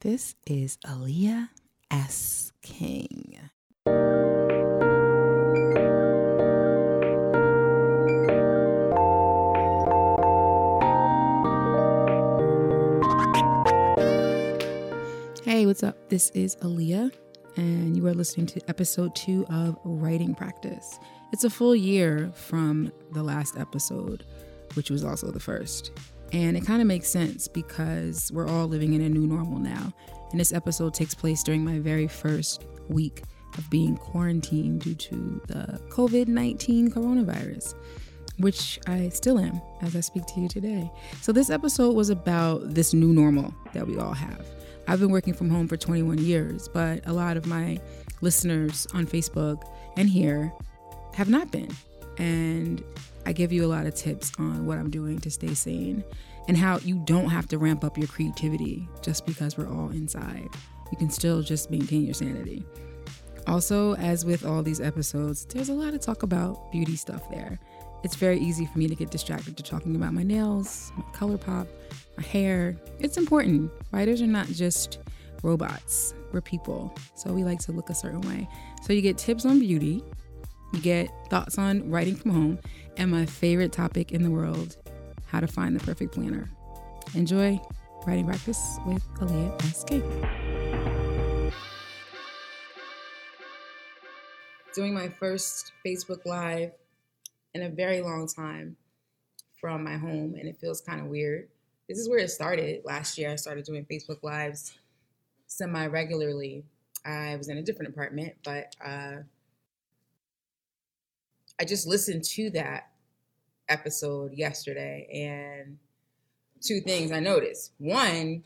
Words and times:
This 0.00 0.34
is 0.46 0.76
Aaliyah 0.86 1.48
S. 1.90 2.52
King. 2.60 3.38
Hey, 15.44 15.64
what's 15.64 15.82
up? 15.82 16.10
This 16.10 16.28
is 16.30 16.56
Aaliyah, 16.56 17.10
and 17.56 17.96
you 17.96 18.06
are 18.06 18.12
listening 18.12 18.46
to 18.48 18.60
episode 18.68 19.14
two 19.14 19.46
of 19.48 19.78
Writing 19.82 20.34
Practice. 20.34 20.98
It's 21.32 21.44
a 21.44 21.50
full 21.50 21.74
year 21.74 22.30
from 22.34 22.92
the 23.12 23.22
last 23.22 23.56
episode, 23.56 24.26
which 24.74 24.90
was 24.90 25.04
also 25.04 25.30
the 25.30 25.40
first. 25.40 25.90
And 26.32 26.56
it 26.56 26.66
kind 26.66 26.80
of 26.80 26.88
makes 26.88 27.08
sense 27.08 27.48
because 27.48 28.30
we're 28.32 28.48
all 28.48 28.66
living 28.66 28.94
in 28.94 29.00
a 29.00 29.08
new 29.08 29.26
normal 29.26 29.58
now. 29.58 29.92
And 30.30 30.40
this 30.40 30.52
episode 30.52 30.94
takes 30.94 31.14
place 31.14 31.42
during 31.42 31.64
my 31.64 31.78
very 31.78 32.08
first 32.08 32.64
week 32.88 33.22
of 33.56 33.68
being 33.70 33.96
quarantined 33.96 34.82
due 34.82 34.94
to 34.94 35.40
the 35.46 35.80
COVID 35.88 36.28
19 36.28 36.90
coronavirus, 36.90 37.74
which 38.38 38.78
I 38.86 39.08
still 39.08 39.38
am 39.38 39.60
as 39.82 39.96
I 39.96 40.00
speak 40.00 40.26
to 40.26 40.40
you 40.40 40.48
today. 40.48 40.90
So, 41.22 41.32
this 41.32 41.48
episode 41.48 41.94
was 41.94 42.10
about 42.10 42.74
this 42.74 42.92
new 42.92 43.12
normal 43.12 43.54
that 43.72 43.86
we 43.86 43.98
all 43.98 44.12
have. 44.12 44.44
I've 44.88 45.00
been 45.00 45.10
working 45.10 45.34
from 45.34 45.50
home 45.50 45.66
for 45.68 45.76
21 45.76 46.18
years, 46.18 46.68
but 46.68 47.06
a 47.06 47.12
lot 47.12 47.36
of 47.36 47.46
my 47.46 47.80
listeners 48.20 48.86
on 48.94 49.06
Facebook 49.06 49.62
and 49.96 50.08
here 50.08 50.52
have 51.14 51.28
not 51.28 51.50
been. 51.50 51.70
And 52.18 52.82
I 53.26 53.32
give 53.32 53.52
you 53.52 53.64
a 53.64 53.66
lot 53.66 53.86
of 53.86 53.94
tips 53.94 54.30
on 54.38 54.66
what 54.66 54.78
I'm 54.78 54.88
doing 54.88 55.18
to 55.20 55.30
stay 55.32 55.52
sane 55.52 56.04
and 56.46 56.56
how 56.56 56.78
you 56.78 56.94
don't 57.04 57.28
have 57.28 57.48
to 57.48 57.58
ramp 57.58 57.82
up 57.82 57.98
your 57.98 58.06
creativity 58.06 58.88
just 59.02 59.26
because 59.26 59.58
we're 59.58 59.68
all 59.68 59.90
inside. 59.90 60.48
You 60.92 60.96
can 60.96 61.10
still 61.10 61.42
just 61.42 61.68
maintain 61.68 62.04
your 62.04 62.14
sanity. 62.14 62.64
Also, 63.48 63.96
as 63.96 64.24
with 64.24 64.46
all 64.46 64.62
these 64.62 64.80
episodes, 64.80 65.44
there's 65.46 65.68
a 65.68 65.74
lot 65.74 65.92
of 65.92 66.00
talk 66.00 66.22
about 66.22 66.70
beauty 66.70 66.94
stuff 66.94 67.28
there. 67.28 67.58
It's 68.04 68.14
very 68.14 68.38
easy 68.38 68.64
for 68.66 68.78
me 68.78 68.86
to 68.86 68.94
get 68.94 69.10
distracted 69.10 69.56
to 69.56 69.62
talking 69.64 69.96
about 69.96 70.14
my 70.14 70.22
nails, 70.22 70.92
my 70.96 71.02
color 71.12 71.36
pop, 71.36 71.66
my 72.16 72.22
hair. 72.22 72.76
It's 73.00 73.16
important. 73.16 73.72
Writers 73.90 74.22
are 74.22 74.28
not 74.28 74.46
just 74.46 74.98
robots, 75.42 76.14
we're 76.32 76.40
people. 76.40 76.94
So 77.16 77.32
we 77.32 77.42
like 77.42 77.58
to 77.60 77.72
look 77.72 77.90
a 77.90 77.94
certain 77.94 78.20
way. 78.20 78.48
So 78.82 78.92
you 78.92 79.02
get 79.02 79.18
tips 79.18 79.44
on 79.44 79.58
beauty, 79.58 80.04
you 80.72 80.80
get 80.80 81.10
thoughts 81.30 81.58
on 81.58 81.90
writing 81.90 82.14
from 82.14 82.30
home, 82.30 82.58
and 82.96 83.10
my 83.10 83.26
favorite 83.26 83.72
topic 83.72 84.12
in 84.12 84.22
the 84.22 84.30
world 84.30 84.76
how 85.26 85.40
to 85.40 85.46
find 85.46 85.78
the 85.78 85.84
perfect 85.84 86.14
planner. 86.14 86.48
Enjoy 87.14 87.60
writing 88.06 88.26
breakfast 88.26 88.80
with 88.86 89.02
Aaliyah 89.14 89.62
SK. 89.74 89.90
Doing 94.74 94.94
my 94.94 95.08
first 95.08 95.72
Facebook 95.84 96.24
Live 96.24 96.72
in 97.54 97.62
a 97.62 97.68
very 97.68 98.00
long 98.00 98.28
time 98.28 98.76
from 99.60 99.82
my 99.84 99.96
home, 99.96 100.34
and 100.38 100.46
it 100.48 100.58
feels 100.60 100.80
kind 100.80 101.00
of 101.00 101.06
weird. 101.06 101.48
This 101.88 101.98
is 101.98 102.08
where 102.08 102.18
it 102.18 102.30
started 102.30 102.82
last 102.84 103.16
year. 103.16 103.30
I 103.30 103.36
started 103.36 103.64
doing 103.64 103.86
Facebook 103.90 104.22
Lives 104.22 104.78
semi 105.46 105.86
regularly. 105.86 106.64
I 107.04 107.36
was 107.36 107.48
in 107.48 107.58
a 107.58 107.62
different 107.62 107.92
apartment, 107.92 108.34
but 108.44 108.74
uh, 108.84 109.16
I 111.60 111.64
just 111.64 111.86
listened 111.86 112.24
to 112.24 112.50
that 112.50 112.90
episode 113.68 114.32
yesterday, 114.34 115.08
and 115.12 115.78
two 116.60 116.80
things 116.80 117.12
I 117.12 117.20
noticed. 117.20 117.72
One, 117.78 118.44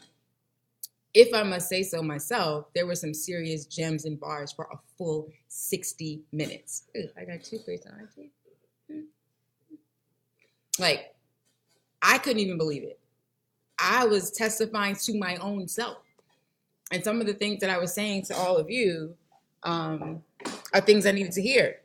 if 1.13 1.35
I 1.35 1.43
must 1.43 1.69
say 1.69 1.83
so 1.83 2.03
myself, 2.03 2.67
there 2.75 2.87
were 2.87 2.95
some 2.95 3.13
serious 3.13 3.67
gems 3.67 4.05
and 4.05 4.19
bars 4.19 4.53
for 4.53 4.69
a 4.73 4.77
full 4.97 5.29
60 5.49 6.23
minutes. 6.33 6.85
Ooh, 6.97 7.09
I 7.19 7.25
got 7.25 7.43
toothpaste 7.43 7.87
on 7.87 7.99
my 7.99 8.05
teeth. 8.15 8.31
Like, 10.79 11.15
I 12.01 12.19
couldn't 12.19 12.41
even 12.41 12.59
believe 12.59 12.85
it. 12.85 12.99
I 13.79 14.05
was 14.05 14.31
testifying 14.31 14.95
to 14.95 15.19
my 15.19 15.37
own 15.37 15.67
self. 15.69 15.99
And 16.93 17.03
some 17.05 17.21
of 17.21 17.27
the 17.27 17.35
things 17.35 17.61
that 17.61 17.71
I 17.71 17.79
was 17.79 17.93
saying 17.93 18.25
to 18.27 18.37
all 18.37 18.57
of 18.57 18.71
you 18.71 19.15
um, 19.63 20.23
are 20.73 20.81
things 20.81 21.07
I 21.07 21.13
needed 21.13 21.33
to 21.33 21.43
hear. 21.43 21.81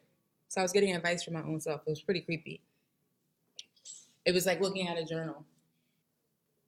So 0.56 0.62
I 0.62 0.64
was 0.64 0.72
getting 0.72 0.96
advice 0.96 1.22
from 1.22 1.34
my 1.34 1.42
own 1.42 1.60
self. 1.60 1.82
It 1.86 1.90
was 1.90 2.02
pretty 2.02 2.22
creepy. 2.22 2.62
It 4.24 4.34
was 4.34 4.46
like 4.46 4.62
looking 4.62 4.88
at 4.88 4.98
a 4.98 5.04
journal. 5.04 5.44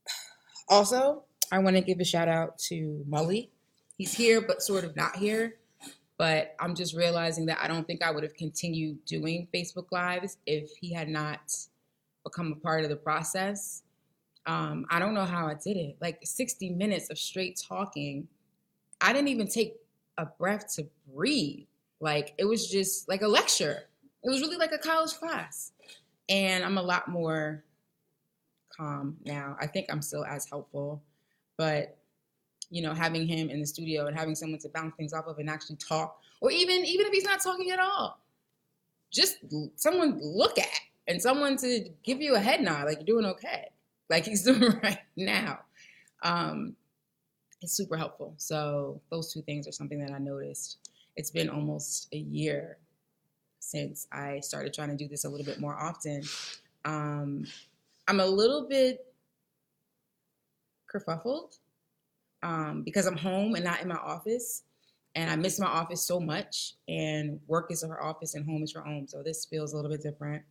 Also, 0.70 1.24
I 1.50 1.59
want 1.59 1.78
to 1.78 1.81
give 1.81 2.02
a 2.02 2.03
shout 2.03 2.28
out 2.28 2.58
to 2.68 3.06
Mully. 3.09 3.48
He's 3.98 4.12
here, 4.12 4.42
but 4.42 4.62
sort 4.62 4.84
of 4.84 4.98
not 4.98 5.16
here. 5.16 5.56
But 6.18 6.53
I'm 6.59 6.75
just 6.75 6.94
realizing 6.94 7.46
that 7.46 7.59
I 7.62 7.70
don't 7.70 7.88
think 7.88 8.03
I 8.03 8.12
would 8.12 8.24
have 8.24 8.36
continued 8.36 9.06
doing 9.06 9.48
Facebook 9.53 9.86
Lives 9.92 10.36
if 10.46 10.69
he 10.81 10.92
had 10.92 11.08
not 11.08 11.40
become 12.25 12.52
a 12.52 12.56
part 12.58 12.84
of 12.84 12.90
the 12.90 12.98
process. 12.98 13.84
Um, 14.46 14.86
I 14.90 15.00
don't 15.00 15.14
know 15.14 15.24
how 15.24 15.48
I 15.48 15.54
did 15.54 15.78
it. 15.78 15.96
Like 16.02 16.19
60 16.22 16.72
minutes 16.72 17.09
of 17.09 17.18
straight 17.18 17.64
talking. 17.66 18.28
I 19.00 19.14
didn't 19.14 19.30
even 19.30 19.48
take 19.48 19.78
a 20.18 20.25
breath 20.25 20.75
to 20.75 20.88
breathe. 21.16 21.68
Like 22.00 22.34
it 22.38 22.46
was 22.46 22.69
just 22.69 23.08
like 23.09 23.22
a 23.22 23.28
lecture. 23.28 23.84
It 24.24 24.30
was 24.30 24.41
really 24.41 24.58
like 24.58 24.72
a 24.72 24.78
college 24.78 25.13
class. 25.13 25.72
And 26.30 26.63
I'm 26.63 26.78
a 26.78 26.81
lot 26.81 27.08
more 27.08 27.63
calm 28.75 29.18
now. 29.25 29.56
I 29.59 29.68
think 29.68 29.88
I'm 29.90 30.02
still 30.02 30.25
as 30.25 30.47
helpful, 30.50 31.02
but 31.57 31.97
you 32.69 32.81
know, 32.81 32.94
having 32.94 33.25
him 33.25 33.50
in 33.50 33.62
the 33.62 33.66
studio 33.66 34.07
and 34.07 34.18
having 34.18 34.36
someone 34.36 34.59
to 34.59 34.69
bounce 34.69 34.94
things 34.96 35.13
off 35.13 35.25
of 35.28 35.40
and 35.40 35.50
actually 35.50 35.78
talk, 35.78 36.19
or 36.41 36.52
even 36.52 36.86
even 36.86 37.06
if 37.06 37.13
he's 37.13 37.24
not 37.24 37.41
talking 37.41 37.72
at 37.72 37.80
all, 37.80 38.19
just 39.12 39.38
someone 39.75 40.19
look 40.22 40.59
at 40.59 40.80
and 41.07 41.22
someone 41.22 41.56
to 41.57 41.90
give 42.03 42.22
you 42.22 42.36
a 42.36 42.40
head 42.40 42.62
nod, 42.62 42.86
like 42.86 42.97
you're 42.97 43.06
doing 43.06 43.25
okay, 43.25 43.69
like 44.09 44.25
he's 44.25 44.44
doing 44.44 44.80
right 44.84 45.00
now. 45.16 45.59
Um, 46.24 46.75
it's 47.62 47.74
super 47.74 47.97
helpful. 47.97 48.34
So 48.38 49.02
those 49.09 49.34
two 49.34 49.41
things 49.41 49.68
are 49.68 49.72
something 49.72 50.00
that 50.00 50.12
I 50.12 50.19
noticed. 50.19 50.78
It's 51.18 51.32
been 51.32 51.50
almost 51.50 52.08
a 52.14 52.18
year 52.18 52.78
since 53.60 54.08
I 54.12 54.40
started 54.40 54.74
trying 54.74 54.90
to 54.90 54.96
do 54.96 55.08
this 55.08 55.26
a 55.26 55.30
little 55.30 55.46
bit 55.46 55.60
more 55.60 55.76
often. 55.76 56.24
Um, 56.86 57.46
I'm 58.08 58.22
a 58.22 58.26
little 58.26 58.68
bit 58.68 59.06
kerfuffled 60.94 61.58
um, 62.44 62.84
because 62.84 63.08
I'm 63.08 63.18
home 63.18 63.56
and 63.56 63.64
not 63.64 63.82
in 63.82 63.88
my 63.88 63.98
office. 63.98 64.64
And 65.16 65.32
I 65.32 65.36
miss 65.36 65.60
my 65.60 65.66
office 65.66 66.04
so 66.04 66.20
much. 66.20 66.76
And 66.88 67.40
work 67.48 67.72
is 67.72 67.84
her 67.84 68.02
office 68.02 68.36
and 68.36 68.46
home 68.46 68.64
is 68.64 68.74
her 68.74 68.82
home. 68.82 69.08
So 69.08 69.24
this 69.24 69.46
feels 69.46 69.74
a 69.74 69.76
little 69.76 69.90
bit 69.90 70.04
different. 70.04 70.44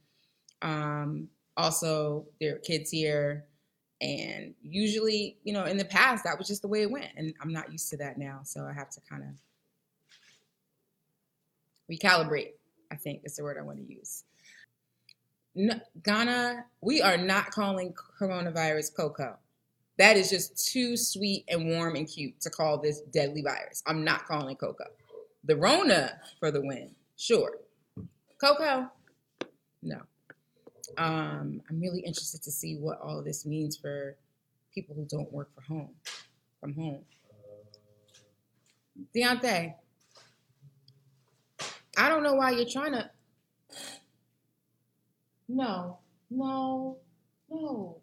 Um, 0.61 1.29
also, 1.57 2.27
there 2.41 2.57
are 2.57 2.59
kids 2.59 2.91
here. 2.91 3.47
And 4.01 4.55
usually, 4.63 5.39
you 5.45 5.53
know, 5.53 5.65
in 5.65 5.79
the 5.79 5.85
past, 5.85 6.25
that 6.25 6.37
was 6.37 6.49
just 6.49 6.63
the 6.63 6.69
way 6.69 6.83
it 6.83 6.91
went. 6.91 7.13
And 7.17 7.33
I'm 7.41 7.53
not 7.53 7.71
used 7.71 7.89
to 7.91 7.97
that 7.99 8.19
now. 8.19 8.41
So 8.43 8.65
I 8.65 8.73
have 8.73 8.91
to 8.91 9.01
kind 9.09 9.23
of 9.23 9.29
recalibrate, 11.91 12.53
I 12.91 12.97
think 12.97 13.23
is 13.25 13.37
the 13.37 13.43
word 13.43 13.57
I 13.59 13.63
want 13.63 13.79
to 13.79 13.85
use. 13.85 14.25
No, 15.55 15.75
Ghana, 16.03 16.65
we 16.83 17.01
are 17.01 17.17
not 17.17 17.51
calling 17.51 17.95
coronavirus 18.21 18.95
cocoa. 18.95 19.37
That 19.99 20.17
is 20.17 20.29
just 20.29 20.71
too 20.71 20.97
sweet 20.97 21.45
and 21.49 21.71
warm 21.71 21.97
and 21.97 22.07
cute 22.07 22.39
to 22.43 22.51
call 22.51 22.79
this 22.79 23.01
deadly 23.01 23.41
virus. 23.41 23.83
I'm 23.87 24.05
not 24.05 24.27
calling 24.27 24.51
it 24.51 24.59
cocoa. 24.59 24.91
The 25.45 25.57
Rona 25.57 26.19
for 26.39 26.51
the 26.51 26.61
win, 26.61 26.91
sure. 27.17 27.59
Cocoa, 28.39 28.91
no. 29.83 30.01
Um, 30.99 31.63
I'm 31.71 31.81
really 31.81 32.01
interested 32.01 32.43
to 32.43 32.51
see 32.51 32.77
what 32.77 33.01
all 33.01 33.23
this 33.23 33.47
means 33.47 33.77
for 33.77 34.17
people 34.75 34.95
who 34.95 35.07
don't 35.07 35.33
work 35.33 35.49
for 35.55 35.63
home, 35.63 35.91
from 36.61 36.75
home. 36.75 37.01
Deontay, 39.15 39.75
I 41.97 42.09
don't 42.09 42.23
know 42.23 42.35
why 42.35 42.51
you're 42.51 42.69
trying 42.69 42.93
to. 42.93 43.11
No, 45.49 45.99
no, 46.31 46.99
no. 47.51 47.99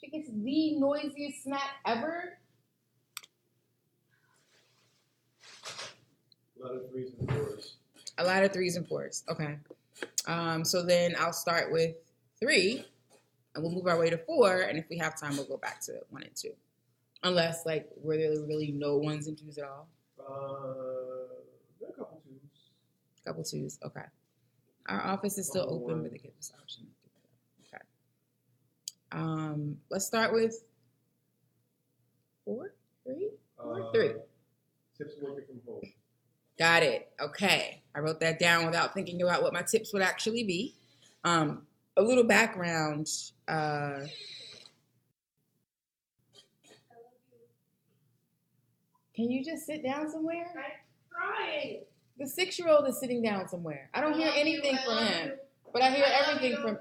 She 0.00 0.08
gets 0.10 0.28
the 0.28 0.78
noisiest 0.78 1.44
snack 1.44 1.70
ever. 1.86 2.38
A 6.56 6.66
lot 6.66 6.76
of 6.76 6.90
threes 6.90 7.12
and 7.18 7.30
fours. 7.30 7.76
A 8.18 8.24
lot 8.24 8.42
of 8.42 8.52
threes 8.52 8.76
and 8.76 8.88
fours. 8.88 9.24
Okay. 9.28 9.58
Um, 10.26 10.64
so 10.64 10.82
then 10.82 11.14
I'll 11.18 11.32
start 11.32 11.70
with 11.70 11.94
three, 12.40 12.84
and 13.54 13.62
we'll 13.62 13.72
move 13.72 13.86
our 13.86 13.98
way 13.98 14.10
to 14.10 14.18
four. 14.18 14.62
And 14.62 14.78
if 14.78 14.88
we 14.88 14.98
have 14.98 15.18
time, 15.18 15.36
we'll 15.36 15.46
go 15.46 15.56
back 15.58 15.80
to 15.82 16.00
one 16.10 16.22
and 16.22 16.34
two, 16.34 16.52
unless 17.22 17.66
like 17.66 17.88
were 18.02 18.16
there 18.16 18.32
really 18.46 18.72
no 18.72 18.96
ones 18.96 19.26
and 19.26 19.36
twos 19.36 19.58
at 19.58 19.64
all. 19.64 19.88
Uh, 20.18 21.34
there 21.80 21.90
are 21.90 21.92
a 21.92 21.96
couple 21.98 22.22
twos. 22.24 22.70
Couple 23.24 23.42
twos. 23.42 23.78
Okay. 23.84 24.04
Our 24.88 25.02
office 25.02 25.38
is 25.38 25.48
still 25.48 25.66
open, 25.68 26.02
but 26.02 26.12
they 26.12 26.18
give 26.18 26.32
us 26.38 26.52
option. 26.60 26.86
Okay. 27.60 27.82
Um, 29.12 29.78
let's 29.90 30.04
start 30.04 30.32
with 30.34 30.62
four. 32.44 32.74
Three? 33.04 33.30
Uh, 33.58 33.90
Three. 33.92 34.12
Tips 34.98 35.14
working 35.22 35.44
from 35.46 35.60
home. 35.66 35.82
Got 36.58 36.82
it. 36.82 37.12
Okay. 37.20 37.82
I 37.94 38.00
wrote 38.00 38.20
that 38.20 38.38
down 38.38 38.66
without 38.66 38.92
thinking 38.92 39.22
about 39.22 39.42
what 39.42 39.52
my 39.52 39.62
tips 39.62 39.92
would 39.92 40.02
actually 40.02 40.44
be. 40.44 40.74
Um, 41.24 41.62
a 41.96 42.02
little 42.02 42.24
background. 42.24 43.08
Uh, 43.48 44.00
can 49.14 49.30
you 49.30 49.44
just 49.44 49.64
sit 49.64 49.82
down 49.82 50.10
somewhere? 50.10 50.46
Trying. 51.10 51.84
The 52.18 52.26
six 52.26 52.58
year 52.58 52.68
old 52.68 52.86
is 52.88 52.98
sitting 53.00 53.22
down 53.22 53.48
somewhere. 53.48 53.90
I 53.92 54.00
don't 54.00 54.14
hear 54.14 54.30
anything 54.34 54.78
from 54.84 54.98
him, 54.98 55.32
but 55.72 55.82
I 55.82 55.90
hear 55.90 56.04
I 56.04 56.30
everything 56.30 56.52
you. 56.52 56.62
from. 56.62 56.78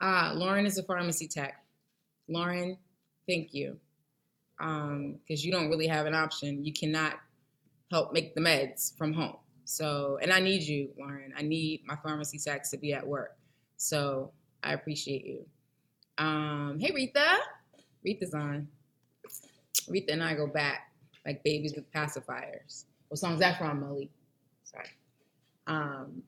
Ah, 0.00 0.32
Lauren 0.34 0.66
is 0.66 0.78
a 0.78 0.82
pharmacy 0.82 1.26
tech. 1.26 1.64
Lauren, 2.28 2.76
thank 3.28 3.54
you. 3.54 3.78
Um, 4.60 5.16
because 5.26 5.44
you 5.44 5.50
don't 5.50 5.68
really 5.68 5.86
have 5.86 6.06
an 6.06 6.14
option. 6.14 6.64
You 6.64 6.72
cannot 6.72 7.14
help 7.90 8.12
make 8.12 8.34
the 8.34 8.40
meds 8.40 8.96
from 8.96 9.12
home. 9.12 9.36
So, 9.64 10.18
and 10.22 10.32
I 10.32 10.38
need 10.40 10.62
you, 10.62 10.90
Lauren. 10.98 11.32
I 11.36 11.42
need 11.42 11.82
my 11.86 11.96
pharmacy 11.96 12.38
techs 12.38 12.70
to 12.70 12.78
be 12.78 12.92
at 12.92 13.06
work. 13.06 13.36
So 13.76 14.30
I 14.62 14.74
appreciate 14.74 15.24
you. 15.26 15.44
Um, 16.18 16.78
hey 16.80 16.92
Rita. 16.94 17.38
Rita's 18.04 18.32
on. 18.32 18.68
Rita 19.88 20.12
and 20.12 20.22
I 20.22 20.34
go 20.34 20.46
back 20.46 20.92
like 21.26 21.42
babies 21.42 21.74
with 21.74 21.90
pacifiers. 21.92 22.84
What 23.08 23.18
song's 23.18 23.40
that 23.40 23.58
from, 23.58 23.80
Molly? 23.80 24.10
Sorry. 24.64 24.86
Um, 25.66 26.22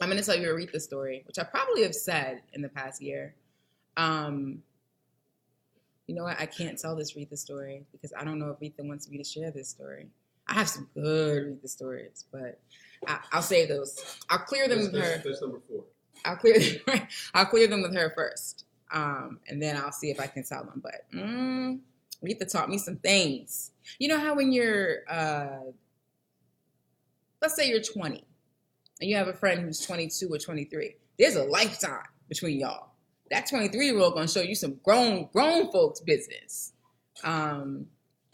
I'm 0.00 0.08
gonna 0.08 0.22
tell 0.22 0.38
you 0.38 0.50
a 0.50 0.54
Rita 0.54 0.78
story, 0.78 1.22
which 1.26 1.38
I 1.38 1.44
probably 1.44 1.82
have 1.82 1.94
said 1.94 2.42
in 2.52 2.62
the 2.62 2.68
past 2.68 3.02
year. 3.02 3.34
Um, 3.96 4.62
you 6.06 6.14
know 6.14 6.22
what? 6.24 6.40
I 6.40 6.46
can't 6.46 6.78
tell 6.78 6.94
this 6.94 7.16
Rita 7.16 7.36
story 7.36 7.84
because 7.92 8.12
I 8.18 8.24
don't 8.24 8.38
know 8.38 8.50
if 8.50 8.60
Rita 8.60 8.82
wants 8.82 9.08
me 9.10 9.18
to 9.18 9.24
share 9.24 9.50
this 9.50 9.68
story. 9.68 10.06
I 10.46 10.54
have 10.54 10.68
some 10.68 10.88
good 10.94 11.46
Rita 11.46 11.68
stories, 11.68 12.26
but 12.30 12.60
I, 13.06 13.18
I'll 13.32 13.42
save 13.42 13.68
those. 13.68 14.18
I'll 14.30 14.38
clear 14.38 14.68
them 14.68 14.78
That's, 14.78 14.92
with 14.92 15.02
her. 15.02 15.08
that's, 15.10 15.24
that's 15.24 15.42
number 15.42 15.60
four. 15.68 15.84
I'll 16.24 16.36
clear 16.36 16.58
them. 16.58 17.00
I'll 17.34 17.46
clear 17.46 17.66
them 17.66 17.82
with 17.82 17.94
her 17.94 18.12
first, 18.14 18.64
um, 18.92 19.40
and 19.48 19.62
then 19.62 19.76
I'll 19.76 19.92
see 19.92 20.10
if 20.10 20.20
I 20.20 20.26
can 20.26 20.44
tell 20.44 20.64
them. 20.64 20.80
But 20.82 21.10
mm, 21.12 21.80
Rita 22.20 22.44
taught 22.44 22.68
me 22.68 22.78
some 22.78 22.96
things. 22.96 23.72
You 23.98 24.08
know 24.08 24.18
how 24.18 24.34
when 24.34 24.52
you're, 24.52 25.08
uh, 25.08 25.70
let's 27.40 27.56
say 27.56 27.68
you're 27.68 27.80
20, 27.80 28.24
and 29.00 29.10
you 29.10 29.16
have 29.16 29.28
a 29.28 29.32
friend 29.32 29.60
who's 29.60 29.80
22 29.80 30.28
or 30.32 30.38
23. 30.38 30.96
There's 31.18 31.36
a 31.36 31.44
lifetime 31.44 32.02
between 32.28 32.60
y'all. 32.60 32.90
That 33.30 33.48
23 33.48 33.86
year 33.86 33.98
old 33.98 34.14
gonna 34.14 34.26
show 34.26 34.40
you 34.40 34.54
some 34.54 34.80
grown 34.82 35.28
grown 35.32 35.70
folks 35.70 36.00
business. 36.00 36.72
Um, 37.22 37.86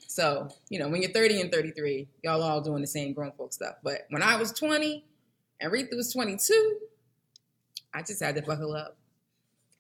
so 0.07 0.49
you 0.69 0.79
know 0.79 0.89
when 0.89 1.03
you're 1.03 1.11
30 1.11 1.41
and 1.41 1.53
33, 1.53 2.09
y'all 2.23 2.43
all 2.43 2.61
doing 2.61 2.81
the 2.81 2.87
same 2.87 3.13
grown 3.13 3.33
folks 3.33 3.57
stuff. 3.57 3.77
But 3.83 4.07
when 4.11 4.23
I 4.23 4.37
was 4.37 4.53
20 4.53 5.05
and 5.61 5.73
Rita 5.73 5.97
was 5.97 6.13
22. 6.13 6.79
I 7.93 8.03
just 8.03 8.23
had 8.23 8.35
to 8.35 8.43
buckle 8.43 8.75
up 8.75 8.97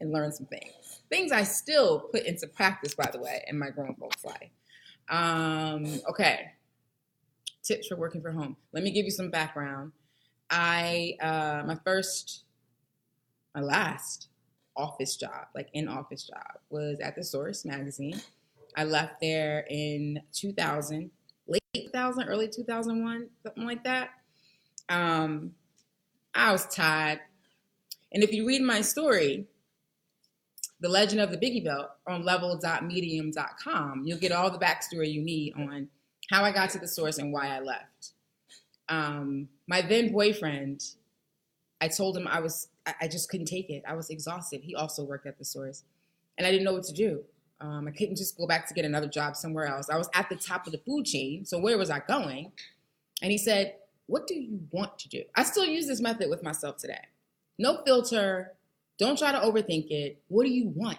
and 0.01 0.13
learn 0.13 0.33
some 0.33 0.47
things. 0.47 0.73
Things 1.15 1.31
I 1.31 1.45
still 1.45 2.01
put 2.01 2.25
into 2.25 2.49
practice, 2.49 2.93
by 2.97 3.09
the 3.13 3.21
way, 3.21 3.45
in 3.47 3.57
my 3.57 3.71
grown 3.71 3.95
folks' 3.95 4.25
life. 4.25 4.51
Um, 5.09 6.01
okay. 6.11 6.47
Tips 7.63 7.87
for 7.87 7.95
working 7.95 8.21
from 8.21 8.35
home. 8.35 8.57
Let 8.73 8.83
me 8.83 8.91
give 8.91 9.05
you 9.05 9.13
some 9.13 9.31
background. 9.31 9.93
I 10.51 11.15
uh, 11.23 11.63
my 11.69 11.79
first, 11.85 12.43
my 13.55 13.61
last 13.61 14.27
office 14.77 15.15
job, 15.15 15.47
like 15.55 15.69
in 15.73 15.87
office 15.87 16.25
job, 16.25 16.59
was 16.69 16.99
at 16.99 17.15
the 17.15 17.23
Source 17.23 17.65
magazine. 17.65 18.21
I 18.77 18.83
left 18.83 19.21
there 19.21 19.65
in 19.71 20.21
2000, 20.33 21.13
late 21.47 21.63
2000, 21.77 22.25
early 22.25 22.49
2001, 22.49 23.29
something 23.45 23.65
like 23.65 23.85
that. 23.85 24.09
Um, 24.89 25.53
I 26.35 26.51
was 26.51 26.67
tired. 26.67 27.21
And 28.13 28.25
if 28.25 28.33
you 28.33 28.45
read 28.49 28.63
my 28.63 28.81
story, 28.81 29.47
The 30.81 30.89
Legend 30.89 31.21
of 31.21 31.31
the 31.31 31.37
Biggie 31.37 31.65
Belt 31.65 31.89
on 32.07 32.25
level.medium.com, 32.25 34.03
you'll 34.05 34.19
get 34.19 34.33
all 34.33 34.51
the 34.51 34.59
backstory 34.59 35.11
you 35.13 35.23
need 35.23 35.55
on 35.57 35.89
how 36.31 36.43
I 36.43 36.53
got 36.53 36.71
to 36.71 36.79
the 36.79 36.89
source 36.89 37.19
and 37.19 37.33
why 37.33 37.49
I 37.49 37.61
left. 37.61 38.13
Um, 38.89 39.49
my 39.67 39.83
then 39.83 40.13
boyfriend, 40.13 40.83
I 41.81 41.89
told 41.89 42.17
him 42.17 42.27
I 42.27 42.41
was, 42.41 42.69
I, 43.01 43.09
just 43.09 43.31
couldn't 43.31 43.47
take 43.47 43.71
it. 43.71 43.83
I 43.87 43.95
was 43.95 44.11
exhausted. 44.11 44.61
He 44.63 44.75
also 44.75 45.05
worked 45.05 45.27
at 45.27 45.39
the 45.39 45.45
source, 45.45 45.85
and 46.37 46.47
I 46.47 46.51
didn't 46.51 46.65
know 46.65 46.75
what 46.75 46.85
to 46.85 46.93
do. 46.93 47.23
Um, 47.61 47.89
I 47.89 47.93
couldn't 47.93 48.17
just 48.17 48.37
go 48.37 48.47
back 48.47 48.69
to 48.69 48.75
get 48.75 48.85
another 48.85 49.09
job 49.09 49.37
somewhere 49.37 49.67
else. 49.67 49.89
I 49.89 49.97
was 49.97 50.09
at 50.15 50.29
the 50.29 50.37
top 50.37 50.67
of 50.67 50.73
the 50.73 50.79
food 50.79 51.07
chain, 51.07 51.47
so 51.47 51.59
where 51.59 51.79
was 51.79 51.89
I 51.89 52.01
going? 52.01 52.53
And 53.23 53.31
he 53.33 53.39
said, 53.39 53.77
What 54.07 54.27
do 54.27 54.35
you 54.35 54.61
want 54.71 54.99
to 54.99 55.09
do? 55.09 55.23
I 55.35 55.45
still 55.45 55.65
use 55.65 55.87
this 55.87 56.01
method 56.01 56.29
with 56.29 56.43
myself 56.43 56.77
today. 56.77 57.01
No 57.59 57.83
filter. 57.85 58.53
Don't 58.99 59.19
try 59.19 59.33
to 59.33 59.39
overthink 59.39 59.91
it. 59.91 60.23
What 60.29 60.45
do 60.45 60.53
you 60.53 60.69
want? 60.69 60.99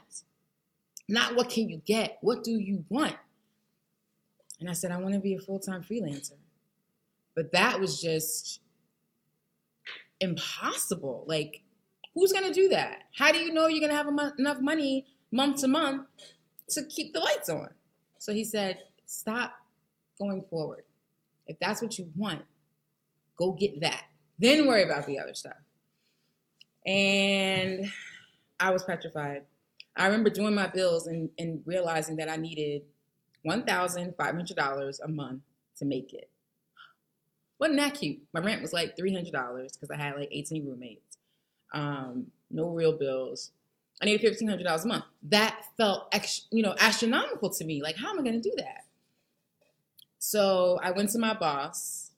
Not 1.07 1.35
what 1.35 1.49
can 1.49 1.69
you 1.69 1.81
get? 1.85 2.17
What 2.21 2.43
do 2.43 2.51
you 2.51 2.83
want? 2.89 3.15
And 4.59 4.69
I 4.69 4.73
said, 4.73 4.91
I 4.91 4.97
want 4.97 5.13
to 5.13 5.19
be 5.19 5.35
a 5.35 5.39
full 5.39 5.59
time 5.59 5.83
freelancer. 5.83 6.33
But 7.35 7.51
that 7.51 7.79
was 7.79 8.01
just 8.01 8.61
impossible. 10.19 11.25
Like, 11.27 11.61
who's 12.13 12.31
going 12.31 12.47
to 12.47 12.53
do 12.53 12.69
that? 12.69 13.03
How 13.15 13.31
do 13.31 13.39
you 13.39 13.53
know 13.53 13.67
you're 13.67 13.79
going 13.79 13.91
to 13.91 13.97
have 13.97 14.07
enough 14.39 14.61
money 14.61 15.05
month 15.31 15.61
to 15.61 15.67
month 15.67 16.07
to 16.69 16.83
keep 16.85 17.13
the 17.13 17.19
lights 17.19 17.49
on? 17.49 17.69
So 18.17 18.33
he 18.33 18.43
said, 18.43 18.79
stop 19.05 19.53
going 20.17 20.43
forward. 20.49 20.83
If 21.47 21.59
that's 21.59 21.81
what 21.81 21.99
you 21.99 22.09
want, 22.15 22.41
go 23.37 23.51
get 23.51 23.81
that. 23.81 24.03
Then 24.39 24.65
worry 24.67 24.83
about 24.83 25.05
the 25.05 25.19
other 25.19 25.33
stuff. 25.33 25.57
And 26.85 27.91
I 28.59 28.71
was 28.71 28.83
petrified. 28.83 29.43
I 29.95 30.05
remember 30.05 30.29
doing 30.29 30.53
my 30.53 30.67
bills 30.67 31.07
and, 31.07 31.29
and 31.39 31.61
realizing 31.65 32.17
that 32.17 32.29
I 32.29 32.35
needed 32.35 32.83
$1,500 33.45 34.99
a 35.03 35.07
month 35.07 35.41
to 35.77 35.85
make 35.85 36.13
it. 36.13 36.29
Wasn't 37.59 37.79
that 37.79 37.93
cute? 37.93 38.19
My 38.33 38.41
rent 38.41 38.61
was 38.61 38.73
like 38.73 38.97
$300 38.97 39.31
because 39.31 39.89
I 39.91 39.97
had 39.97 40.15
like 40.15 40.29
18 40.31 40.65
roommates. 40.65 41.17
Um, 41.73 42.27
no 42.51 42.69
real 42.69 42.93
bills. 42.93 43.51
I 44.01 44.05
needed 44.05 44.37
$1,500 44.37 44.83
a 44.83 44.87
month. 44.87 45.05
That 45.23 45.61
felt, 45.77 46.07
ex- 46.11 46.47
you 46.51 46.61
know, 46.61 46.75
astronomical 46.79 47.49
to 47.51 47.63
me. 47.65 47.81
Like, 47.81 47.95
how 47.95 48.09
am 48.09 48.19
I 48.19 48.23
going 48.23 48.41
to 48.41 48.49
do 48.49 48.53
that? 48.57 48.85
So 50.19 50.79
I 50.83 50.91
went 50.91 51.11
to 51.11 51.19
my 51.19 51.33
boss. 51.33 52.11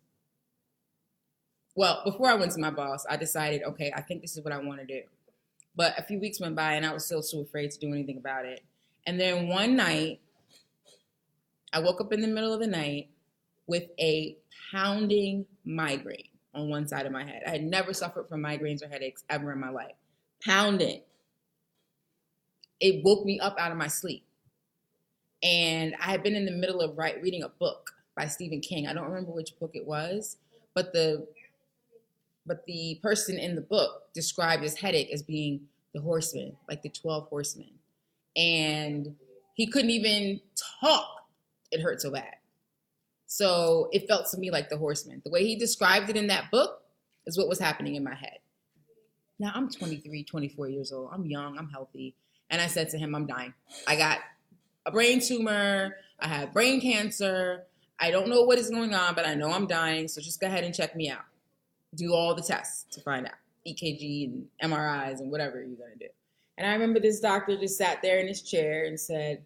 Well, 1.77 2.01
before 2.03 2.27
I 2.27 2.33
went 2.33 2.51
to 2.53 2.59
my 2.59 2.71
boss, 2.71 3.05
I 3.07 3.17
decided, 3.17 3.61
okay, 3.61 3.93
I 3.95 4.01
think 4.01 4.23
this 4.23 4.35
is 4.35 4.43
what 4.43 4.51
I 4.51 4.57
want 4.57 4.79
to 4.79 4.85
do. 4.87 5.03
But 5.75 5.93
a 5.95 6.01
few 6.01 6.19
weeks 6.19 6.39
went 6.39 6.55
by 6.55 6.73
and 6.73 6.83
I 6.83 6.91
was 6.91 7.05
still 7.05 7.21
too 7.21 7.41
afraid 7.41 7.69
to 7.69 7.79
do 7.79 7.93
anything 7.93 8.17
about 8.17 8.45
it. 8.45 8.63
And 9.05 9.19
then 9.19 9.47
one 9.47 9.75
night, 9.75 10.19
I 11.71 11.79
woke 11.79 12.01
up 12.01 12.11
in 12.11 12.21
the 12.21 12.27
middle 12.27 12.51
of 12.51 12.59
the 12.59 12.67
night 12.67 13.09
with 13.67 13.83
a 13.99 14.37
pounding 14.71 15.45
migraine 15.65 16.29
on 16.55 16.67
one 16.67 16.87
side 16.87 17.05
of 17.05 17.11
my 17.11 17.23
head. 17.23 17.43
I 17.45 17.51
had 17.51 17.63
never 17.63 17.93
suffered 17.93 18.27
from 18.27 18.41
migraines 18.41 18.83
or 18.83 18.87
headaches 18.87 19.23
ever 19.29 19.51
in 19.51 19.59
my 19.59 19.69
life. 19.69 19.93
Pounding. 20.43 21.03
It 22.79 23.03
woke 23.03 23.23
me 23.23 23.39
up 23.39 23.55
out 23.59 23.71
of 23.71 23.77
my 23.77 23.87
sleep. 23.87 24.23
And 25.43 25.93
I 26.01 26.05
had 26.05 26.23
been 26.23 26.35
in 26.35 26.45
the 26.45 26.51
middle 26.51 26.81
of 26.81 26.97
write, 26.97 27.21
reading 27.21 27.43
a 27.43 27.49
book 27.49 27.91
by 28.15 28.25
Stephen 28.25 28.61
King. 28.61 28.87
I 28.87 28.93
don't 28.93 29.05
remember 29.05 29.31
which 29.31 29.59
book 29.59 29.75
it 29.75 29.85
was, 29.85 30.37
but 30.73 30.91
the 30.91 31.27
but 32.47 32.65
the 32.65 32.99
person 33.01 33.37
in 33.37 33.55
the 33.55 33.61
book 33.61 34.13
described 34.13 34.63
his 34.63 34.75
headache 34.75 35.11
as 35.11 35.21
being 35.21 35.61
the 35.93 36.01
horseman, 36.01 36.55
like 36.69 36.81
the 36.81 36.89
12 36.89 37.27
horsemen. 37.27 37.69
And 38.35 39.15
he 39.53 39.67
couldn't 39.67 39.89
even 39.89 40.39
talk. 40.81 41.25
It 41.71 41.81
hurt 41.81 42.01
so 42.01 42.11
bad. 42.11 42.35
So 43.25 43.89
it 43.91 44.07
felt 44.07 44.29
to 44.31 44.37
me 44.37 44.51
like 44.51 44.69
the 44.69 44.77
horseman. 44.77 45.21
The 45.23 45.31
way 45.31 45.45
he 45.45 45.55
described 45.55 46.09
it 46.09 46.15
in 46.15 46.27
that 46.27 46.49
book 46.49 46.81
is 47.25 47.37
what 47.37 47.49
was 47.49 47.59
happening 47.59 47.95
in 47.95 48.03
my 48.03 48.15
head. 48.15 48.39
Now 49.39 49.51
I'm 49.53 49.69
23, 49.69 50.23
24 50.23 50.69
years 50.69 50.91
old. 50.91 51.09
I'm 51.13 51.25
young, 51.25 51.57
I'm 51.57 51.69
healthy. 51.69 52.15
And 52.49 52.61
I 52.61 52.67
said 52.67 52.89
to 52.91 52.97
him, 52.97 53.13
I'm 53.13 53.27
dying. 53.27 53.53
I 53.85 53.97
got 53.97 54.19
a 54.85 54.91
brain 54.91 55.19
tumor, 55.19 55.95
I 56.19 56.27
have 56.27 56.53
brain 56.53 56.79
cancer. 56.79 57.63
I 57.99 58.11
don't 58.11 58.27
know 58.27 58.43
what 58.43 58.59
is 58.59 58.69
going 58.69 58.93
on, 58.93 59.15
but 59.15 59.27
I 59.27 59.33
know 59.33 59.51
I'm 59.51 59.67
dying. 59.67 60.07
So 60.07 60.21
just 60.21 60.39
go 60.39 60.47
ahead 60.47 60.63
and 60.63 60.73
check 60.73 60.95
me 60.95 61.09
out. 61.09 61.25
Do 61.95 62.13
all 62.13 62.35
the 62.35 62.41
tests 62.41 62.85
to 62.95 63.01
find 63.01 63.25
out 63.25 63.33
EKG 63.67 64.25
and 64.25 64.71
MRIs 64.71 65.19
and 65.19 65.31
whatever 65.31 65.57
you're 65.57 65.77
going 65.77 65.93
to 65.97 66.07
do. 66.07 66.11
And 66.57 66.67
I 66.67 66.73
remember 66.73 66.99
this 66.99 67.19
doctor 67.19 67.57
just 67.57 67.77
sat 67.77 68.01
there 68.01 68.19
in 68.19 68.27
his 68.27 68.41
chair 68.41 68.85
and 68.85 68.99
said, 68.99 69.43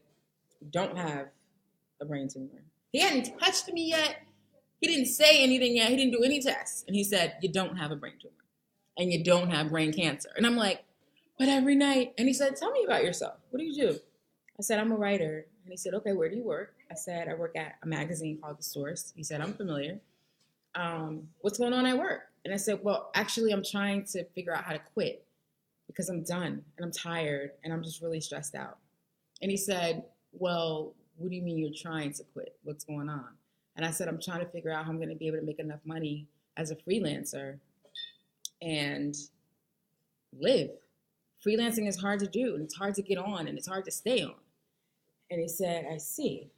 don't 0.69 0.98
have 0.98 1.27
a 2.00 2.05
brain 2.05 2.27
tumor. 2.27 2.63
He 2.91 3.00
hadn't 3.00 3.38
touched 3.39 3.71
me 3.71 3.89
yet. 3.89 4.17
He 4.79 4.88
didn't 4.88 5.07
say 5.07 5.43
anything 5.43 5.75
yet. 5.75 5.89
He 5.89 5.95
didn't 5.95 6.13
do 6.13 6.24
any 6.24 6.41
tests. 6.41 6.83
And 6.88 6.95
he 6.95 7.03
said, 7.03 7.36
You 7.41 7.50
don't 7.50 7.77
have 7.77 7.91
a 7.91 7.95
brain 7.95 8.13
tumor 8.21 8.33
and 8.98 9.12
you 9.12 9.24
don't 9.24 9.50
have 9.50 9.69
brain 9.69 9.93
cancer. 9.93 10.29
And 10.36 10.45
I'm 10.45 10.57
like, 10.57 10.83
But 11.38 11.48
every 11.50 11.75
night. 11.75 12.13
And 12.17 12.27
he 12.27 12.33
said, 12.33 12.55
Tell 12.55 12.71
me 12.71 12.83
about 12.83 13.03
yourself. 13.03 13.36
What 13.50 13.60
do 13.60 13.65
you 13.65 13.75
do? 13.75 14.00
I 14.60 14.62
said, 14.62 14.79
I'm 14.79 14.91
a 14.91 14.98
writer. 14.98 15.45
And 15.63 15.71
he 15.71 15.77
said, 15.77 15.93
Okay, 15.93 16.13
where 16.13 16.29
do 16.29 16.36
you 16.36 16.43
work? 16.43 16.74
I 16.89 16.95
said, 16.95 17.27
I 17.27 17.36
work 17.36 17.55
at 17.55 17.75
a 17.83 17.88
magazine 17.88 18.39
called 18.41 18.60
The 18.60 18.63
Source. 18.63 19.13
He 19.15 19.24
said, 19.24 19.41
I'm 19.41 19.53
familiar. 19.53 20.00
Um, 20.75 21.29
what's 21.41 21.57
going 21.57 21.74
on 21.74 21.86
at 21.86 21.98
work? 21.98 22.30
And 22.43 22.53
I 22.53 22.57
said, 22.57 22.79
Well, 22.83 23.12
actually, 23.15 23.51
I'm 23.51 23.63
trying 23.63 24.05
to 24.05 24.24
figure 24.25 24.55
out 24.55 24.63
how 24.63 24.74
to 24.74 24.81
quit 24.93 25.25
because 25.88 26.10
I'm 26.10 26.24
done 26.24 26.63
and 26.77 26.86
I'm 26.86 26.91
tired 26.91 27.51
and 27.63 27.74
I'm 27.74 27.83
just 27.83 28.01
really 28.01 28.21
stressed 28.21 28.55
out. 28.55 28.77
And 29.41 29.51
he 29.51 29.57
said, 29.57 30.03
Well, 30.31 30.93
what 31.17 31.29
do 31.29 31.36
you 31.36 31.41
mean 31.41 31.57
you're 31.57 31.71
trying 31.75 32.13
to 32.13 32.24
quit? 32.33 32.55
What's 32.63 32.83
going 32.83 33.10
on? 33.10 33.27
And 33.75 33.86
I 33.86 33.91
said, 33.91 34.07
I'm 34.07 34.21
trying 34.21 34.39
to 34.39 34.48
figure 34.48 34.71
out 34.71 34.86
how 34.86 34.91
I'm 34.91 34.98
going 34.98 35.10
to 35.10 35.15
be 35.15 35.27
able 35.27 35.39
to 35.39 35.45
make 35.45 35.60
enough 35.60 35.79
money 35.86 36.27
as 36.57 36.71
a 36.71 36.75
freelancer 36.75 37.60
and 38.62 39.15
live. 40.38 40.71
Freelancing 41.45 41.88
is 41.88 41.98
hard 42.00 42.19
to 42.19 42.27
do 42.27 42.55
and 42.55 42.63
it's 42.63 42.75
hard 42.75 42.95
to 42.95 43.01
get 43.01 43.17
on 43.17 43.48
and 43.48 43.57
it's 43.57 43.67
hard 43.67 43.86
to 43.86 43.91
stay 43.91 44.24
on. 44.24 44.36
And 45.29 45.39
he 45.39 45.48
said, 45.48 45.86
I 45.91 45.98
see. 45.98 46.50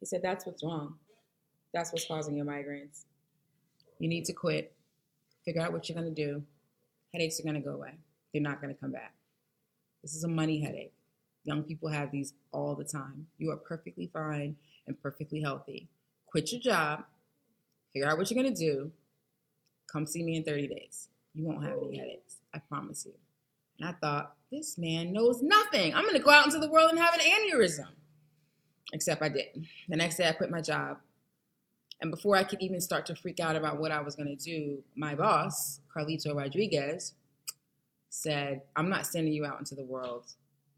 He 0.00 0.06
said, 0.06 0.22
That's 0.22 0.46
what's 0.46 0.62
wrong. 0.62 0.96
That's 1.72 1.92
what's 1.92 2.06
causing 2.06 2.36
your 2.36 2.46
migraines. 2.46 3.04
You 4.02 4.08
need 4.08 4.24
to 4.24 4.32
quit, 4.32 4.74
figure 5.44 5.62
out 5.62 5.72
what 5.72 5.88
you're 5.88 5.94
going 5.94 6.12
to 6.12 6.24
do. 6.26 6.42
Headaches 7.12 7.38
are 7.38 7.44
going 7.44 7.54
to 7.54 7.60
go 7.60 7.74
away, 7.74 7.92
they're 8.32 8.42
not 8.42 8.60
going 8.60 8.74
to 8.74 8.80
come 8.80 8.90
back. 8.90 9.14
This 10.02 10.16
is 10.16 10.24
a 10.24 10.28
money 10.28 10.60
headache. 10.60 10.92
Young 11.44 11.62
people 11.62 11.88
have 11.88 12.10
these 12.10 12.32
all 12.50 12.74
the 12.74 12.82
time. 12.82 13.28
You 13.38 13.52
are 13.52 13.56
perfectly 13.56 14.10
fine 14.12 14.56
and 14.88 15.00
perfectly 15.00 15.40
healthy. 15.40 15.88
Quit 16.26 16.50
your 16.50 16.60
job, 16.60 17.04
figure 17.92 18.08
out 18.08 18.18
what 18.18 18.28
you're 18.28 18.42
going 18.42 18.52
to 18.52 18.60
do. 18.60 18.90
Come 19.92 20.08
see 20.08 20.24
me 20.24 20.34
in 20.34 20.42
30 20.42 20.66
days. 20.66 21.06
You 21.32 21.44
won't 21.46 21.62
have 21.62 21.78
any 21.80 21.98
headaches. 21.98 22.38
I 22.52 22.58
promise 22.58 23.06
you. 23.06 23.12
And 23.78 23.88
I 23.88 23.92
thought, 23.92 24.34
this 24.50 24.78
man 24.78 25.12
knows 25.12 25.42
nothing. 25.42 25.94
I'm 25.94 26.02
going 26.02 26.16
to 26.16 26.22
go 26.22 26.32
out 26.32 26.46
into 26.46 26.58
the 26.58 26.68
world 26.68 26.90
and 26.90 26.98
have 26.98 27.14
an 27.14 27.20
aneurysm. 27.20 27.86
Except 28.92 29.22
I 29.22 29.28
didn't. 29.28 29.68
The 29.88 29.96
next 29.96 30.16
day, 30.16 30.28
I 30.28 30.32
quit 30.32 30.50
my 30.50 30.60
job. 30.60 30.98
And 32.02 32.10
before 32.10 32.36
I 32.36 32.42
could 32.42 32.60
even 32.60 32.80
start 32.80 33.06
to 33.06 33.14
freak 33.14 33.38
out 33.38 33.54
about 33.54 33.78
what 33.78 33.92
I 33.92 34.00
was 34.00 34.16
going 34.16 34.36
to 34.36 34.44
do, 34.44 34.82
my 34.96 35.14
boss, 35.14 35.80
Carlito 35.94 36.34
Rodriguez, 36.34 37.14
said, 38.10 38.62
I'm 38.74 38.88
not 38.90 39.06
sending 39.06 39.32
you 39.32 39.46
out 39.46 39.60
into 39.60 39.76
the 39.76 39.84
world 39.84 40.26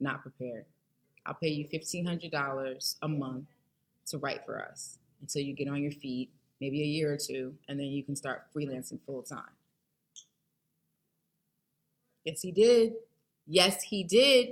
not 0.00 0.20
prepared. 0.20 0.66
I'll 1.24 1.34
pay 1.34 1.48
you 1.48 1.66
$1,500 1.66 2.96
a 3.00 3.08
month 3.08 3.46
to 4.08 4.18
write 4.18 4.44
for 4.44 4.60
us 4.60 4.98
until 5.22 5.40
you 5.40 5.54
get 5.54 5.66
on 5.66 5.82
your 5.82 5.92
feet, 5.92 6.30
maybe 6.60 6.82
a 6.82 6.86
year 6.86 7.14
or 7.14 7.16
two, 7.16 7.54
and 7.68 7.80
then 7.80 7.86
you 7.86 8.04
can 8.04 8.14
start 8.14 8.44
freelancing 8.54 9.00
full 9.06 9.22
time. 9.22 9.40
Yes, 12.24 12.42
he 12.42 12.52
did. 12.52 12.92
Yes, 13.46 13.82
he 13.82 14.04
did. 14.04 14.50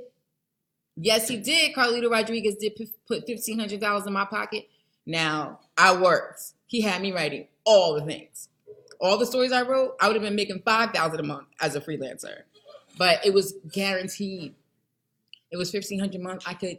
Yes, 0.96 1.28
he 1.28 1.36
did. 1.36 1.74
Carlito 1.74 2.10
Rodriguez 2.10 2.56
did 2.56 2.76
put 3.06 3.26
$1,500 3.28 4.06
in 4.06 4.12
my 4.12 4.24
pocket. 4.24 4.68
Now, 5.04 5.60
I 5.76 5.94
worked. 6.00 6.52
He 6.72 6.80
had 6.80 7.02
me 7.02 7.12
writing 7.12 7.48
all 7.64 7.92
the 7.92 8.00
things. 8.00 8.48
All 8.98 9.18
the 9.18 9.26
stories 9.26 9.52
I 9.52 9.60
wrote, 9.60 9.94
I 10.00 10.06
would 10.06 10.16
have 10.16 10.22
been 10.22 10.34
making 10.34 10.62
5000 10.64 11.20
a 11.20 11.22
month 11.22 11.48
as 11.60 11.76
a 11.76 11.82
freelancer. 11.82 12.44
But 12.96 13.26
it 13.26 13.34
was 13.34 13.56
guaranteed. 13.70 14.54
It 15.50 15.58
was 15.58 15.70
1500 15.70 16.18
a 16.18 16.24
month 16.24 16.44
I 16.46 16.54
could 16.54 16.78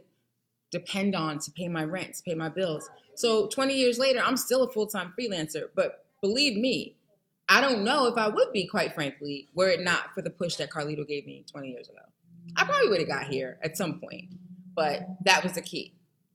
depend 0.72 1.14
on 1.14 1.38
to 1.38 1.52
pay 1.52 1.68
my 1.68 1.84
rent, 1.84 2.16
to 2.16 2.22
pay 2.24 2.34
my 2.34 2.48
bills. 2.48 2.90
So 3.14 3.46
20 3.46 3.72
years 3.72 4.00
later, 4.00 4.18
I'm 4.20 4.36
still 4.36 4.64
a 4.64 4.72
full-time 4.72 5.14
freelancer. 5.16 5.68
But 5.76 6.04
believe 6.20 6.58
me, 6.58 6.96
I 7.48 7.60
don't 7.60 7.84
know 7.84 8.08
if 8.08 8.18
I 8.18 8.26
would 8.26 8.50
be, 8.52 8.66
quite 8.66 8.96
frankly, 8.96 9.46
were 9.54 9.68
it 9.68 9.80
not 9.80 10.12
for 10.12 10.22
the 10.22 10.30
push 10.30 10.56
that 10.56 10.70
Carlito 10.70 11.06
gave 11.06 11.24
me 11.24 11.44
20 11.48 11.68
years 11.68 11.88
ago. 11.88 12.00
I 12.56 12.64
probably 12.64 12.88
would 12.88 12.98
have 12.98 13.08
got 13.08 13.28
here 13.28 13.60
at 13.62 13.76
some 13.76 14.00
point, 14.00 14.24
but 14.74 15.06
that 15.24 15.44
was 15.44 15.52
the 15.52 15.62
key. 15.62 15.94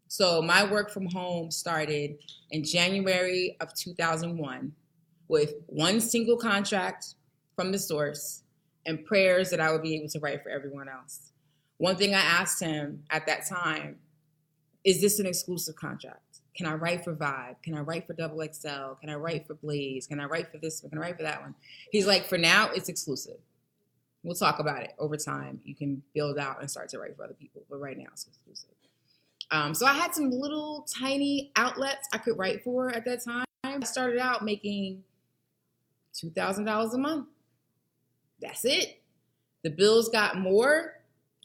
So 0.09 0.41
my 0.41 0.69
work 0.69 0.89
from 0.89 1.05
home 1.05 1.51
started 1.51 2.17
in 2.49 2.63
January 2.63 3.55
of 3.61 3.75
2001 3.75 4.73
with 5.27 5.53
one 5.67 6.01
single 6.01 6.35
contract 6.35 7.13
from 7.55 7.71
the 7.71 7.77
source 7.77 8.41
and 8.87 9.05
prayers 9.05 9.51
that 9.51 9.59
I 9.59 9.71
would 9.71 9.83
be 9.83 9.95
able 9.95 10.09
to 10.09 10.19
write 10.19 10.41
for 10.41 10.49
everyone 10.49 10.89
else. 10.89 11.31
One 11.77 11.95
thing 11.95 12.15
I 12.15 12.21
asked 12.21 12.59
him 12.59 13.03
at 13.11 13.27
that 13.27 13.47
time 13.47 13.97
is 14.83 14.99
this 14.99 15.19
an 15.19 15.27
exclusive 15.27 15.75
contract? 15.75 16.39
Can 16.57 16.65
I 16.65 16.73
write 16.73 17.03
for 17.03 17.13
Vibe? 17.13 17.61
Can 17.61 17.75
I 17.75 17.81
write 17.81 18.07
for 18.07 18.13
Double 18.13 18.41
XL? 18.41 18.95
Can 18.99 19.11
I 19.11 19.15
write 19.15 19.45
for 19.45 19.53
Blaze? 19.53 20.07
Can 20.07 20.19
I 20.19 20.25
write 20.25 20.51
for 20.51 20.57
this 20.57 20.81
one? 20.81 20.89
Can 20.89 20.97
I 20.97 21.01
write 21.01 21.17
for 21.17 21.23
that 21.23 21.39
one? 21.39 21.53
He's 21.91 22.07
like, 22.07 22.25
for 22.25 22.39
now, 22.39 22.71
it's 22.71 22.89
exclusive. 22.89 23.37
We'll 24.23 24.35
talk 24.35 24.57
about 24.57 24.81
it 24.81 24.93
over 24.97 25.17
time. 25.17 25.61
You 25.63 25.75
can 25.75 26.01
build 26.15 26.39
out 26.39 26.61
and 26.61 26.69
start 26.69 26.89
to 26.89 26.99
write 26.99 27.15
for 27.15 27.25
other 27.25 27.35
people, 27.35 27.61
but 27.69 27.79
right 27.79 27.97
now 27.97 28.07
it's 28.11 28.25
exclusive. 28.25 28.68
Um, 29.51 29.73
so 29.73 29.85
I 29.85 29.93
had 29.93 30.13
some 30.13 30.29
little 30.29 30.85
tiny 30.87 31.51
outlets 31.55 32.07
I 32.13 32.19
could 32.19 32.37
write 32.37 32.63
for 32.63 32.89
at 32.89 33.05
that 33.05 33.23
time. 33.23 33.45
I 33.63 33.79
started 33.83 34.19
out 34.19 34.43
making 34.43 35.03
two 36.13 36.29
thousand 36.29 36.65
dollars 36.65 36.93
a 36.93 36.97
month. 36.97 37.27
That's 38.41 38.63
it. 38.65 39.01
The 39.63 39.69
bills 39.69 40.09
got 40.09 40.37
more. 40.37 40.93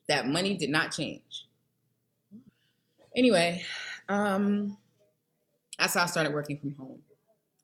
That 0.09 0.29
money 0.29 0.57
did 0.57 0.71
not 0.71 0.93
change. 0.93 1.47
Anyway, 3.17 3.65
um, 4.09 4.77
that's 5.79 5.95
how 5.95 6.03
I 6.03 6.07
started 6.07 6.35
working 6.35 6.59
from 6.59 6.75
home. 6.75 6.99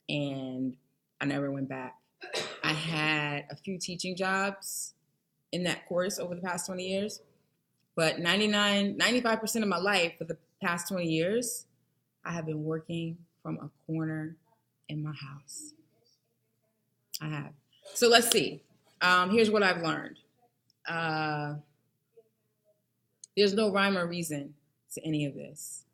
And 0.09 0.77
I 1.21 1.27
never 1.27 1.51
went 1.51 1.69
back. 1.69 1.97
I 2.65 2.73
had 2.73 3.47
a 3.51 3.57
few 3.57 3.79
teaching 3.79 4.17
jobs 4.17 4.95
in 5.53 5.65
that 5.65 5.87
course 5.87 6.19
over 6.19 6.35
the 6.35 6.41
past 6.41 6.67
20 6.67 6.87
years. 6.87 7.21
But 8.01 8.19
99, 8.19 8.97
95% 8.99 9.63
of 9.63 9.69
my 9.69 9.77
life 9.77 10.15
for 10.17 10.25
the 10.25 10.39
past 10.63 10.89
20 10.89 11.05
years, 11.05 11.67
I 12.25 12.33
have 12.33 12.47
been 12.47 12.65
working 12.65 13.19
from 13.43 13.59
a 13.59 13.69
corner 13.87 14.37
in 14.89 15.03
my 15.03 15.13
house. 15.13 15.75
I 17.21 17.27
have. 17.27 17.53
So 17.93 18.09
let's 18.09 18.31
see. 18.31 18.63
Um, 19.03 19.29
here's 19.29 19.51
what 19.51 19.63
I've 19.63 19.83
learned. 19.83 20.17
Uh, 20.89 21.57
there's 23.37 23.53
no 23.53 23.71
rhyme 23.71 23.99
or 23.99 24.07
reason 24.07 24.55
to 24.95 25.07
any 25.07 25.27
of 25.27 25.35
this. 25.35 25.85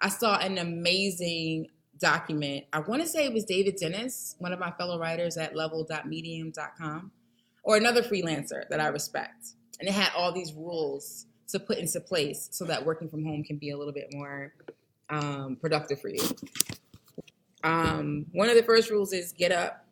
I 0.00 0.08
saw 0.08 0.38
an 0.38 0.56
amazing 0.56 1.66
document. 1.98 2.64
I 2.72 2.78
want 2.78 3.02
to 3.02 3.06
say 3.06 3.26
it 3.26 3.34
was 3.34 3.44
David 3.44 3.76
Dennis, 3.76 4.34
one 4.38 4.54
of 4.54 4.58
my 4.58 4.70
fellow 4.70 4.98
writers 4.98 5.36
at 5.36 5.54
level.medium.com, 5.54 7.12
or 7.64 7.76
another 7.76 8.00
freelancer 8.02 8.66
that 8.70 8.80
I 8.80 8.86
respect. 8.86 9.48
And 9.78 9.86
it 9.90 9.92
had 9.92 10.10
all 10.16 10.32
these 10.32 10.54
rules 10.54 11.26
to 11.52 11.60
put 11.60 11.78
into 11.78 12.00
place 12.00 12.48
so 12.52 12.64
that 12.64 12.84
working 12.84 13.08
from 13.08 13.24
home 13.24 13.44
can 13.44 13.56
be 13.56 13.70
a 13.70 13.76
little 13.78 13.92
bit 13.92 14.08
more 14.12 14.52
um, 15.08 15.56
productive 15.60 16.00
for 16.00 16.08
you. 16.08 16.22
Um, 17.62 18.26
one 18.32 18.48
of 18.48 18.56
the 18.56 18.62
first 18.62 18.90
rules 18.90 19.12
is 19.12 19.32
get 19.32 19.52
up, 19.52 19.84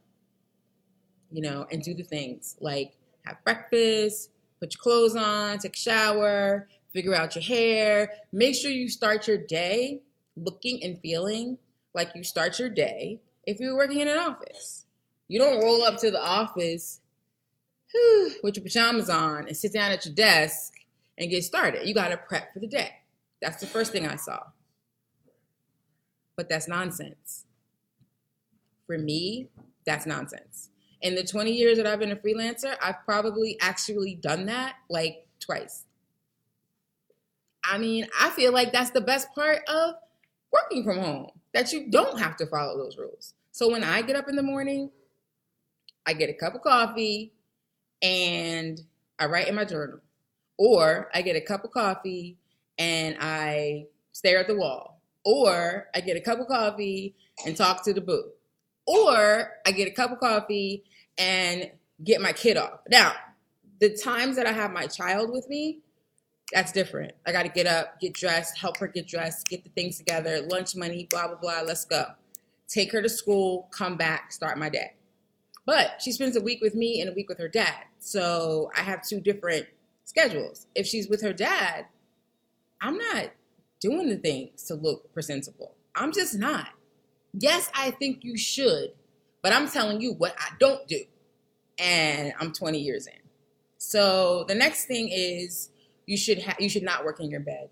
you 1.30 1.42
know, 1.42 1.66
and 1.70 1.82
do 1.82 1.94
the 1.94 2.02
things 2.02 2.56
like 2.60 2.94
have 3.24 3.42
breakfast, 3.44 4.30
put 4.60 4.74
your 4.74 4.80
clothes 4.80 5.16
on, 5.16 5.58
take 5.58 5.76
a 5.76 5.78
shower, 5.78 6.68
figure 6.92 7.14
out 7.14 7.34
your 7.34 7.44
hair. 7.44 8.10
Make 8.32 8.54
sure 8.54 8.70
you 8.70 8.88
start 8.88 9.28
your 9.28 9.38
day 9.38 10.00
looking 10.36 10.82
and 10.82 10.98
feeling 11.00 11.58
like 11.94 12.10
you 12.14 12.22
start 12.24 12.58
your 12.58 12.68
day 12.68 13.20
if 13.46 13.60
you're 13.60 13.76
working 13.76 14.00
in 14.00 14.08
an 14.08 14.18
office. 14.18 14.86
You 15.26 15.38
don't 15.38 15.62
roll 15.62 15.82
up 15.82 15.98
to 15.98 16.10
the 16.10 16.22
office 16.22 17.00
whew, 17.90 18.32
with 18.42 18.56
your 18.56 18.62
pajamas 18.62 19.10
on 19.10 19.46
and 19.46 19.56
sit 19.56 19.72
down 19.72 19.90
at 19.90 20.04
your 20.04 20.14
desk 20.14 20.72
and 21.18 21.30
get 21.30 21.44
started. 21.44 21.86
You 21.86 21.94
got 21.94 22.08
to 22.08 22.16
prep 22.16 22.52
for 22.52 22.60
the 22.60 22.66
day. 22.66 22.92
That's 23.42 23.60
the 23.60 23.66
first 23.66 23.92
thing 23.92 24.06
I 24.06 24.16
saw. 24.16 24.40
But 26.36 26.48
that's 26.48 26.68
nonsense. 26.68 27.44
For 28.86 28.96
me, 28.96 29.48
that's 29.84 30.06
nonsense. 30.06 30.70
In 31.02 31.14
the 31.14 31.24
20 31.24 31.52
years 31.52 31.76
that 31.76 31.86
I've 31.86 31.98
been 31.98 32.12
a 32.12 32.16
freelancer, 32.16 32.74
I've 32.82 33.04
probably 33.04 33.56
actually 33.60 34.14
done 34.14 34.46
that 34.46 34.76
like 34.88 35.26
twice. 35.40 35.84
I 37.62 37.78
mean, 37.78 38.06
I 38.18 38.30
feel 38.30 38.52
like 38.52 38.72
that's 38.72 38.90
the 38.90 39.00
best 39.00 39.28
part 39.34 39.60
of 39.68 39.96
working 40.52 40.84
from 40.84 40.98
home 40.98 41.30
that 41.52 41.72
you 41.72 41.90
don't 41.90 42.18
have 42.18 42.36
to 42.36 42.46
follow 42.46 42.78
those 42.78 42.96
rules. 42.96 43.34
So 43.52 43.70
when 43.70 43.84
I 43.84 44.02
get 44.02 44.16
up 44.16 44.28
in 44.28 44.36
the 44.36 44.42
morning, 44.42 44.90
I 46.06 46.14
get 46.14 46.30
a 46.30 46.34
cup 46.34 46.54
of 46.54 46.62
coffee 46.62 47.32
and 48.00 48.80
I 49.18 49.26
write 49.26 49.48
in 49.48 49.54
my 49.54 49.64
journal. 49.64 50.00
Or 50.58 51.08
I 51.14 51.22
get 51.22 51.36
a 51.36 51.40
cup 51.40 51.64
of 51.64 51.70
coffee 51.70 52.36
and 52.78 53.16
I 53.20 53.86
stare 54.12 54.38
at 54.38 54.48
the 54.48 54.56
wall. 54.56 55.00
Or 55.24 55.88
I 55.94 56.00
get 56.00 56.16
a 56.16 56.20
cup 56.20 56.40
of 56.40 56.48
coffee 56.48 57.14
and 57.46 57.56
talk 57.56 57.84
to 57.84 57.94
the 57.94 58.00
boo. 58.00 58.30
Or 58.86 59.52
I 59.66 59.72
get 59.72 59.88
a 59.88 59.92
cup 59.92 60.10
of 60.10 60.20
coffee 60.20 60.84
and 61.16 61.70
get 62.02 62.20
my 62.20 62.32
kid 62.32 62.56
off. 62.56 62.80
Now, 62.90 63.12
the 63.80 63.96
times 63.96 64.36
that 64.36 64.46
I 64.46 64.52
have 64.52 64.72
my 64.72 64.86
child 64.86 65.30
with 65.30 65.48
me, 65.48 65.80
that's 66.52 66.72
different. 66.72 67.12
I 67.26 67.32
got 67.32 67.42
to 67.42 67.48
get 67.50 67.66
up, 67.66 68.00
get 68.00 68.14
dressed, 68.14 68.58
help 68.58 68.78
her 68.78 68.88
get 68.88 69.06
dressed, 69.06 69.46
get 69.48 69.64
the 69.64 69.70
things 69.70 69.98
together, 69.98 70.40
lunch 70.40 70.74
money, 70.74 71.06
blah, 71.10 71.28
blah, 71.28 71.36
blah. 71.36 71.60
Let's 71.60 71.84
go. 71.84 72.06
Take 72.68 72.92
her 72.92 73.02
to 73.02 73.08
school, 73.08 73.68
come 73.70 73.96
back, 73.96 74.32
start 74.32 74.58
my 74.58 74.68
day. 74.68 74.94
But 75.66 76.00
she 76.00 76.12
spends 76.12 76.36
a 76.36 76.40
week 76.40 76.60
with 76.62 76.74
me 76.74 77.00
and 77.00 77.10
a 77.10 77.12
week 77.12 77.28
with 77.28 77.38
her 77.38 77.48
dad. 77.48 77.84
So 77.98 78.70
I 78.74 78.80
have 78.80 79.06
two 79.06 79.20
different 79.20 79.66
schedules. 80.08 80.66
If 80.74 80.86
she's 80.86 81.06
with 81.06 81.20
her 81.20 81.34
dad, 81.34 81.84
I'm 82.80 82.96
not 82.96 83.30
doing 83.78 84.08
the 84.08 84.16
things 84.16 84.64
to 84.64 84.74
look 84.74 85.12
presentable. 85.12 85.74
I'm 85.94 86.12
just 86.12 86.34
not. 86.34 86.68
Yes, 87.34 87.70
I 87.74 87.90
think 87.90 88.24
you 88.24 88.38
should, 88.38 88.92
but 89.42 89.52
I'm 89.52 89.68
telling 89.68 90.00
you 90.00 90.14
what 90.14 90.34
I 90.38 90.54
don't 90.58 90.86
do. 90.88 91.02
And 91.78 92.32
I'm 92.40 92.52
20 92.52 92.78
years 92.78 93.06
in. 93.06 93.20
So 93.76 94.44
the 94.48 94.54
next 94.54 94.86
thing 94.86 95.10
is 95.12 95.68
you 96.06 96.16
should 96.16 96.42
ha- 96.42 96.56
you 96.58 96.70
should 96.70 96.82
not 96.82 97.04
work 97.04 97.20
in 97.20 97.30
your 97.30 97.40
bed. 97.40 97.68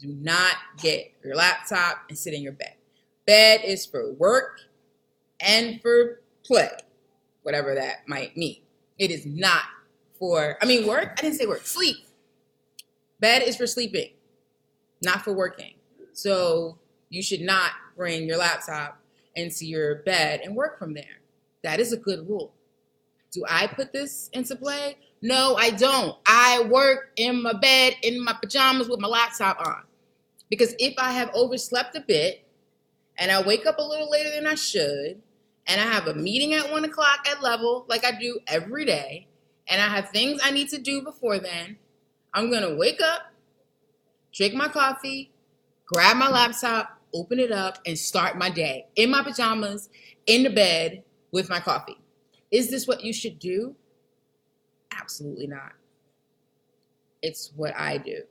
Do 0.00 0.08
not 0.08 0.56
get 0.82 1.12
your 1.24 1.36
laptop 1.36 1.98
and 2.08 2.18
sit 2.18 2.34
in 2.34 2.42
your 2.42 2.52
bed. 2.52 2.74
Bed 3.24 3.60
is 3.64 3.86
for 3.86 4.12
work 4.14 4.58
and 5.40 5.80
for 5.80 6.20
play, 6.44 6.70
whatever 7.44 7.74
that 7.76 8.08
might 8.08 8.36
mean. 8.36 8.62
It 8.98 9.12
is 9.12 9.24
not 9.24 9.62
for, 10.22 10.56
I 10.62 10.66
mean, 10.66 10.86
work. 10.86 11.16
I 11.18 11.22
didn't 11.22 11.36
say 11.36 11.46
work, 11.46 11.66
sleep. 11.66 11.96
Bed 13.18 13.42
is 13.42 13.56
for 13.56 13.66
sleeping, 13.66 14.10
not 15.02 15.22
for 15.24 15.32
working. 15.32 15.74
So 16.12 16.78
you 17.08 17.24
should 17.24 17.40
not 17.40 17.72
bring 17.96 18.28
your 18.28 18.36
laptop 18.36 19.00
into 19.34 19.66
your 19.66 19.96
bed 20.04 20.42
and 20.44 20.54
work 20.54 20.78
from 20.78 20.94
there. 20.94 21.18
That 21.64 21.80
is 21.80 21.92
a 21.92 21.96
good 21.96 22.28
rule. 22.28 22.54
Do 23.32 23.44
I 23.48 23.66
put 23.66 23.92
this 23.92 24.30
into 24.32 24.54
play? 24.54 24.96
No, 25.22 25.56
I 25.56 25.70
don't. 25.70 26.16
I 26.24 26.68
work 26.70 27.10
in 27.16 27.42
my 27.42 27.54
bed 27.54 27.96
in 28.04 28.22
my 28.22 28.34
pajamas 28.40 28.88
with 28.88 29.00
my 29.00 29.08
laptop 29.08 29.58
on. 29.66 29.82
Because 30.48 30.72
if 30.78 30.94
I 30.98 31.10
have 31.10 31.30
overslept 31.34 31.96
a 31.96 32.00
bit 32.00 32.46
and 33.18 33.32
I 33.32 33.42
wake 33.42 33.66
up 33.66 33.78
a 33.78 33.82
little 33.82 34.08
later 34.08 34.30
than 34.30 34.46
I 34.46 34.54
should, 34.54 35.20
and 35.66 35.80
I 35.80 35.84
have 35.84 36.06
a 36.06 36.14
meeting 36.14 36.54
at 36.54 36.70
one 36.70 36.84
o'clock 36.84 37.26
at 37.28 37.42
level, 37.42 37.86
like 37.88 38.04
I 38.04 38.12
do 38.12 38.38
every 38.46 38.84
day, 38.84 39.26
and 39.68 39.80
I 39.80 39.88
have 39.88 40.10
things 40.10 40.40
I 40.42 40.50
need 40.50 40.68
to 40.70 40.78
do 40.78 41.02
before 41.02 41.38
then, 41.38 41.76
I'm 42.34 42.50
gonna 42.50 42.74
wake 42.74 43.00
up, 43.00 43.32
drink 44.32 44.54
my 44.54 44.68
coffee, 44.68 45.30
grab 45.86 46.16
my 46.16 46.28
laptop, 46.28 46.98
open 47.14 47.38
it 47.38 47.52
up, 47.52 47.78
and 47.86 47.98
start 47.98 48.38
my 48.38 48.50
day 48.50 48.86
in 48.96 49.10
my 49.10 49.22
pajamas, 49.22 49.88
in 50.26 50.42
the 50.42 50.50
bed 50.50 51.02
with 51.30 51.48
my 51.48 51.60
coffee. 51.60 51.98
Is 52.50 52.70
this 52.70 52.86
what 52.86 53.02
you 53.02 53.12
should 53.12 53.38
do? 53.38 53.74
Absolutely 54.98 55.46
not. 55.46 55.72
It's 57.22 57.52
what 57.56 57.74
I 57.76 57.98
do. 57.98 58.22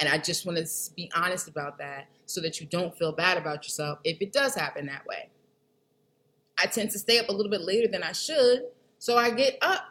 And 0.00 0.08
I 0.08 0.18
just 0.18 0.46
want 0.46 0.58
to 0.58 0.66
be 0.94 1.10
honest 1.14 1.48
about 1.48 1.78
that 1.78 2.08
so 2.26 2.40
that 2.42 2.60
you 2.60 2.66
don't 2.66 2.96
feel 2.96 3.12
bad 3.12 3.38
about 3.38 3.64
yourself 3.64 3.98
if 4.04 4.20
it 4.20 4.32
does 4.32 4.54
happen 4.54 4.86
that 4.86 5.06
way. 5.06 5.30
I 6.58 6.66
tend 6.66 6.90
to 6.90 6.98
stay 6.98 7.18
up 7.18 7.28
a 7.28 7.32
little 7.32 7.50
bit 7.50 7.62
later 7.62 7.88
than 7.88 8.02
I 8.02 8.12
should, 8.12 8.64
so 8.98 9.16
I 9.18 9.30
get 9.30 9.58
up 9.60 9.84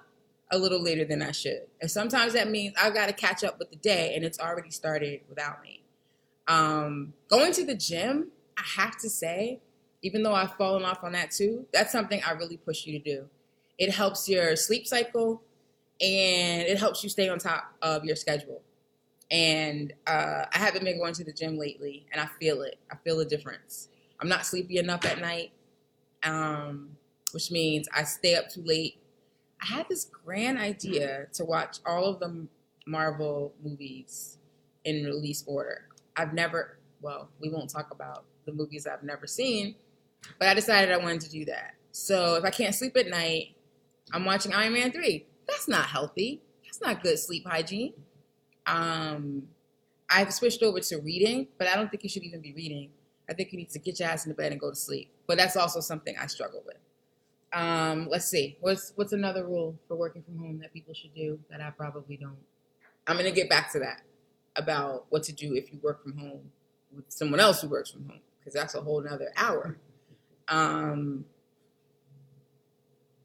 a 0.56 0.58
little 0.58 0.82
later 0.82 1.06
than 1.06 1.22
I 1.22 1.32
should. 1.32 1.68
And 1.82 1.92
sometimes 1.92 2.34
that 2.34 2.50
means 2.50 2.74
I've 2.82 2.94
got 2.94 3.08
to 3.08 3.14
catch 3.14 3.44
up 3.44 3.60
with 3.60 3.70
the 3.70 3.76
day 3.76 4.14
and 4.16 4.24
it's 4.24 4.40
already 4.40 4.72
started 4.72 5.22
without 5.30 5.62
me. 5.62 5.84
Um, 6.48 7.14
going 7.28 7.52
to 7.54 7.66
the 7.66 7.76
gym, 7.76 8.32
I 8.58 8.64
have 8.78 8.98
to 9.00 9.10
say, 9.10 9.60
even 10.02 10.24
though 10.24 10.34
I've 10.34 10.54
fallen 10.56 10.84
off 10.84 11.04
on 11.04 11.12
that 11.12 11.32
too, 11.32 11.66
that's 11.74 11.92
something 11.92 12.22
I 12.26 12.32
really 12.32 12.58
push 12.58 12.86
you 12.86 12.98
to 12.98 13.04
do. 13.04 13.26
It 13.78 13.92
helps 13.92 14.30
your 14.30 14.56
sleep 14.56 14.88
cycle 14.88 15.44
and 16.00 16.62
it 16.64 16.78
helps 16.78 17.04
you 17.04 17.10
stay 17.10 17.28
on 17.28 17.38
top 17.38 17.74
of 17.82 18.06
your 18.06 18.16
schedule. 18.16 18.62
And 19.32 19.92
uh, 20.08 20.46
I 20.54 20.58
haven't 20.58 20.86
been 20.86 21.00
going 21.00 21.16
to 21.16 21.24
the 21.24 21.34
gym 21.34 21.58
lately 21.58 22.06
and 22.12 22.22
I 22.22 22.28
feel 22.40 22.62
it. 22.62 22.78
I 22.92 22.96
feel 23.04 23.18
the 23.18 23.26
difference. 23.26 23.90
I'm 24.20 24.30
not 24.30 24.46
sleepy 24.46 24.78
enough 24.78 25.04
at 25.06 25.20
night, 25.20 25.52
um, 26.24 26.92
which 27.34 27.52
means 27.52 27.90
I 27.94 28.04
stay 28.04 28.36
up 28.36 28.50
too 28.50 28.64
late 28.64 29.00
I 29.62 29.66
had 29.66 29.88
this 29.90 30.06
grand 30.06 30.58
idea 30.58 31.28
to 31.34 31.46
watch 31.46 31.80
all 31.86 32.06
of 32.06 32.20
the 32.20 32.48
Marvel 32.86 33.54
movies 33.64 34.38
in 34.84 35.06
release 35.06 35.44
order. 35.48 35.88
I've 36.16 36.34
never, 36.34 36.78
well, 37.02 37.30
we 37.40 37.50
won't 37.50 37.70
talk 37.70 37.92
about 37.92 38.26
the 38.46 38.54
movies 38.54 38.88
I've 38.88 39.04
never 39.04 39.28
seen, 39.28 39.76
but 40.40 40.48
I 40.48 40.54
decided 40.54 40.92
I 40.92 40.98
wanted 40.98 41.22
to 41.22 41.30
do 41.30 41.46
that. 41.46 41.76
So 41.92 42.36
if 42.36 42.44
I 42.44 42.50
can't 42.50 42.76
sleep 42.76 42.96
at 42.98 43.08
night, 43.08 43.56
I'm 44.12 44.26
watching 44.26 44.54
Iron 44.54 44.74
Man 44.74 44.92
3. 44.92 45.26
That's 45.48 45.68
not 45.68 45.86
healthy. 45.86 46.42
That's 46.64 46.82
not 46.82 47.02
good 47.02 47.18
sleep 47.18 47.48
hygiene. 47.48 47.94
Um, 48.66 49.44
I've 50.10 50.34
switched 50.34 50.62
over 50.62 50.80
to 50.80 50.98
reading, 50.98 51.48
but 51.58 51.68
I 51.68 51.76
don't 51.76 51.90
think 51.90 52.04
you 52.04 52.10
should 52.10 52.24
even 52.24 52.42
be 52.42 52.54
reading. 52.54 52.90
I 53.30 53.34
think 53.34 53.52
you 53.52 53.58
need 53.58 53.70
to 53.72 53.80
get 53.80 54.00
your 54.00 54.10
ass 54.10 54.26
in 54.26 54.30
the 54.30 54.36
bed 54.36 54.52
and 54.52 54.62
go 54.62 54.70
to 54.70 54.76
sleep. 54.76 55.12
But 55.28 55.38
that's 55.38 55.56
also 55.56 55.80
something 55.80 56.16
I 56.20 56.28
struggle 56.28 56.62
with. 56.66 56.78
Um, 57.56 58.10
let's 58.12 58.26
see. 58.26 58.58
What's 58.60 58.92
what's 58.96 59.14
another 59.14 59.46
rule 59.46 59.80
for 59.88 59.96
working 59.96 60.22
from 60.22 60.38
home 60.38 60.60
that 60.60 60.74
people 60.74 60.94
should 60.94 61.16
do 61.16 61.40
that 61.50 61.62
I 61.62 61.70
probably 61.70 62.18
don't? 62.18 62.36
I'm 63.08 63.16
gonna 63.16 63.32
get 63.32 63.50
back 63.50 63.72
to 63.72 63.80
that 63.80 64.02
about 64.58 65.06
what 65.10 65.24
to 65.24 65.34
do 65.34 65.56
if 65.56 65.72
you 65.72 65.80
work 65.82 66.04
from 66.04 66.18
home 66.18 66.52
with 66.94 67.06
someone 67.08 67.40
else 67.40 67.62
who 67.62 67.70
works 67.70 67.92
from 67.92 68.10
home 68.10 68.20
because 68.40 68.54
that's 68.54 68.76
a 68.76 68.82
whole 68.82 69.02
nother 69.02 69.32
hour. 69.38 69.78
Um, 70.50 71.24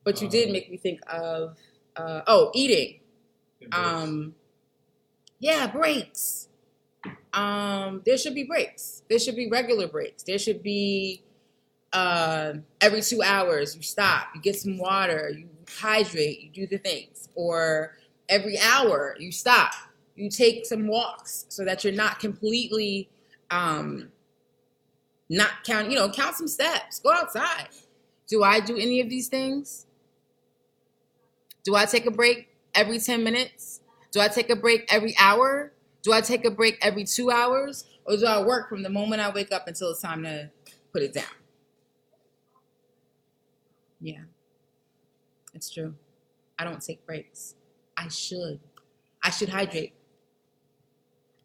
but 0.04 0.22
you 0.22 0.28
did 0.28 0.52
make 0.52 0.70
me 0.70 0.76
think 0.76 1.00
of 1.08 1.56
uh, 1.96 2.22
oh 2.28 2.52
eating. 2.54 3.00
Um, 3.72 4.36
yeah, 5.40 5.66
breaks. 5.66 6.48
Um, 7.32 8.02
there 8.06 8.16
should 8.16 8.36
be 8.36 8.44
breaks. 8.44 9.02
There 9.08 9.18
should 9.18 9.36
be 9.36 9.48
regular 9.50 9.88
breaks. 9.88 10.22
There 10.22 10.38
should 10.38 10.62
be 10.62 11.24
uh, 11.92 12.54
every 12.80 13.02
two 13.02 13.22
hours 13.22 13.76
you 13.76 13.82
stop, 13.82 14.28
you 14.34 14.40
get 14.40 14.56
some 14.56 14.78
water, 14.78 15.30
you 15.36 15.48
hydrate, 15.68 16.40
you 16.40 16.50
do 16.50 16.66
the 16.66 16.78
things. 16.78 17.28
Or 17.34 17.96
every 18.28 18.58
hour 18.58 19.16
you 19.18 19.32
stop, 19.32 19.72
you 20.14 20.30
take 20.30 20.66
some 20.66 20.86
walks 20.86 21.46
so 21.48 21.64
that 21.64 21.84
you're 21.84 21.92
not 21.92 22.18
completely 22.18 23.08
um, 23.50 24.10
not 25.28 25.50
count, 25.64 25.90
you 25.90 25.96
know, 25.96 26.10
count 26.10 26.36
some 26.36 26.48
steps, 26.48 27.00
go 27.00 27.12
outside. 27.12 27.68
Do 28.28 28.42
I 28.42 28.60
do 28.60 28.76
any 28.76 29.00
of 29.00 29.08
these 29.08 29.28
things? 29.28 29.86
Do 31.64 31.74
I 31.74 31.84
take 31.86 32.06
a 32.06 32.10
break 32.10 32.48
every 32.74 32.98
10 32.98 33.22
minutes? 33.22 33.80
Do 34.12 34.20
I 34.20 34.28
take 34.28 34.50
a 34.50 34.56
break 34.56 34.92
every 34.92 35.14
hour? 35.18 35.72
Do 36.02 36.12
I 36.12 36.20
take 36.20 36.44
a 36.44 36.50
break 36.50 36.78
every 36.82 37.04
two 37.04 37.30
hours? 37.30 37.84
Or 38.04 38.16
do 38.16 38.26
I 38.26 38.42
work 38.42 38.68
from 38.68 38.82
the 38.82 38.90
moment 38.90 39.20
I 39.20 39.30
wake 39.30 39.52
up 39.52 39.68
until 39.68 39.90
it's 39.90 40.00
time 40.00 40.24
to 40.24 40.50
put 40.92 41.02
it 41.02 41.12
down? 41.12 41.39
Yeah, 44.00 44.22
it's 45.54 45.70
true. 45.70 45.94
I 46.58 46.64
don't 46.64 46.80
take 46.80 47.04
breaks. 47.06 47.54
I 47.96 48.08
should. 48.08 48.60
I 49.22 49.30
should 49.30 49.48
hydrate. 49.48 49.94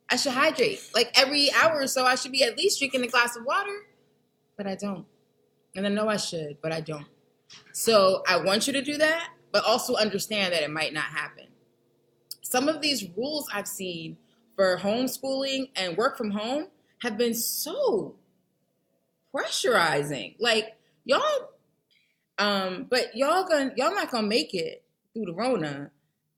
I 0.09 0.15
should 0.15 0.33
hydrate. 0.33 0.81
Like 0.93 1.11
every 1.19 1.49
hour 1.51 1.81
or 1.81 1.87
so, 1.87 2.05
I 2.05 2.15
should 2.15 2.31
be 2.31 2.43
at 2.43 2.57
least 2.57 2.79
drinking 2.79 3.03
a 3.03 3.07
glass 3.07 3.35
of 3.35 3.43
water, 3.45 3.87
but 4.57 4.67
I 4.67 4.75
don't. 4.75 5.05
And 5.75 5.85
I 5.85 5.89
know 5.89 6.07
I 6.07 6.17
should, 6.17 6.57
but 6.61 6.71
I 6.71 6.81
don't. 6.81 7.07
So 7.73 8.23
I 8.27 8.37
want 8.37 8.67
you 8.67 8.73
to 8.73 8.81
do 8.81 8.97
that, 8.97 9.29
but 9.51 9.65
also 9.65 9.95
understand 9.95 10.53
that 10.53 10.63
it 10.63 10.71
might 10.71 10.93
not 10.93 11.05
happen. 11.05 11.47
Some 12.41 12.69
of 12.69 12.81
these 12.81 13.09
rules 13.17 13.49
I've 13.53 13.67
seen 13.67 14.17
for 14.55 14.77
homeschooling 14.77 15.69
and 15.75 15.97
work 15.97 16.17
from 16.17 16.31
home 16.31 16.67
have 17.01 17.17
been 17.17 17.33
so 17.33 18.15
pressurizing. 19.35 20.35
Like, 20.39 20.77
y'all 21.03 21.49
um, 22.37 22.87
but 22.89 23.15
y'all 23.15 23.47
gonna 23.47 23.71
y'all 23.75 23.93
not 23.93 24.11
gonna 24.11 24.27
make 24.27 24.53
it 24.53 24.83
through 25.13 25.25
the 25.25 25.33
Rona 25.33 25.91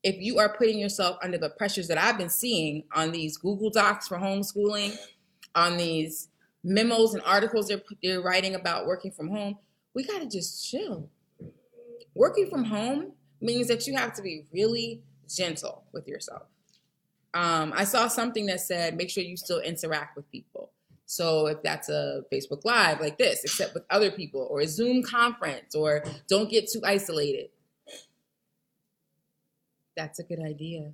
if 0.04 0.16
you 0.20 0.38
are 0.40 0.50
putting 0.50 0.80
yourself 0.80 1.18
under 1.24 1.38
the 1.38 1.50
pressures 1.50 1.88
that 1.88 1.98
I've 1.98 2.18
been 2.18 2.30
seeing 2.30 2.84
on 2.94 3.12
these 3.12 3.38
Google 3.38 3.70
Docs 3.70 4.08
for 4.08 4.18
homeschooling, 4.18 4.96
on 5.56 5.78
these 5.78 6.30
memos 6.64 7.14
and 7.14 7.24
articles 7.26 7.68
they're 7.68 7.82
they're 8.04 8.22
writing 8.22 8.56
about 8.56 8.86
working 8.86 9.12
from 9.12 9.30
home. 9.30 9.58
We 9.94 10.04
gotta 10.04 10.28
just 10.28 10.70
chill. 10.70 11.10
Working 12.14 12.50
from 12.50 12.64
home 12.64 13.12
means 13.42 13.68
that 13.68 13.88
you 13.88 13.96
have 13.96 14.14
to 14.14 14.22
be 14.22 14.46
really 14.52 15.02
gentle 15.34 15.84
with 15.92 16.08
yourself. 16.08 16.44
Um, 17.34 17.74
I 17.76 17.84
saw 17.84 18.08
something 18.08 18.46
that 18.48 18.62
said 18.62 18.98
make 18.98 19.10
sure 19.10 19.24
you 19.24 19.38
still 19.38 19.60
interact 19.60 20.16
with 20.16 20.30
people. 20.32 20.72
So 21.08 21.48
if 21.48 21.64
that's 21.64 21.88
a 21.88 22.24
Facebook 22.32 22.66
Live 22.66 23.00
like 23.00 23.18
this, 23.18 23.44
except 23.44 23.74
with 23.74 23.86
other 23.90 24.12
people, 24.12 24.46
or 24.52 24.60
a 24.60 24.68
Zoom 24.68 25.02
conference, 25.02 25.74
or 25.74 26.04
don't 26.28 26.50
get 26.50 26.70
too 26.70 26.82
isolated. 26.86 27.50
That's 29.96 30.20
a 30.20 30.24
good 30.24 30.42
idea. 30.42 30.92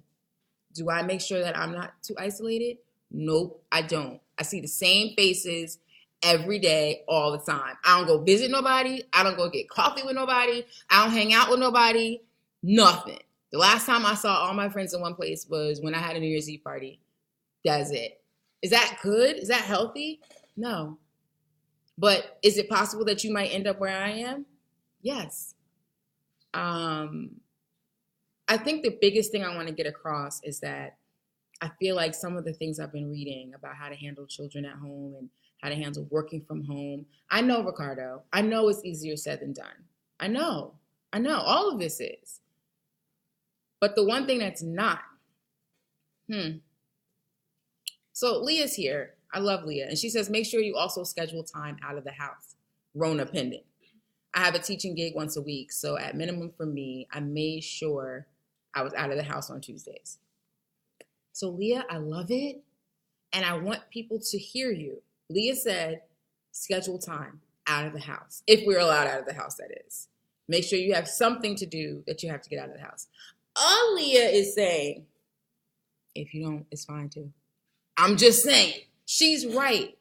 Do 0.73 0.89
I 0.89 1.01
make 1.01 1.19
sure 1.19 1.39
that 1.41 1.57
I'm 1.57 1.73
not 1.73 1.93
too 2.03 2.13
isolated? 2.17 2.77
Nope, 3.11 3.63
I 3.71 3.81
don't. 3.81 4.21
I 4.37 4.43
see 4.43 4.61
the 4.61 4.67
same 4.67 5.15
faces 5.15 5.79
every 6.21 6.59
day, 6.59 7.03
all 7.07 7.31
the 7.31 7.39
time. 7.39 7.75
I 7.83 7.97
don't 7.97 8.07
go 8.07 8.23
visit 8.23 8.49
nobody. 8.49 9.03
I 9.11 9.23
don't 9.23 9.35
go 9.35 9.49
get 9.49 9.67
coffee 9.67 10.03
with 10.03 10.15
nobody. 10.15 10.63
I 10.89 11.03
don't 11.03 11.13
hang 11.13 11.33
out 11.33 11.49
with 11.49 11.59
nobody. 11.59 12.21
Nothing. 12.61 13.19
The 13.51 13.57
last 13.57 13.85
time 13.85 14.05
I 14.05 14.13
saw 14.13 14.35
all 14.35 14.53
my 14.53 14.69
friends 14.69 14.93
in 14.93 15.01
one 15.01 15.15
place 15.15 15.47
was 15.49 15.81
when 15.81 15.93
I 15.93 15.99
had 15.99 16.15
a 16.15 16.19
New 16.19 16.29
Year's 16.29 16.49
Eve 16.49 16.63
party. 16.63 16.99
That's 17.65 17.91
it. 17.91 18.22
Is 18.63 18.71
that 18.71 18.97
good? 19.03 19.37
Is 19.37 19.49
that 19.49 19.61
healthy? 19.61 20.21
No. 20.57 20.97
But 21.97 22.39
is 22.41 22.57
it 22.57 22.69
possible 22.69 23.05
that 23.05 23.23
you 23.23 23.31
might 23.31 23.53
end 23.53 23.67
up 23.67 23.79
where 23.79 23.95
I 23.95 24.09
am? 24.09 24.45
Yes. 25.01 25.53
Um, 26.53 27.31
I 28.47 28.57
think 28.57 28.81
the 28.81 28.97
biggest 29.01 29.31
thing 29.31 29.43
I 29.43 29.53
want 29.55 29.67
to 29.67 29.73
get 29.73 29.85
across 29.85 30.41
is 30.43 30.59
that 30.61 30.97
I 31.61 31.69
feel 31.79 31.95
like 31.95 32.15
some 32.15 32.37
of 32.37 32.45
the 32.45 32.53
things 32.53 32.79
I've 32.79 32.91
been 32.91 33.11
reading 33.11 33.53
about 33.53 33.75
how 33.75 33.89
to 33.89 33.95
handle 33.95 34.25
children 34.25 34.65
at 34.65 34.75
home 34.75 35.15
and 35.19 35.29
how 35.61 35.69
to 35.69 35.75
handle 35.75 36.07
working 36.09 36.41
from 36.41 36.63
home. 36.65 37.05
I 37.29 37.41
know, 37.41 37.63
Ricardo, 37.63 38.23
I 38.31 38.41
know 38.41 38.69
it's 38.69 38.83
easier 38.83 39.17
said 39.17 39.41
than 39.41 39.53
done. 39.53 39.67
I 40.19 40.27
know, 40.27 40.73
I 41.11 41.19
know, 41.19 41.39
all 41.39 41.69
of 41.69 41.79
this 41.79 41.99
is. 41.99 42.41
But 43.79 43.95
the 43.95 44.03
one 44.03 44.25
thing 44.25 44.39
that's 44.39 44.63
not, 44.63 44.99
hmm. 46.29 46.57
So 48.13 48.39
Leah's 48.39 48.75
here. 48.75 49.15
I 49.33 49.39
love 49.39 49.65
Leah. 49.65 49.87
And 49.87 49.97
she 49.97 50.09
says, 50.09 50.29
make 50.29 50.45
sure 50.45 50.61
you 50.61 50.75
also 50.77 51.03
schedule 51.03 51.43
time 51.43 51.77
out 51.83 51.97
of 51.97 52.03
the 52.03 52.11
house, 52.11 52.55
Rona 52.93 53.25
pendant. 53.25 53.63
I 54.33 54.41
have 54.41 54.55
a 54.55 54.59
teaching 54.59 54.95
gig 54.95 55.15
once 55.15 55.35
a 55.35 55.41
week. 55.41 55.71
So 55.71 55.97
at 55.97 56.15
minimum 56.15 56.51
for 56.55 56.65
me, 56.65 57.07
I 57.11 57.19
made 57.19 57.63
sure 57.63 58.27
I 58.73 58.83
was 58.83 58.93
out 58.93 59.11
of 59.11 59.17
the 59.17 59.23
house 59.23 59.49
on 59.49 59.61
Tuesdays. 59.61 60.19
So 61.33 61.49
Leah, 61.49 61.85
I 61.89 61.97
love 61.97 62.27
it. 62.29 62.61
And 63.31 63.43
I 63.43 63.57
want 63.57 63.89
people 63.89 64.19
to 64.19 64.37
hear 64.37 64.71
you. 64.71 65.01
Leah 65.29 65.55
said, 65.55 66.01
schedule 66.51 66.99
time 66.99 67.41
out 67.65 67.87
of 67.87 67.93
the 67.93 67.99
house. 67.99 68.43
If 68.45 68.65
we're 68.65 68.79
allowed 68.79 69.07
out 69.07 69.19
of 69.21 69.25
the 69.25 69.33
house, 69.33 69.55
that 69.55 69.71
is. 69.87 70.07
Make 70.47 70.63
sure 70.63 70.77
you 70.77 70.93
have 70.93 71.07
something 71.07 71.55
to 71.55 71.65
do 71.65 72.03
that 72.05 72.21
you 72.21 72.29
have 72.29 72.41
to 72.43 72.49
get 72.49 72.59
out 72.59 72.69
of 72.69 72.75
the 72.75 72.83
house. 72.83 73.07
All 73.55 73.95
Leah 73.95 74.29
is 74.29 74.53
saying, 74.53 75.05
if 76.13 76.33
you 76.33 76.43
don't, 76.43 76.65
it's 76.69 76.85
fine 76.85 77.09
too. 77.09 77.31
I'm 77.97 78.17
just 78.17 78.43
saying, 78.43 78.73
she's 79.05 79.45
right. 79.45 79.97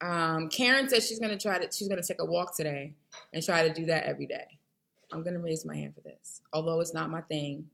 Um, 0.00 0.48
Karen 0.48 0.88
says 0.88 1.06
she's 1.06 1.18
gonna 1.18 1.38
try 1.38 1.58
to 1.58 1.70
she's 1.76 1.88
gonna 1.88 2.02
take 2.02 2.20
a 2.20 2.24
walk 2.24 2.56
today 2.56 2.94
and 3.32 3.44
try 3.44 3.68
to 3.68 3.74
do 3.74 3.86
that 3.86 4.04
every 4.04 4.26
day. 4.26 4.58
I'm 5.12 5.22
gonna 5.22 5.40
raise 5.40 5.64
my 5.66 5.76
hand 5.76 5.94
for 5.94 6.00
this. 6.00 6.40
Although 6.52 6.80
it's 6.80 6.94
not 6.94 7.10
my 7.10 7.20
thing 7.22 7.66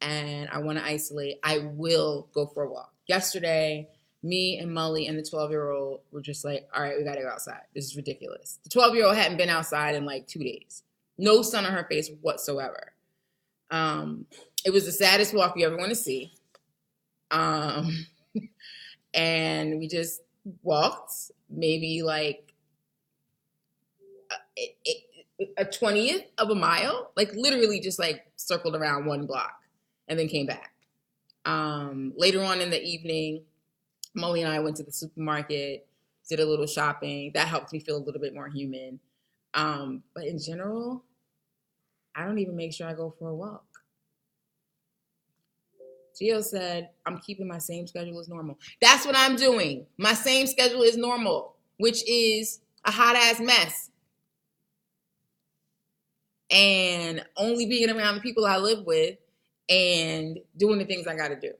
and 0.00 0.48
I 0.50 0.58
want 0.58 0.78
to 0.78 0.84
isolate, 0.84 1.38
I 1.42 1.58
will 1.58 2.28
go 2.32 2.46
for 2.46 2.62
a 2.62 2.70
walk. 2.70 2.94
Yesterday, 3.06 3.88
me 4.22 4.58
and 4.58 4.72
Molly 4.72 5.06
and 5.06 5.18
the 5.18 5.22
12 5.22 5.50
year 5.50 5.70
old 5.70 6.00
were 6.10 6.22
just 6.22 6.44
like, 6.44 6.68
all 6.74 6.82
right, 6.82 6.96
we 6.96 7.04
gotta 7.04 7.20
go 7.20 7.28
outside. 7.28 7.62
This 7.74 7.84
is 7.84 7.96
ridiculous. 7.96 8.58
The 8.64 8.70
12 8.70 8.94
year 8.94 9.06
old 9.06 9.16
hadn't 9.16 9.36
been 9.36 9.50
outside 9.50 9.94
in 9.94 10.06
like 10.06 10.26
two 10.26 10.40
days. 10.40 10.82
No 11.18 11.42
sun 11.42 11.66
on 11.66 11.72
her 11.72 11.84
face 11.84 12.10
whatsoever. 12.22 12.92
Um, 13.70 14.26
it 14.64 14.70
was 14.70 14.86
the 14.86 14.92
saddest 14.92 15.34
walk 15.34 15.54
you 15.56 15.66
ever 15.66 15.76
want 15.76 15.90
to 15.90 15.96
see. 15.96 16.32
Um, 17.30 18.06
and 19.14 19.78
we 19.78 19.88
just 19.88 20.22
walked 20.62 21.30
maybe 21.50 22.02
like 22.02 22.54
a 25.56 25.64
twentieth 25.64 26.24
of 26.38 26.50
a 26.50 26.54
mile, 26.54 27.12
like 27.16 27.32
literally 27.34 27.80
just 27.80 27.98
like 27.98 28.26
circled 28.36 28.74
around 28.74 29.06
one 29.06 29.26
block 29.26 29.54
and 30.08 30.18
then 30.18 30.28
came 30.28 30.46
back. 30.46 30.72
Um, 31.44 32.12
later 32.16 32.42
on 32.42 32.60
in 32.60 32.70
the 32.70 32.82
evening, 32.82 33.44
Molly 34.14 34.42
and 34.42 34.52
I 34.52 34.58
went 34.58 34.76
to 34.76 34.82
the 34.82 34.92
supermarket, 34.92 35.86
did 36.28 36.40
a 36.40 36.44
little 36.46 36.66
shopping. 36.66 37.30
That 37.34 37.48
helped 37.48 37.72
me 37.72 37.78
feel 37.80 37.96
a 37.96 38.04
little 38.04 38.20
bit 38.20 38.34
more 38.34 38.48
human. 38.48 39.00
Um, 39.54 40.02
but 40.14 40.24
in 40.24 40.38
general, 40.38 41.04
I 42.14 42.24
don't 42.24 42.38
even 42.38 42.56
make 42.56 42.72
sure 42.72 42.86
I 42.86 42.94
go 42.94 43.14
for 43.18 43.28
a 43.28 43.34
walk. 43.34 43.64
Gio 46.20 46.42
said, 46.42 46.90
I'm 47.06 47.18
keeping 47.18 47.46
my 47.46 47.58
same 47.58 47.86
schedule 47.86 48.18
as 48.18 48.28
normal. 48.28 48.58
That's 48.80 49.06
what 49.06 49.16
I'm 49.16 49.36
doing. 49.36 49.86
My 49.96 50.14
same 50.14 50.46
schedule 50.46 50.82
is 50.82 50.96
normal, 50.96 51.56
which 51.76 52.08
is 52.08 52.60
a 52.84 52.90
hot 52.90 53.16
ass 53.16 53.40
mess. 53.40 53.90
And 56.50 57.24
only 57.36 57.66
being 57.66 57.90
around 57.90 58.16
the 58.16 58.20
people 58.20 58.46
I 58.46 58.56
live 58.56 58.84
with 58.86 59.18
and 59.68 60.38
doing 60.56 60.78
the 60.78 60.86
things 60.86 61.06
I 61.06 61.14
got 61.14 61.28
to 61.28 61.38
do. 61.38 61.52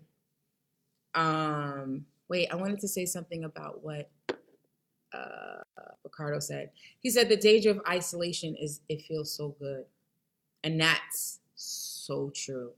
Um, 1.14 2.06
wait, 2.28 2.48
I 2.50 2.56
wanted 2.56 2.80
to 2.80 2.88
say 2.88 3.04
something 3.04 3.44
about 3.44 3.84
what 3.84 4.10
uh, 5.12 5.60
Ricardo 6.04 6.38
said. 6.38 6.70
He 7.00 7.10
said 7.10 7.28
the 7.28 7.36
danger 7.36 7.70
of 7.70 7.80
isolation 7.88 8.56
is 8.56 8.80
it 8.88 9.02
feels 9.02 9.32
so 9.32 9.54
good. 9.58 9.84
And 10.64 10.80
that's 10.80 11.40
so 11.54 12.30
true. 12.34 12.72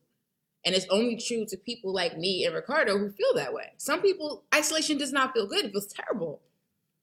And 0.65 0.75
it's 0.75 0.87
only 0.91 1.17
true 1.17 1.47
to 1.47 1.57
people 1.57 1.93
like 1.93 2.19
me 2.19 2.45
and 2.45 2.55
Ricardo 2.55 2.99
who 2.99 3.11
feel 3.11 3.35
that 3.35 3.55
way. 3.55 3.73
Some 3.79 4.03
people, 4.03 4.45
isolation 4.55 4.99
does 4.99 5.13
not 5.13 5.33
feel 5.33 5.47
good. 5.47 5.65
It 5.65 5.73
feels 5.73 5.87
terrible. 5.87 6.43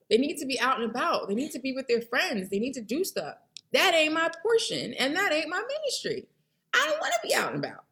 They 0.08 0.16
need 0.16 0.38
to 0.38 0.46
be 0.46 0.58
out 0.60 0.80
and 0.80 0.90
about. 0.90 1.28
They 1.28 1.34
need 1.34 1.50
to 1.52 1.58
be 1.58 1.72
with 1.72 1.88
their 1.88 2.00
friends. 2.00 2.48
They 2.48 2.58
need 2.58 2.74
to 2.74 2.80
do 2.80 3.04
stuff. 3.04 3.34
That 3.72 3.94
ain't 3.94 4.14
my 4.14 4.30
portion, 4.42 4.94
and 4.94 5.14
that 5.16 5.32
ain't 5.32 5.50
my 5.50 5.62
ministry. 5.62 6.26
I 6.72 6.86
don't 6.88 7.00
want 7.00 7.12
to 7.12 7.28
be 7.28 7.34
out 7.34 7.52
and 7.52 7.62
about. 7.62 7.84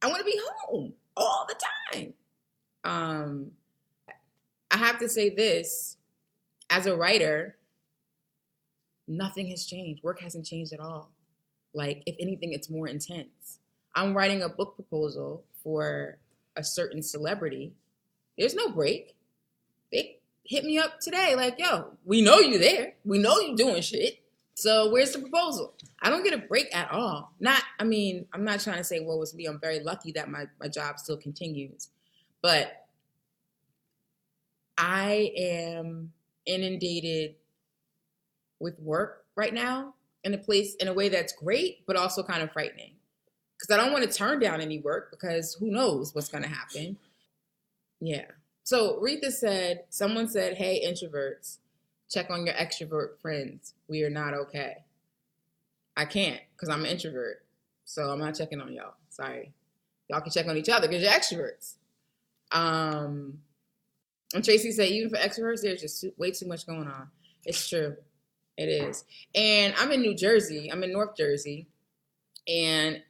I 0.00 0.06
want 0.06 0.20
to 0.20 0.24
be 0.24 0.40
home 0.62 0.94
all 1.16 1.46
the 1.46 1.56
time. 1.92 2.14
Um, 2.84 3.50
I 4.70 4.78
have 4.78 4.98
to 5.00 5.08
say 5.08 5.28
this 5.28 5.98
as 6.70 6.86
a 6.86 6.96
writer, 6.96 7.56
nothing 9.06 9.48
has 9.48 9.66
changed. 9.66 10.02
Work 10.02 10.20
hasn't 10.20 10.46
changed 10.46 10.72
at 10.72 10.80
all. 10.80 11.10
Like, 11.74 12.02
if 12.06 12.16
anything, 12.18 12.52
it's 12.52 12.70
more 12.70 12.88
intense. 12.88 13.59
I'm 13.94 14.16
writing 14.16 14.42
a 14.42 14.48
book 14.48 14.76
proposal 14.76 15.44
for 15.62 16.18
a 16.56 16.64
certain 16.64 17.02
celebrity. 17.02 17.72
There's 18.38 18.54
no 18.54 18.70
break. 18.70 19.14
They 19.92 20.18
hit 20.44 20.64
me 20.64 20.78
up 20.78 21.00
today, 21.00 21.34
like, 21.36 21.58
yo, 21.58 21.92
we 22.04 22.22
know 22.22 22.38
you're 22.38 22.60
there. 22.60 22.94
We 23.04 23.18
know 23.18 23.38
you're 23.38 23.56
doing 23.56 23.82
shit. 23.82 24.20
So 24.54 24.90
where's 24.90 25.12
the 25.12 25.20
proposal? 25.20 25.74
I 26.02 26.10
don't 26.10 26.22
get 26.22 26.34
a 26.34 26.38
break 26.38 26.74
at 26.74 26.90
all. 26.90 27.32
Not, 27.40 27.62
I 27.78 27.84
mean, 27.84 28.26
I'm 28.32 28.44
not 28.44 28.60
trying 28.60 28.78
to 28.78 28.84
say 28.84 29.00
what 29.00 29.18
was 29.18 29.34
me. 29.34 29.46
I'm 29.46 29.58
very 29.58 29.80
lucky 29.80 30.12
that 30.12 30.30
my, 30.30 30.46
my 30.60 30.68
job 30.68 30.98
still 30.98 31.16
continues. 31.16 31.88
But 32.42 32.86
I 34.76 35.32
am 35.36 36.12
inundated 36.46 37.36
with 38.58 38.78
work 38.78 39.24
right 39.34 39.54
now 39.54 39.94
in 40.24 40.34
a 40.34 40.38
place 40.38 40.74
in 40.76 40.88
a 40.88 40.92
way 40.92 41.08
that's 41.08 41.32
great, 41.32 41.86
but 41.86 41.96
also 41.96 42.22
kind 42.22 42.42
of 42.42 42.52
frightening 42.52 42.92
because 43.60 43.74
I 43.74 43.82
don't 43.82 43.92
want 43.92 44.10
to 44.10 44.16
turn 44.16 44.40
down 44.40 44.60
any 44.60 44.78
work 44.78 45.10
because 45.10 45.54
who 45.54 45.70
knows 45.70 46.14
what's 46.14 46.28
going 46.28 46.44
to 46.44 46.48
happen. 46.48 46.96
Yeah. 48.00 48.24
So 48.62 48.98
Rita 49.00 49.30
said, 49.30 49.84
someone 49.90 50.28
said, 50.28 50.56
hey, 50.56 50.82
introverts, 50.86 51.58
check 52.08 52.30
on 52.30 52.46
your 52.46 52.54
extrovert 52.54 53.18
friends. 53.20 53.74
We 53.88 54.02
are 54.04 54.10
not 54.10 54.32
okay. 54.32 54.78
I 55.96 56.06
can't 56.06 56.40
because 56.54 56.70
I'm 56.70 56.84
an 56.84 56.90
introvert. 56.90 57.44
So 57.84 58.10
I'm 58.10 58.20
not 58.20 58.34
checking 58.34 58.60
on 58.60 58.72
y'all. 58.72 58.94
Sorry. 59.10 59.52
Y'all 60.08 60.20
can 60.20 60.32
check 60.32 60.46
on 60.46 60.56
each 60.56 60.68
other 60.68 60.88
because 60.88 61.02
you're 61.02 61.12
extroverts. 61.12 61.74
Um, 62.52 63.40
and 64.34 64.44
Tracy 64.44 64.72
said, 64.72 64.88
even 64.88 65.10
for 65.10 65.16
extroverts, 65.16 65.62
there's 65.62 65.82
just 65.82 66.04
way 66.16 66.30
too 66.30 66.46
much 66.46 66.66
going 66.66 66.88
on. 66.88 67.08
It's 67.44 67.68
true. 67.68 67.96
It 68.56 68.68
is. 68.68 69.04
And 69.34 69.74
I'm 69.78 69.92
in 69.92 70.00
New 70.00 70.14
Jersey. 70.14 70.70
I'm 70.72 70.82
in 70.82 70.92
North 70.92 71.16
Jersey. 71.16 71.66
And 72.48 73.02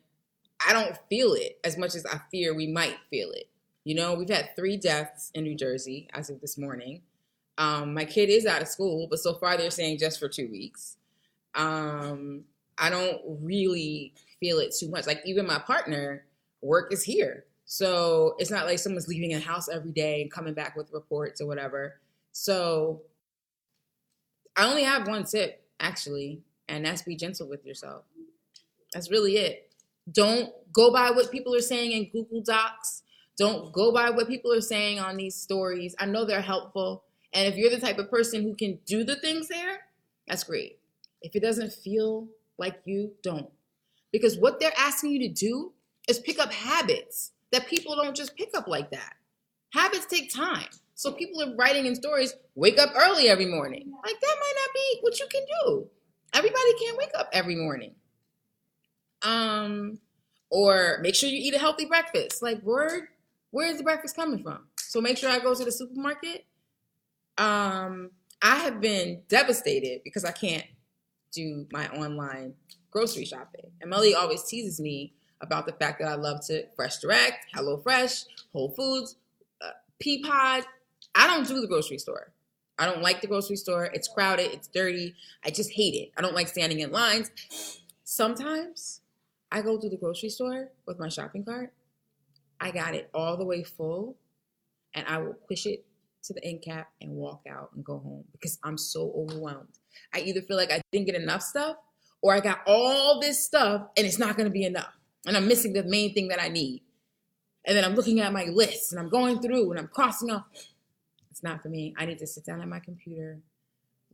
I 0.66 0.72
don't 0.72 0.96
feel 1.08 1.34
it 1.34 1.58
as 1.64 1.78
much 1.78 1.94
as 1.94 2.06
I 2.06 2.20
fear 2.30 2.54
we 2.54 2.66
might 2.66 2.96
feel 3.08 3.30
it. 3.30 3.48
You 3.84 3.94
know, 3.94 4.14
we've 4.14 4.28
had 4.28 4.54
three 4.56 4.76
deaths 4.76 5.30
in 5.34 5.44
New 5.44 5.54
Jersey 5.54 6.08
as 6.12 6.30
of 6.30 6.40
this 6.40 6.58
morning. 6.58 7.02
Um, 7.58 7.94
my 7.94 8.04
kid 8.04 8.28
is 8.28 8.46
out 8.46 8.62
of 8.62 8.68
school, 8.68 9.06
but 9.08 9.18
so 9.18 9.34
far 9.34 9.56
they're 9.56 9.70
saying 9.70 9.98
just 9.98 10.18
for 10.18 10.28
two 10.28 10.50
weeks. 10.50 10.96
Um, 11.54 12.44
I 12.78 12.90
don't 12.90 13.20
really 13.42 14.14
feel 14.38 14.58
it 14.58 14.74
too 14.78 14.88
much. 14.88 15.06
Like 15.06 15.22
even 15.24 15.46
my 15.46 15.58
partner, 15.58 16.24
work 16.62 16.92
is 16.92 17.02
here. 17.02 17.44
So 17.64 18.34
it's 18.38 18.50
not 18.50 18.66
like 18.66 18.78
someone's 18.78 19.08
leaving 19.08 19.34
a 19.34 19.38
house 19.40 19.68
every 19.68 19.92
day 19.92 20.22
and 20.22 20.30
coming 20.30 20.54
back 20.54 20.76
with 20.76 20.92
reports 20.92 21.40
or 21.40 21.46
whatever. 21.46 22.00
So 22.32 23.02
I 24.56 24.68
only 24.68 24.82
have 24.82 25.06
one 25.06 25.24
tip 25.24 25.62
actually, 25.78 26.42
and 26.68 26.84
that's 26.84 27.02
be 27.02 27.16
gentle 27.16 27.48
with 27.48 27.64
yourself. 27.64 28.04
That's 28.92 29.10
really 29.10 29.36
it. 29.36 29.69
Don't 30.10 30.52
go 30.72 30.92
by 30.92 31.10
what 31.10 31.30
people 31.30 31.54
are 31.54 31.60
saying 31.60 31.92
in 31.92 32.10
Google 32.10 32.42
Docs. 32.42 33.02
Don't 33.38 33.72
go 33.72 33.92
by 33.92 34.10
what 34.10 34.28
people 34.28 34.52
are 34.52 34.60
saying 34.60 34.98
on 34.98 35.16
these 35.16 35.34
stories. 35.36 35.94
I 35.98 36.06
know 36.06 36.24
they're 36.24 36.40
helpful. 36.40 37.04
And 37.32 37.46
if 37.46 37.56
you're 37.56 37.70
the 37.70 37.80
type 37.80 37.98
of 37.98 38.10
person 38.10 38.42
who 38.42 38.54
can 38.54 38.78
do 38.86 39.04
the 39.04 39.16
things 39.16 39.48
there, 39.48 39.80
that's 40.26 40.44
great. 40.44 40.78
If 41.22 41.36
it 41.36 41.42
doesn't 41.42 41.72
feel 41.72 42.28
like 42.58 42.80
you, 42.84 43.12
don't. 43.22 43.50
Because 44.12 44.36
what 44.36 44.60
they're 44.60 44.72
asking 44.76 45.12
you 45.12 45.28
to 45.28 45.34
do 45.34 45.72
is 46.08 46.18
pick 46.18 46.38
up 46.38 46.52
habits 46.52 47.32
that 47.52 47.66
people 47.66 47.96
don't 47.96 48.16
just 48.16 48.36
pick 48.36 48.50
up 48.54 48.68
like 48.68 48.90
that. 48.90 49.14
Habits 49.72 50.06
take 50.06 50.32
time. 50.32 50.68
So 50.94 51.12
people 51.12 51.42
are 51.42 51.54
writing 51.56 51.86
in 51.86 51.94
stories, 51.94 52.34
wake 52.54 52.78
up 52.78 52.90
early 52.96 53.28
every 53.28 53.46
morning. 53.46 53.90
Like 54.04 54.20
that 54.20 54.36
might 54.40 54.54
not 54.56 54.74
be 54.74 54.98
what 55.00 55.18
you 55.18 55.26
can 55.30 55.42
do. 55.64 55.88
Everybody 56.34 56.74
can't 56.84 56.98
wake 56.98 57.12
up 57.18 57.30
every 57.32 57.56
morning. 57.56 57.94
Um, 59.22 59.98
or 60.50 60.98
make 61.02 61.14
sure 61.14 61.28
you 61.28 61.38
eat 61.38 61.54
a 61.54 61.58
healthy 61.58 61.86
breakfast. 61.86 62.42
Like, 62.42 62.60
where 62.62 63.10
where 63.50 63.68
is 63.68 63.78
the 63.78 63.84
breakfast 63.84 64.16
coming 64.16 64.42
from? 64.42 64.66
So 64.78 65.00
make 65.00 65.18
sure 65.18 65.30
I 65.30 65.38
go 65.38 65.54
to 65.54 65.64
the 65.64 65.72
supermarket. 65.72 66.44
Um, 67.38 68.10
I 68.42 68.56
have 68.56 68.80
been 68.80 69.22
devastated 69.28 70.02
because 70.04 70.24
I 70.24 70.32
can't 70.32 70.64
do 71.32 71.66
my 71.72 71.88
online 71.88 72.54
grocery 72.90 73.24
shopping. 73.24 73.70
And 73.80 73.90
Melly 73.90 74.14
always 74.14 74.44
teases 74.44 74.80
me 74.80 75.12
about 75.40 75.66
the 75.66 75.72
fact 75.72 76.00
that 76.00 76.08
I 76.08 76.14
love 76.14 76.44
to 76.46 76.66
Fresh 76.76 76.98
Direct, 76.98 77.46
Hello 77.54 77.78
Fresh, 77.78 78.24
Whole 78.52 78.70
Foods, 78.70 79.16
uh, 79.62 79.70
Peapod. 80.02 80.64
I 81.14 81.26
don't 81.26 81.46
do 81.46 81.60
the 81.60 81.66
grocery 81.66 81.98
store. 81.98 82.32
I 82.78 82.86
don't 82.86 83.02
like 83.02 83.20
the 83.20 83.26
grocery 83.26 83.56
store. 83.56 83.90
It's 83.92 84.08
crowded. 84.08 84.52
It's 84.52 84.68
dirty. 84.68 85.14
I 85.44 85.50
just 85.50 85.70
hate 85.72 85.94
it. 85.94 86.12
I 86.16 86.22
don't 86.22 86.34
like 86.34 86.48
standing 86.48 86.80
in 86.80 86.90
lines. 86.90 87.30
Sometimes 88.04 89.02
I 89.52 89.62
go 89.62 89.78
to 89.78 89.88
the 89.88 89.96
grocery 89.96 90.28
store 90.28 90.70
with 90.86 90.98
my 90.98 91.08
shopping 91.08 91.44
cart. 91.44 91.72
I 92.60 92.70
got 92.70 92.94
it 92.94 93.10
all 93.14 93.36
the 93.36 93.44
way 93.44 93.62
full, 93.62 94.16
and 94.94 95.06
I 95.06 95.18
will 95.18 95.34
push 95.48 95.66
it 95.66 95.84
to 96.24 96.34
the 96.34 96.44
end 96.44 96.62
cap 96.62 96.90
and 97.00 97.12
walk 97.12 97.42
out 97.50 97.70
and 97.74 97.84
go 97.84 97.98
home 97.98 98.24
because 98.32 98.58
I'm 98.62 98.76
so 98.76 99.12
overwhelmed. 99.16 99.78
I 100.14 100.20
either 100.20 100.42
feel 100.42 100.56
like 100.56 100.70
I 100.70 100.80
didn't 100.92 101.06
get 101.06 101.14
enough 101.14 101.42
stuff 101.42 101.76
or 102.22 102.34
I 102.34 102.40
got 102.40 102.60
all 102.66 103.20
this 103.20 103.42
stuff 103.42 103.88
and 103.96 104.06
it's 104.06 104.18
not 104.18 104.36
going 104.36 104.46
to 104.46 104.52
be 104.52 104.64
enough. 104.64 104.92
And 105.26 105.36
I'm 105.36 105.48
missing 105.48 105.72
the 105.72 105.82
main 105.82 106.14
thing 106.14 106.28
that 106.28 106.40
I 106.40 106.48
need. 106.48 106.82
And 107.66 107.76
then 107.76 107.84
I'm 107.84 107.94
looking 107.94 108.20
at 108.20 108.32
my 108.32 108.44
list 108.44 108.92
and 108.92 109.00
I'm 109.00 109.08
going 109.08 109.40
through 109.40 109.70
and 109.70 109.80
I'm 109.80 109.88
crossing 109.88 110.30
off. 110.30 110.44
It's 111.30 111.42
not 111.42 111.62
for 111.62 111.68
me. 111.68 111.94
I 111.96 112.06
need 112.06 112.18
to 112.18 112.26
sit 112.26 112.44
down 112.44 112.60
at 112.60 112.68
my 112.68 112.80
computer, 112.80 113.38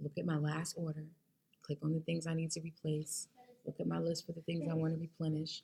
look 0.00 0.12
at 0.18 0.26
my 0.26 0.36
last 0.36 0.74
order, 0.76 1.04
click 1.62 1.78
on 1.82 1.92
the 1.92 2.00
things 2.00 2.26
I 2.26 2.34
need 2.34 2.50
to 2.52 2.60
replace, 2.60 3.28
look 3.66 3.80
at 3.80 3.86
my 3.86 3.98
list 3.98 4.26
for 4.26 4.32
the 4.32 4.40
things 4.42 4.68
I 4.70 4.74
want 4.74 4.94
to 4.94 5.00
replenish, 5.00 5.62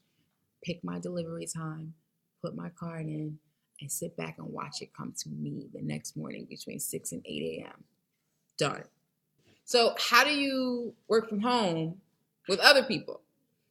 pick 0.63 0.83
my 0.85 0.99
delivery 0.99 1.47
time, 1.47 1.95
put 2.43 2.57
my 2.57 2.71
card 2.71 3.07
in, 3.07 3.39
and 3.81 3.91
sit 3.91 4.17
back 4.17 4.39
and 4.39 4.47
watch 4.53 4.83
it 4.83 4.95
come 4.97 5.13
to 5.19 5.29
me 5.29 5.69
the 5.75 5.83
next 5.83 6.17
morning 6.17 6.47
between 6.49 6.79
6 6.79 7.13
and 7.13 7.23
8 7.25 7.63
a.m. 7.65 7.85
Done. 8.59 8.85
So, 9.65 9.95
how 9.99 10.25
do 10.25 10.31
you 10.31 10.95
work 11.09 11.29
from 11.29 11.41
home 11.41 12.01
with 12.49 12.61
other 12.61 12.83
people? 12.83 13.21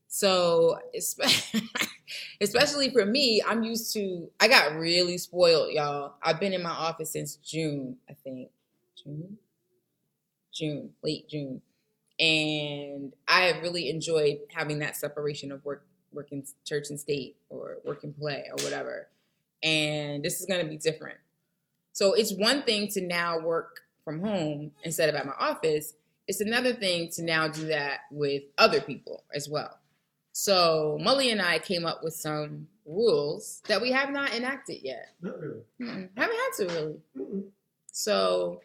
So, 0.07 0.79
especially 2.41 2.89
for 2.89 3.05
me, 3.05 3.41
I'm 3.47 3.63
used 3.63 3.93
to, 3.93 4.29
I 4.39 4.47
got 4.47 4.75
really 4.75 5.17
spoiled, 5.17 5.71
y'all. 5.71 6.15
I've 6.21 6.39
been 6.39 6.53
in 6.53 6.63
my 6.63 6.71
office 6.71 7.11
since 7.11 7.35
June, 7.37 7.97
I 8.09 8.13
think. 8.23 8.49
June? 9.01 9.37
June, 10.53 10.89
late 11.01 11.29
June. 11.29 11.61
And 12.21 13.13
I 13.27 13.45
have 13.45 13.63
really 13.63 13.89
enjoyed 13.89 14.37
having 14.53 14.79
that 14.79 14.95
separation 14.95 15.51
of 15.51 15.65
work, 15.65 15.83
work 16.13 16.31
in 16.31 16.45
church 16.65 16.85
and 16.91 16.99
state 16.99 17.35
or 17.49 17.79
work 17.83 18.03
and 18.03 18.15
play 18.15 18.45
or 18.47 18.63
whatever. 18.63 19.07
And 19.63 20.23
this 20.23 20.39
is 20.39 20.45
going 20.45 20.63
to 20.63 20.69
be 20.69 20.77
different. 20.77 21.17
So 21.93 22.13
it's 22.13 22.31
one 22.31 22.61
thing 22.61 22.87
to 22.89 23.01
now 23.01 23.39
work 23.39 23.81
from 24.05 24.21
home 24.21 24.71
instead 24.83 25.09
of 25.09 25.15
at 25.15 25.25
my 25.25 25.33
office. 25.39 25.93
It's 26.27 26.41
another 26.41 26.73
thing 26.73 27.09
to 27.13 27.23
now 27.23 27.47
do 27.47 27.65
that 27.67 28.01
with 28.11 28.43
other 28.57 28.81
people 28.81 29.23
as 29.33 29.49
well. 29.49 29.79
So 30.31 30.99
Mully 31.01 31.31
and 31.31 31.41
I 31.41 31.59
came 31.59 31.85
up 31.85 32.03
with 32.03 32.13
some 32.13 32.67
rules 32.85 33.61
that 33.67 33.81
we 33.81 33.91
have 33.91 34.11
not 34.11 34.33
enacted 34.33 34.77
yet. 34.83 35.13
Not 35.21 35.39
really. 35.39 35.63
Mm-mm. 35.81 36.09
Haven't 36.15 36.37
had 36.37 36.51
to 36.57 36.73
really. 36.73 36.95
Mm-mm. 37.17 37.43
So 37.91 38.61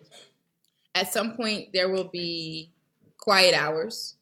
at 0.94 1.12
some 1.12 1.36
point 1.36 1.70
there 1.72 1.88
will 1.88 2.08
be 2.08 2.70
quiet 3.26 3.54
hours 3.54 4.14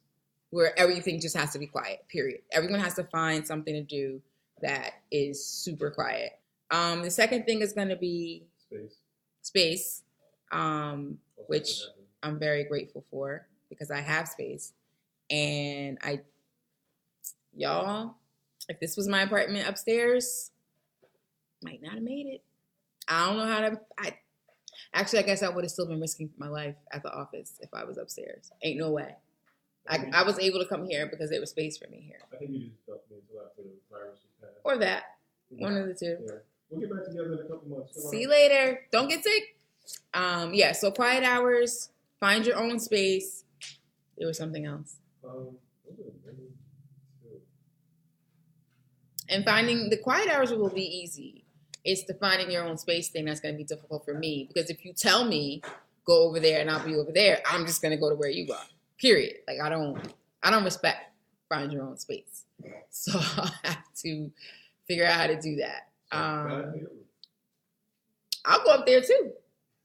where 0.50 0.76
everything 0.78 1.20
just 1.20 1.36
has 1.36 1.52
to 1.52 1.58
be 1.58 1.66
quiet, 1.66 2.00
period. 2.08 2.40
Everyone 2.52 2.80
has 2.80 2.94
to 2.94 3.04
find 3.04 3.46
something 3.46 3.74
to 3.74 3.82
do 3.82 4.22
that 4.62 4.94
is 5.10 5.44
super 5.46 5.90
quiet. 5.90 6.32
Um, 6.70 7.02
the 7.02 7.10
second 7.10 7.44
thing 7.44 7.60
is 7.60 7.72
going 7.74 7.88
to 7.88 7.96
be 7.96 8.44
Space. 8.70 8.96
space, 9.42 10.02
um, 10.52 11.18
Which- 11.48 11.82
I'm 12.22 12.38
very 12.38 12.64
grateful 12.64 13.04
for 13.10 13.46
because 13.68 13.90
I 13.90 14.00
have 14.00 14.26
space. 14.28 14.72
And 15.28 15.98
I, 16.02 16.20
y'all, 17.54 18.14
if 18.70 18.80
this 18.80 18.96
was 18.96 19.06
my 19.08 19.22
apartment 19.22 19.68
upstairs, 19.68 20.50
might 21.62 21.82
not 21.82 21.92
have 21.94 22.02
made 22.02 22.26
it. 22.26 22.42
I 23.08 23.26
don't 23.26 23.36
know 23.36 23.46
how 23.46 23.60
to. 23.60 23.80
I 23.98 24.16
actually, 24.94 25.18
I 25.18 25.22
guess 25.22 25.42
I 25.42 25.48
would 25.48 25.64
have 25.64 25.70
still 25.70 25.86
been 25.86 26.00
risking 26.00 26.30
my 26.38 26.48
life 26.48 26.76
at 26.92 27.02
the 27.02 27.12
office 27.12 27.58
if 27.60 27.68
I 27.74 27.84
was 27.84 27.98
upstairs. 27.98 28.50
Ain't 28.62 28.78
no 28.78 28.90
way. 28.90 29.14
I, 29.86 30.08
I 30.14 30.22
was 30.22 30.38
able 30.38 30.60
to 30.60 30.66
come 30.66 30.86
here 30.88 31.06
because 31.06 31.28
there 31.28 31.40
was 31.40 31.50
space 31.50 31.76
for 31.76 31.86
me 31.90 32.00
here, 32.06 32.20
I 32.32 32.36
think 32.38 32.52
you 32.52 32.58
just 32.68 32.86
dumped 32.86 33.10
me 33.10 33.18
until 33.20 33.44
after 33.46 33.62
the 33.62 33.68
virus 33.90 34.20
was 34.22 34.32
passed. 34.40 34.60
or 34.64 34.78
that 34.78 35.02
one 35.50 35.76
of 35.76 35.86
the 35.86 35.94
two. 35.94 36.16
Yeah. 36.24 36.32
We'll 36.70 36.80
get 36.80 36.90
back 36.90 37.04
together 37.04 37.34
in 37.34 37.38
a 37.40 37.42
couple 37.42 37.68
months. 37.68 37.92
Come 37.92 38.10
See 38.10 38.22
you 38.22 38.30
later. 38.30 38.80
Don't 38.90 39.08
get 39.08 39.22
sick. 39.22 39.56
Um, 40.14 40.54
yeah. 40.54 40.72
So 40.72 40.90
quiet 40.90 41.22
hours. 41.22 41.90
Find 42.18 42.46
your 42.46 42.56
own 42.56 42.80
space. 42.80 43.44
It 44.16 44.24
was 44.24 44.38
something 44.38 44.64
else. 44.64 44.96
Um, 45.22 45.56
those 45.84 45.98
are 45.98 46.10
really 46.24 46.48
good. 47.22 47.40
And 49.28 49.44
finding 49.44 49.90
the 49.90 49.98
quiet 49.98 50.28
hours 50.30 50.50
will 50.50 50.70
be 50.70 50.82
easy. 50.82 51.43
It's 51.84 52.04
the 52.04 52.14
finding 52.14 52.50
your 52.50 52.64
own 52.64 52.78
space 52.78 53.08
thing 53.08 53.26
that's 53.26 53.40
going 53.40 53.54
to 53.54 53.58
be 53.58 53.64
difficult 53.64 54.04
for 54.04 54.14
me 54.14 54.48
because 54.52 54.70
if 54.70 54.84
you 54.84 54.92
tell 54.92 55.24
me 55.24 55.62
go 56.06 56.28
over 56.28 56.40
there 56.40 56.60
and 56.60 56.70
I'll 56.70 56.84
be 56.84 56.96
over 56.96 57.12
there, 57.12 57.42
I'm 57.46 57.66
just 57.66 57.82
going 57.82 57.92
to 57.92 57.98
go 57.98 58.08
to 58.08 58.16
where 58.16 58.30
you 58.30 58.52
are. 58.52 58.64
Period. 58.98 59.36
Like 59.46 59.60
I 59.62 59.68
don't, 59.68 59.98
I 60.42 60.50
don't 60.50 60.64
respect 60.64 61.14
find 61.48 61.72
your 61.72 61.82
own 61.82 61.98
space. 61.98 62.44
So 62.96 63.18
I 63.18 63.50
have 63.64 63.84
to 64.04 64.30
figure 64.86 65.04
out 65.04 65.14
how 65.20 65.26
to 65.26 65.40
do 65.40 65.56
that. 65.56 65.88
Um, 66.12 66.86
I'll 68.44 68.62
go 68.64 68.70
up 68.70 68.86
there 68.86 69.00
too. 69.00 69.32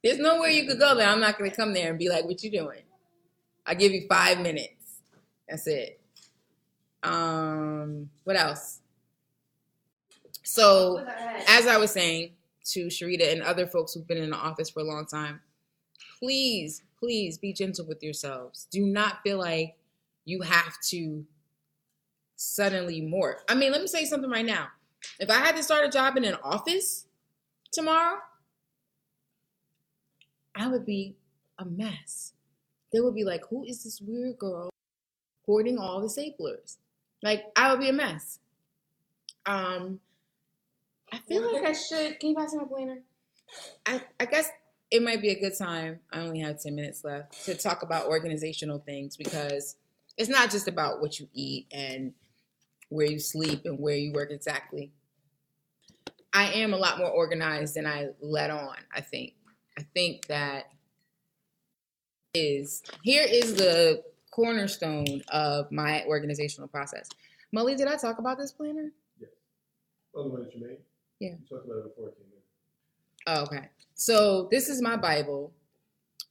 There's 0.04 0.20
nowhere 0.20 0.50
you 0.50 0.68
could 0.68 0.78
go 0.78 0.94
there. 0.94 1.10
I'm 1.10 1.20
not 1.20 1.40
going 1.40 1.50
to 1.50 1.56
come 1.56 1.74
there 1.74 1.90
and 1.90 1.98
be 1.98 2.08
like, 2.08 2.26
"What 2.26 2.44
you 2.44 2.52
doing?" 2.52 2.84
I'll 3.66 3.76
give 3.76 3.94
you 3.94 4.06
five 4.08 4.40
minutes. 4.40 5.02
That's 5.50 5.66
it. 5.66 6.00
Um, 7.02 8.12
what 8.24 8.36
else? 8.36 8.79
So, 10.50 11.06
as 11.48 11.68
I 11.68 11.78
was 11.78 11.92
saying 11.92 12.32
to 12.72 12.88
Sharita 12.88 13.32
and 13.32 13.44
other 13.44 13.68
folks 13.68 13.94
who've 13.94 14.08
been 14.08 14.18
in 14.18 14.32
the 14.32 14.36
office 14.36 14.72
for 14.72 14.80
a 14.80 14.84
long 14.84 15.06
time, 15.06 15.42
please, 16.18 16.82
please 16.98 17.38
be 17.38 17.54
gentle 17.54 17.86
with 17.86 18.02
yourselves. 18.02 18.68
Do 18.72 18.84
not 18.84 19.22
feel 19.22 19.38
like 19.38 19.78
you 20.26 20.42
have 20.42 20.74
to 20.86 21.24
suddenly 22.36 23.00
morph. 23.00 23.42
I 23.48 23.54
mean, 23.54 23.72
let 23.72 23.82
me 23.82 23.88
say 23.88 24.06
something 24.06 24.30
right 24.30 24.46
now. 24.46 24.70
If 25.20 25.30
I 25.30 25.36
had 25.36 25.56
to 25.56 25.62
start 25.62 25.86
a 25.86 25.90
job 25.90 26.18
in 26.18 26.26
an 26.26 26.38
office 26.44 27.06
tomorrow, 27.72 28.18
I 30.56 30.68
would 30.68 30.86
be 30.86 31.16
a 31.60 31.66
mess. 31.66 32.34
They 32.92 33.02
would 33.02 33.14
be 33.14 33.24
like, 33.24 33.44
who 33.52 33.66
is 33.66 33.84
this 33.84 34.02
weird 34.02 34.40
girl 34.40 34.72
hoarding 35.46 35.78
all 35.78 36.02
the 36.02 36.08
staplers? 36.08 36.78
Like, 37.22 37.44
I 37.56 37.70
would 37.70 37.80
be 37.80 37.90
a 37.90 37.94
mess. 37.94 38.40
Um, 39.46 40.00
I 41.12 41.18
feel 41.20 41.52
like 41.54 41.64
I 41.64 41.74
should. 41.74 42.20
Can 42.20 42.30
you 42.30 42.36
pass 42.36 42.54
me 42.54 42.60
my 42.60 42.66
planner? 42.66 43.00
I, 43.86 44.02
I 44.20 44.26
guess 44.26 44.50
it 44.92 45.04
might 45.04 45.22
be 45.22 45.30
a 45.30 45.40
good 45.40 45.58
time. 45.58 46.00
I 46.12 46.20
only 46.20 46.40
have 46.40 46.62
10 46.62 46.76
minutes 46.76 47.04
left 47.04 47.46
to 47.46 47.56
talk 47.56 47.84
about 47.84 48.08
organizational 48.08 48.80
things 48.80 49.18
because 49.18 49.76
it's 50.18 50.30
not 50.30 50.52
just 50.52 50.68
about 50.68 51.02
what 51.02 51.20
you 51.20 51.28
eat 51.34 51.68
and 51.72 52.14
where 52.90 53.08
you 53.08 53.20
sleep 53.20 53.62
and 53.66 53.80
where 53.80 53.96
you 53.96 54.12
work 54.14 54.32
exactly. 54.32 54.92
I 56.34 56.52
am 56.54 56.74
a 56.74 56.78
lot 56.78 56.98
more 56.98 57.10
organized 57.10 57.76
than 57.76 57.88
I 57.88 58.10
let 58.22 58.50
on, 58.50 58.76
I 58.94 59.02
think. 59.02 59.34
I 59.78 59.84
think 59.94 60.28
that 60.28 60.66
is 62.36 62.84
here 63.02 63.26
is 63.28 63.56
the 63.56 64.04
cornerstone 64.32 65.22
of 65.30 65.72
my 65.72 66.04
organizational 66.06 66.68
process. 66.68 67.10
Molly, 67.52 67.76
did 67.76 67.88
I 67.88 67.96
talk 67.96 68.20
about 68.20 68.38
this 68.38 68.52
planner? 68.52 68.92
Yes. 69.20 69.30
Oh, 70.14 70.24
the 70.24 70.30
one 70.30 70.44
that 70.44 70.56
you 70.56 70.68
made? 70.68 70.78
Yeah. 71.20 71.36
Talked 71.50 71.66
about 71.66 71.78
it 71.80 71.96
before 71.96 72.10
it 72.10 72.16
came 72.18 72.28
in. 72.32 72.40
Oh, 73.28 73.44
okay. 73.44 73.70
So 73.96 74.48
this 74.50 74.70
is 74.70 74.82
my 74.82 74.96
Bible, 74.96 75.54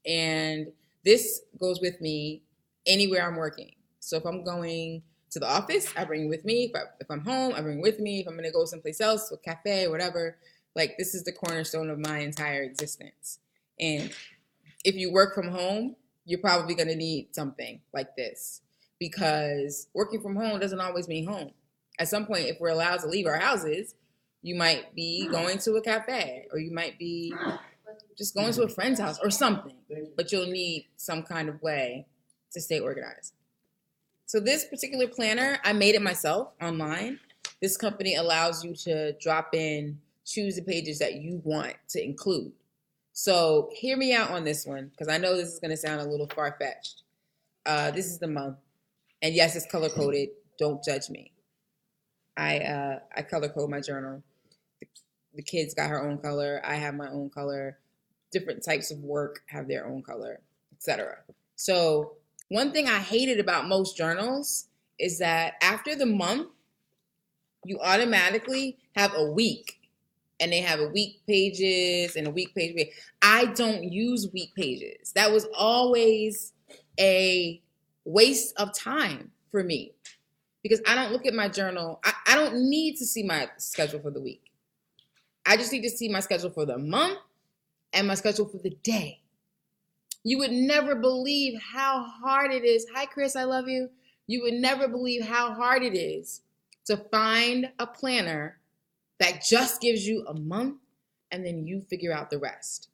and 0.07 0.69
this 1.05 1.43
goes 1.61 1.81
with 1.81 2.01
me 2.01 2.43
anywhere 2.87 3.27
I'm 3.27 3.37
working. 3.37 3.73
So 4.01 4.17
if 4.17 4.25
I'm 4.25 4.43
going 4.43 5.03
to 5.31 5.39
the 5.39 5.49
office, 5.49 5.93
I 5.97 6.05
bring 6.05 6.25
it 6.25 6.29
with 6.29 6.45
me. 6.45 6.65
If, 6.65 6.77
I, 6.77 6.85
if 7.01 7.11
I'm 7.11 7.21
home, 7.21 7.53
I 7.55 7.61
bring 7.61 7.79
it 7.79 7.83
with 7.83 8.01
me. 8.01 8.21
If 8.21 8.27
I'm 8.27 8.35
going 8.35 8.45
to 8.45 8.51
go 8.51 8.65
someplace 8.65 9.01
else, 9.01 9.31
a 9.31 9.37
cafe, 9.37 9.87
whatever, 9.89 10.39
like 10.75 10.97
this 10.97 11.15
is 11.15 11.25
the 11.25 11.33
cornerstone 11.33 11.91
of 11.91 11.99
my 11.99 12.21
entire 12.21 12.63
existence. 12.63 13.39
And 13.79 14.11
if 14.85 14.95
you 14.95 15.13
work 15.13 15.35
from 15.35 15.49
home, 15.49 15.97
you're 16.25 16.41
probably 16.41 16.75
going 16.75 16.89
to 16.89 16.97
need 16.97 17.35
something 17.35 17.81
like 17.93 18.17
this 18.17 18.63
because 18.99 19.89
working 19.95 20.21
from 20.21 20.37
home 20.37 20.61
doesn't 20.61 20.81
always 20.81 21.09
mean 21.09 21.27
home. 21.27 21.51
At 21.99 22.09
some 22.09 22.27
point, 22.27 22.47
if 22.47 22.59
we're 22.61 22.69
allowed 22.69 23.01
to 23.01 23.09
leave 23.09 23.27
our 23.27 23.39
houses, 23.39 23.95
you 24.43 24.55
might 24.55 24.95
be 24.95 25.29
going 25.29 25.59
to 25.59 25.75
a 25.75 25.83
cafe 25.83 26.47
or 26.53 26.59
you 26.59 26.73
might 26.73 26.99
be 26.99 27.33
just 28.17 28.35
going 28.35 28.53
to 28.53 28.63
a 28.63 28.69
friend's 28.69 29.01
house 29.01 29.19
or 29.23 29.31
something 29.31 29.75
but 30.17 30.33
you'll 30.33 30.47
need 30.47 30.87
some 30.97 31.23
kind 31.23 31.49
of 31.49 31.61
way 31.63 32.07
to 32.53 32.61
stay 32.61 32.81
organized. 32.81 33.35
So 34.27 34.41
this 34.41 34.67
particular 34.67 35.09
planner, 35.09 35.59
I 35.65 35.73
made 35.73 35.95
it 35.95 36.03
myself 36.03 36.53
online. 36.61 37.19
This 37.63 37.77
company 37.77 38.17
allows 38.17 38.63
you 38.63 38.75
to 38.75 39.13
drop 39.15 39.55
in, 39.55 39.99
choose 40.27 40.57
the 40.57 40.63
pages 40.63 40.99
that 40.99 41.15
you 41.15 41.41
want 41.45 41.75
to 41.91 42.05
include. 42.05 42.53
So 43.13 43.71
hear 43.75 43.97
me 43.97 44.15
out 44.15 44.31
on 44.31 44.45
this 44.45 44.67
one 44.67 44.89
because 44.89 45.09
I 45.09 45.19
know 45.19 45.37
this 45.37 45.49
is 45.49 45.59
going 45.59 45.71
to 45.71 45.77
sound 45.77 46.01
a 46.01 46.05
little 46.05 46.29
far 46.29 46.57
fetched. 46.61 47.03
Uh, 47.65 47.91
this 47.91 48.07
is 48.07 48.19
the 48.19 48.29
month, 48.29 48.57
and 49.23 49.35
yes, 49.35 49.57
it's 49.57 49.67
color 49.67 49.89
coded. 49.89 50.29
Don't 50.59 50.83
judge 50.85 51.11
me. 51.11 51.33
I 52.37 52.59
uh, 52.61 52.99
I 53.17 53.23
color 53.23 53.49
code 53.49 53.71
my 53.71 53.81
journal. 53.81 54.23
The 55.35 55.43
kids 55.43 55.75
got 55.75 55.91
her 55.91 56.03
own 56.03 56.19
color. 56.19 56.61
I 56.65 56.75
have 56.77 56.95
my 56.95 57.09
own 57.09 57.31
color. 57.31 57.79
Different 58.33 58.65
types 58.65 58.91
of 58.91 58.99
work 58.99 59.43
have 59.47 59.69
their 59.69 59.87
own 59.87 60.03
color, 60.03 60.41
etc. 60.73 61.19
So 61.55 62.15
one 62.49 62.73
thing 62.73 62.89
I 62.89 62.99
hated 62.99 63.41
about 63.41 63.69
most 63.69 63.97
journals 63.97 64.67
is 64.99 65.19
that 65.19 65.55
after 65.63 65.95
the 65.95 66.07
month, 66.07 66.49
you 67.65 67.79
automatically 67.81 68.79
have 68.97 69.13
a 69.15 69.31
week. 69.31 69.75
And 70.41 70.53
they 70.53 70.61
have 70.61 70.79
a 70.79 70.89
week 70.89 71.21
pages 71.27 72.15
and 72.15 72.29
a 72.29 72.31
week 72.31 72.55
page. 72.55 72.89
I 73.21 73.47
don't 73.47 73.93
use 73.93 74.29
week 74.33 74.55
pages. 74.55 75.13
That 75.13 75.33
was 75.33 75.47
always 75.57 76.53
a 76.99 77.61
waste 78.05 78.55
of 78.57 78.73
time 78.73 79.33
for 79.51 79.65
me 79.65 79.93
because 80.63 80.81
I 80.87 80.95
don't 80.95 81.13
look 81.13 81.27
at 81.27 81.35
my 81.35 81.49
journal. 81.49 82.01
I, 82.05 82.13
I 82.29 82.35
don't 82.37 82.69
need 82.69 82.97
to 82.99 83.07
see 83.07 83.25
my 83.25 83.49
schedule 83.59 84.01
for 84.01 84.11
the 84.11 84.21
week. 84.21 84.48
I 85.49 85.57
just 85.57 85.73
need 85.73 85.83
to 85.83 85.91
see 85.91 86.11
my 86.11 86.21
schedule 86.21 86.51
for 86.51 86.67
the 86.67 86.77
month 86.77 87.19
and 87.95 88.07
my 88.07 88.15
schedule 88.15 88.45
for 88.45 88.59
the 88.59 88.77
day. 88.83 89.23
You 90.23 90.37
would 90.41 90.53
never 90.53 90.95
believe 90.95 91.59
how 91.73 92.03
hard 92.03 92.53
it 92.53 92.67
is. 92.67 92.87
Hi, 92.95 93.07
Chris, 93.07 93.35
I 93.35 93.45
love 93.45 93.67
you. 93.67 93.89
You 94.27 94.43
would 94.43 94.53
never 94.53 94.89
believe 94.89 95.25
how 95.25 95.55
hard 95.55 95.83
it 95.83 95.97
is 95.97 96.43
to 96.85 96.99
find 97.11 97.71
a 97.79 97.87
planner 97.87 98.59
that 99.21 99.43
just 99.43 99.81
gives 99.81 100.07
you 100.07 100.27
a 100.27 100.35
month 100.35 100.77
and 101.31 101.47
then 101.47 101.67
you 101.67 101.81
figure 101.81 102.13
out 102.13 102.29
the 102.29 102.39
rest. 102.39 102.91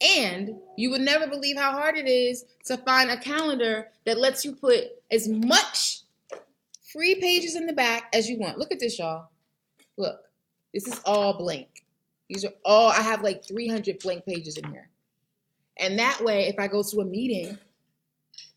And 0.00 0.56
you 0.78 0.88
would 0.88 1.02
never 1.02 1.26
believe 1.26 1.58
how 1.58 1.72
hard 1.72 1.98
it 1.98 2.08
is 2.08 2.46
to 2.64 2.78
find 2.78 3.10
a 3.10 3.20
calendar 3.20 3.88
that 4.06 4.18
lets 4.18 4.42
you 4.42 4.52
put 4.52 4.84
as 5.10 5.28
much 5.28 6.00
free 6.90 7.16
pages 7.16 7.56
in 7.56 7.66
the 7.66 7.74
back 7.74 8.08
as 8.14 8.30
you 8.30 8.38
want. 8.38 8.56
Look 8.56 8.72
at 8.72 8.80
this, 8.80 8.98
y'all. 8.98 9.28
Look, 9.98 10.18
this 10.72 10.86
is 10.86 11.00
all 11.04 11.36
blank. 11.38 11.84
These 12.28 12.44
are 12.44 12.52
all, 12.64 12.90
I 12.90 13.00
have 13.00 13.22
like 13.22 13.44
300 13.44 13.98
blank 13.98 14.24
pages 14.24 14.56
in 14.56 14.70
here. 14.70 14.88
And 15.78 15.98
that 15.98 16.22
way, 16.22 16.48
if 16.48 16.58
I 16.58 16.68
go 16.68 16.82
to 16.82 17.00
a 17.00 17.04
meeting, 17.04 17.58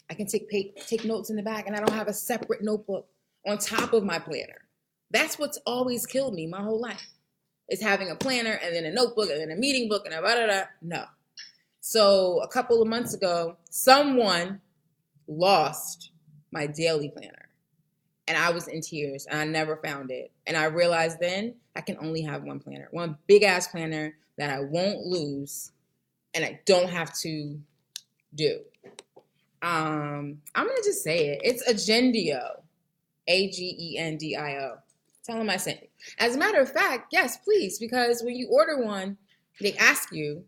I 0.10 0.14
can 0.14 0.28
take 0.28 0.50
take 0.86 1.04
notes 1.04 1.30
in 1.30 1.36
the 1.36 1.42
back 1.42 1.68
and 1.68 1.76
I 1.76 1.80
don't 1.80 1.94
have 1.94 2.08
a 2.08 2.14
separate 2.14 2.62
notebook 2.62 3.08
on 3.48 3.58
top 3.58 3.94
of 3.94 4.04
my 4.04 4.20
planner. 4.20 4.62
That's 5.12 5.40
what's 5.40 5.58
always 5.66 6.06
killed 6.06 6.34
me 6.34 6.48
my 6.48 6.62
whole 6.62 6.80
life. 6.80 7.10
Is 7.70 7.82
having 7.82 8.12
a 8.12 8.16
planner 8.16 8.60
and 8.64 8.76
then 8.76 8.86
a 8.86 8.92
notebook 8.92 9.30
and 9.30 9.42
then 9.42 9.50
a 9.50 9.56
meeting 9.56 9.90
book 9.90 10.06
and 10.06 10.14
a 10.14 10.22
blah, 10.22 10.36
blah, 10.36 10.46
blah. 10.46 10.64
No. 10.84 11.06
So 11.82 12.42
a 12.44 12.48
couple 12.48 12.82
of 12.82 12.88
months 12.88 13.16
ago, 13.16 13.58
someone 13.72 14.62
lost 15.28 16.12
my 16.52 16.68
daily 16.68 17.10
planner. 17.10 17.45
And 18.28 18.38
I 18.38 18.52
was 18.52 18.68
in 18.68 18.82
tears 18.82 19.28
and 19.28 19.40
I 19.40 19.46
never 19.46 19.78
found 19.78 20.10
it. 20.12 20.32
And 20.48 20.58
I 20.58 20.66
realized 20.66 21.20
then 21.20 21.56
I 21.76 21.82
can 21.82 21.98
only 22.00 22.22
have 22.24 22.44
one 22.44 22.60
planner, 22.60 22.88
one 22.92 23.18
big 23.28 23.44
ass 23.44 23.68
planner 23.68 24.16
that 24.38 24.50
I 24.50 24.62
won't 24.62 25.06
lose 25.06 25.72
and 26.34 26.44
I 26.44 26.60
don't 26.66 26.90
have 26.90 27.14
to 27.20 27.60
do. 28.36 28.60
Um, 29.62 30.42
I'm 30.54 30.68
gonna 30.68 30.82
just 30.84 31.04
say 31.04 31.30
it. 31.30 31.42
It's 31.44 31.68
Agendio, 31.68 32.62
A 33.28 33.50
G 33.50 33.76
E 33.80 33.98
N 33.98 34.18
D 34.18 34.36
I 34.36 34.58
O. 34.58 34.78
Tell 35.24 35.38
them 35.38 35.50
I 35.50 35.58
sent 35.58 35.82
you. 35.82 35.88
As 36.20 36.36
a 36.36 36.38
matter 36.38 36.60
of 36.60 36.72
fact, 36.72 37.08
yes, 37.12 37.38
please, 37.38 37.80
because 37.80 38.22
when 38.22 38.36
you 38.36 38.48
order 38.50 38.84
one, 38.84 39.18
they 39.60 39.74
ask 39.78 40.12
you, 40.12 40.46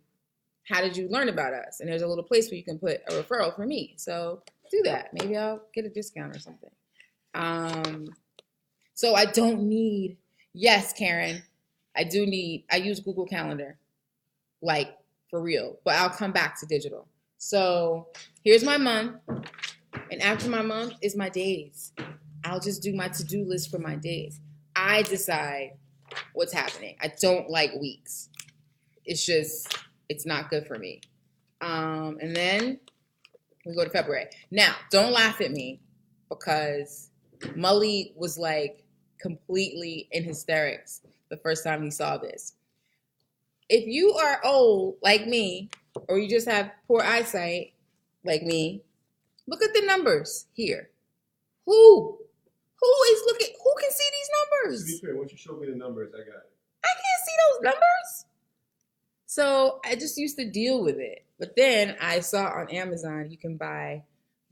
"How 0.67 0.81
did 0.81 0.95
you 0.95 1.07
learn 1.07 1.29
about 1.29 1.53
us?" 1.53 1.79
And 1.79 1.89
there's 1.89 2.03
a 2.03 2.07
little 2.07 2.23
place 2.23 2.51
where 2.51 2.57
you 2.57 2.63
can 2.63 2.77
put 2.77 3.01
a 3.07 3.13
referral 3.13 3.55
for 3.55 3.65
me. 3.65 3.95
So 3.97 4.43
do 4.69 4.81
that. 4.83 5.13
Maybe 5.13 5.35
I'll 5.35 5.63
get 5.73 5.85
a 5.85 5.89
discount 5.89 6.35
or 6.35 6.39
something. 6.39 6.69
Um, 7.37 8.09
so 8.93 9.15
I 9.15 9.25
don't 9.25 9.63
need. 9.63 10.17
Yes, 10.53 10.91
Karen, 10.91 11.43
I 11.95 12.03
do 12.03 12.25
need. 12.25 12.65
I 12.71 12.77
use 12.77 12.99
Google 12.99 13.25
Calendar, 13.25 13.77
like 14.61 14.89
for 15.29 15.41
real, 15.41 15.77
but 15.85 15.95
I'll 15.95 16.09
come 16.09 16.31
back 16.31 16.59
to 16.59 16.65
digital. 16.65 17.07
So 17.37 18.07
here's 18.43 18.63
my 18.63 18.77
month. 18.77 19.17
And 20.11 20.21
after 20.21 20.49
my 20.49 20.61
month 20.61 20.93
is 21.01 21.15
my 21.15 21.29
days. 21.29 21.93
I'll 22.43 22.59
just 22.59 22.81
do 22.81 22.93
my 22.93 23.09
to 23.09 23.23
do 23.23 23.43
list 23.43 23.69
for 23.69 23.77
my 23.77 23.95
days. 23.95 24.39
I 24.75 25.01
decide 25.03 25.71
what's 26.33 26.53
happening. 26.53 26.95
I 27.01 27.11
don't 27.19 27.49
like 27.49 27.73
weeks. 27.75 28.29
It's 29.05 29.25
just, 29.25 29.77
it's 30.07 30.25
not 30.25 30.49
good 30.49 30.65
for 30.65 30.77
me. 30.77 31.01
Um, 31.59 32.17
and 32.21 32.35
then 32.35 32.79
we 33.65 33.75
go 33.75 33.83
to 33.83 33.89
February. 33.89 34.27
Now, 34.49 34.75
don't 34.91 35.11
laugh 35.11 35.41
at 35.41 35.51
me 35.51 35.81
because 36.29 37.09
Mully 37.39 38.13
was 38.15 38.37
like 38.37 38.83
completely 39.19 40.07
in 40.11 40.23
hysterics 40.23 41.01
the 41.29 41.37
first 41.37 41.63
time 41.63 41.83
he 41.83 41.91
saw 41.91 42.17
this. 42.17 42.53
If 43.69 43.85
you 43.85 44.13
are 44.13 44.39
old 44.45 44.97
like 45.01 45.27
me, 45.27 45.69
or 46.07 46.19
you 46.19 46.29
just 46.29 46.47
have 46.47 46.71
poor 46.87 47.01
eyesight 47.01 47.73
like 48.23 48.43
me, 48.43 48.83
look 49.47 49.61
at 49.61 49.73
the 49.73 49.81
numbers 49.81 50.45
here. 50.53 50.89
Who? 51.65 52.17
Who 52.79 52.93
is 53.11 53.23
looking? 53.25 53.47
Who 53.63 53.73
can 53.79 53.91
see 53.91 54.09
these 54.11 54.29
numbers? 54.37 54.85
To 54.85 54.91
be 54.91 55.05
fair, 55.05 55.17
once 55.17 55.31
you 55.31 55.37
show 55.37 55.57
me 55.57 55.67
the 55.67 55.75
numbers, 55.75 56.13
I 56.13 56.19
got 56.19 56.37
it. 56.37 56.51
I 56.83 56.87
can't 56.87 57.25
see 57.25 57.33
those 57.41 57.63
numbers. 57.63 58.25
So 59.25 59.79
I 59.83 59.95
just 59.95 60.17
used 60.17 60.37
to 60.37 60.49
deal 60.49 60.83
with 60.83 60.97
it. 60.97 61.25
But 61.39 61.55
then 61.55 61.97
I 61.99 62.21
saw 62.21 62.45
on 62.45 62.69
Amazon 62.69 63.29
you 63.29 63.37
can 63.37 63.57
buy 63.57 64.03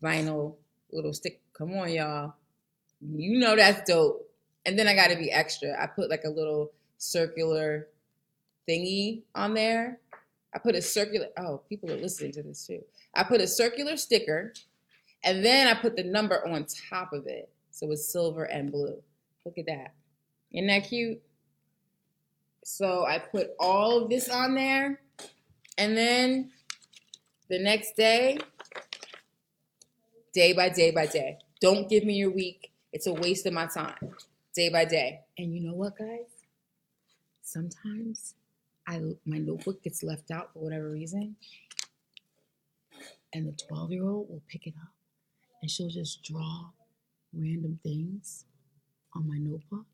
vinyl 0.03 0.55
little 0.91 1.13
stick. 1.13 1.41
Come 1.53 1.73
on, 1.73 1.91
y'all. 1.91 2.33
You 3.13 3.39
know 3.39 3.55
that's 3.55 3.89
dope. 3.89 4.29
And 4.65 4.77
then 4.77 4.87
I 4.87 4.95
got 4.95 5.09
to 5.09 5.15
be 5.15 5.31
extra. 5.31 5.81
I 5.81 5.87
put 5.87 6.09
like 6.09 6.23
a 6.25 6.29
little 6.29 6.71
circular 6.97 7.87
thingy 8.67 9.21
on 9.35 9.53
there 9.53 9.99
I 10.55 10.59
put 10.59 10.75
a 10.75 10.81
circular, 10.81 11.27
oh, 11.37 11.61
people 11.67 11.91
are 11.91 11.97
listening 11.97 12.31
to 12.33 12.43
this 12.43 12.65
too. 12.65 12.81
I 13.13 13.23
put 13.23 13.41
a 13.41 13.47
circular 13.47 13.97
sticker 13.97 14.53
and 15.25 15.43
then 15.43 15.67
I 15.67 15.73
put 15.73 15.97
the 15.97 16.03
number 16.03 16.47
on 16.47 16.65
top 16.89 17.11
of 17.11 17.27
it. 17.27 17.49
So 17.71 17.91
it's 17.91 18.09
silver 18.09 18.45
and 18.45 18.71
blue. 18.71 19.03
Look 19.43 19.57
at 19.57 19.65
that. 19.65 19.93
Isn't 20.53 20.67
that 20.67 20.87
cute? 20.87 21.21
So 22.63 23.05
I 23.05 23.19
put 23.19 23.49
all 23.59 24.01
of 24.01 24.09
this 24.09 24.29
on 24.29 24.55
there. 24.55 25.01
And 25.77 25.97
then 25.97 26.51
the 27.49 27.59
next 27.59 27.97
day, 27.97 28.37
day 30.33 30.53
by 30.53 30.69
day 30.69 30.91
by 30.91 31.05
day. 31.05 31.37
Don't 31.59 31.89
give 31.89 32.05
me 32.05 32.13
your 32.13 32.31
week. 32.31 32.71
It's 32.95 33.07
a 33.07 33.13
waste 33.13 33.45
of 33.45 33.51
my 33.51 33.65
time. 33.65 33.97
Day 34.55 34.69
by 34.69 34.85
day. 34.85 35.19
And 35.37 35.53
you 35.53 35.59
know 35.59 35.73
what, 35.73 35.97
guys? 35.97 36.31
Sometimes 37.41 38.35
I 38.87 39.01
my 39.25 39.37
notebook 39.37 39.83
gets 39.83 40.01
left 40.01 40.31
out 40.31 40.53
for 40.53 40.59
whatever 40.59 40.89
reason, 40.89 41.35
and 43.33 43.49
the 43.49 43.51
12 43.67 43.91
year 43.91 44.07
old 44.07 44.29
will 44.29 44.41
pick 44.47 44.65
it 44.65 44.75
up 44.81 44.93
and 45.61 45.69
she'll 45.69 45.89
just 45.89 46.23
draw 46.23 46.69
random 47.33 47.77
things 47.83 48.45
on 49.13 49.27
my 49.27 49.39
notebook. 49.39 49.85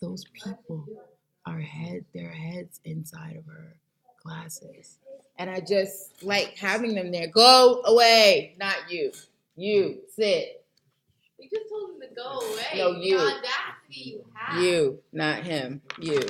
Those 0.00 0.24
people 0.32 0.84
are 1.46 1.60
head 1.60 2.04
their 2.12 2.32
heads 2.32 2.80
inside 2.84 3.36
of 3.36 3.46
her 3.46 3.76
glasses. 4.20 4.98
And 5.38 5.48
I 5.48 5.60
just 5.60 6.24
like 6.24 6.58
having 6.58 6.96
them 6.96 7.12
there. 7.12 7.28
Go 7.28 7.82
away, 7.84 8.56
not 8.58 8.90
you. 8.90 9.12
You 9.54 10.00
sit. 10.16 10.61
You 11.42 11.48
just 11.50 11.68
told 11.68 11.90
him 11.90 12.00
to 12.08 12.14
go 12.14 12.38
away. 12.38 12.62
No, 12.76 13.00
you. 13.00 13.18
The 13.18 13.24
audacity 13.24 14.10
you 14.10 14.24
have. 14.32 14.62
You, 14.62 15.00
not 15.12 15.42
him. 15.42 15.82
You. 16.00 16.20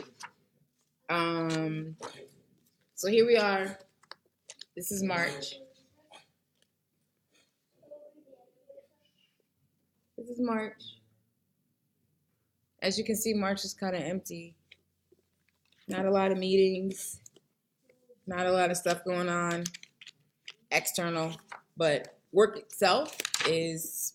Um, 1.11 1.97
so 2.95 3.11
here 3.11 3.27
we 3.27 3.37
are. 3.37 3.79
This 4.75 4.91
is 4.91 5.03
March. 5.03 5.57
This 10.17 10.29
is 10.31 10.41
March. 10.41 10.83
As 12.81 12.97
you 12.97 13.05
can 13.05 13.17
see, 13.17 13.35
March 13.35 13.67
is 13.67 13.75
kind 13.75 13.95
of 13.95 14.01
empty. 14.01 14.57
Not 15.89 16.07
a 16.07 16.11
lot 16.11 16.33
of 16.33 16.39
meetings, 16.39 17.21
not 18.27 18.47
a 18.47 18.51
lot 18.51 18.71
of 18.71 18.79
stuff 18.79 19.05
going 19.05 19.29
on 19.29 19.65
external, 20.71 21.37
but 21.77 22.17
work 22.33 22.57
itself 22.57 23.15
is 23.47 24.15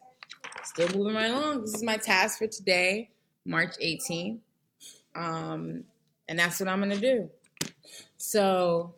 still 0.68 0.90
moving 0.98 1.16
right 1.16 1.32
along. 1.32 1.62
This 1.62 1.76
is 1.76 1.84
my 1.84 1.98
task 1.98 2.40
for 2.40 2.48
today, 2.48 3.10
March 3.46 3.76
18th. 3.84 4.40
Um, 5.16 5.84
and 6.28 6.38
that's 6.38 6.60
what 6.60 6.70
I'm 6.70 6.80
going 6.80 6.92
to 6.92 7.00
do. 7.00 7.30
So 8.18 8.94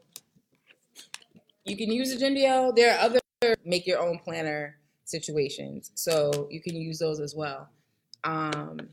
you 1.66 1.78
can 1.78 1.92
use 1.92 2.16
Agendio. 2.16 2.76
There 2.76 2.96
are 2.96 3.00
other 3.00 3.20
make 3.64 3.88
your 3.88 4.00
own 4.00 4.20
planner 4.20 4.78
situations. 5.06 5.92
So 5.96 6.48
you 6.52 6.62
can 6.62 6.76
use 6.76 7.00
those 7.00 7.20
as 7.20 7.36
well. 7.36 7.70
Um, 8.24 8.90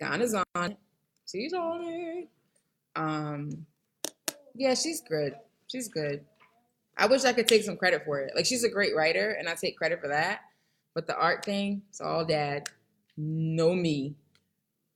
Ghana's 0.00 0.34
on. 0.54 0.76
She's 1.30 1.52
on 1.52 1.82
it. 1.84 2.28
Um, 2.94 3.66
yeah, 4.54 4.74
she's 4.74 5.02
good. 5.02 5.34
She's 5.68 5.88
good. 5.88 6.24
I 6.96 7.06
wish 7.06 7.24
I 7.24 7.32
could 7.32 7.46
take 7.46 7.62
some 7.62 7.76
credit 7.76 8.04
for 8.04 8.20
it. 8.20 8.32
Like 8.34 8.46
she's 8.46 8.64
a 8.64 8.70
great 8.70 8.96
writer, 8.96 9.30
and 9.32 9.48
I 9.48 9.54
take 9.54 9.76
credit 9.76 10.00
for 10.00 10.08
that. 10.08 10.40
But 10.96 11.06
the 11.06 11.14
art 11.14 11.44
thing, 11.44 11.82
it's 11.90 12.00
all 12.00 12.24
dad. 12.24 12.70
No 13.18 13.74
me 13.74 14.14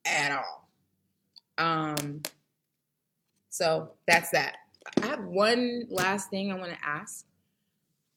at 0.07 0.32
all. 0.32 0.66
Um, 1.59 2.22
so 3.51 3.90
that's 4.09 4.30
that. 4.30 4.57
I 5.03 5.09
have 5.09 5.22
one 5.24 5.84
last 5.90 6.30
thing 6.30 6.51
I 6.51 6.55
want 6.55 6.72
to 6.72 6.78
ask. 6.82 7.26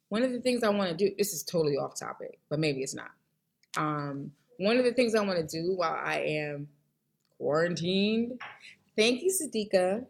One 0.08 0.24
of 0.24 0.32
the 0.32 0.40
things 0.40 0.64
I 0.64 0.70
want 0.70 0.92
to 0.92 0.96
do, 0.96 1.14
this 1.18 1.34
is 1.34 1.44
totally 1.44 1.76
off 1.76 2.00
topic, 2.00 2.40
but 2.50 2.58
maybe 2.58 2.84
it's 2.84 2.96
not. 2.96 3.12
Um, 3.76 4.32
one 4.60 4.78
of 4.78 4.86
the 4.86 4.94
things 4.94 5.14
I 5.14 5.20
want 5.20 5.40
to 5.40 5.62
do 5.62 5.76
while 5.76 6.00
I 6.02 6.20
am 6.20 6.70
quarantined, 7.38 8.40
thank 8.96 9.22
you, 9.24 9.30
Sadika. 9.30 10.06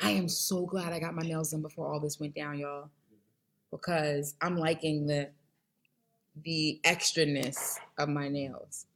I 0.00 0.10
am 0.10 0.28
so 0.28 0.66
glad 0.66 0.92
I 0.92 1.00
got 1.00 1.16
my 1.16 1.22
nails 1.22 1.50
done 1.50 1.62
before 1.62 1.92
all 1.92 1.98
this 1.98 2.20
went 2.20 2.36
down, 2.36 2.60
y'all, 2.60 2.90
because 3.72 4.36
I'm 4.40 4.56
liking 4.56 5.08
the 5.08 5.30
the 6.44 6.80
extraness 6.84 7.78
of 7.98 8.08
my 8.08 8.28
nails. 8.28 8.86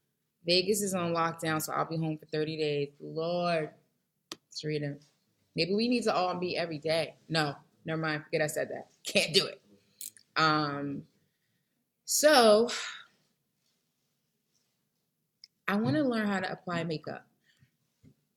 Vegas 0.46 0.82
is 0.82 0.94
on 0.94 1.12
lockdown, 1.12 1.62
so 1.62 1.72
I'll 1.72 1.88
be 1.88 1.96
home 1.96 2.18
for 2.18 2.26
30 2.26 2.56
days. 2.56 2.88
Lord, 3.00 3.70
Serena, 4.50 4.96
maybe 5.54 5.74
we 5.74 5.88
need 5.88 6.02
to 6.04 6.14
all 6.14 6.34
be 6.34 6.56
every 6.56 6.78
day. 6.78 7.14
No, 7.28 7.54
never 7.84 8.00
mind. 8.00 8.24
Forget 8.24 8.42
I 8.42 8.46
said 8.48 8.68
that. 8.70 8.88
Can't 9.04 9.32
do 9.32 9.46
it. 9.46 9.60
Um, 10.36 11.02
so 12.04 12.68
I 15.68 15.76
want 15.76 15.96
to 15.96 16.02
learn 16.02 16.26
how 16.26 16.40
to 16.40 16.50
apply 16.50 16.84
makeup. 16.84 17.24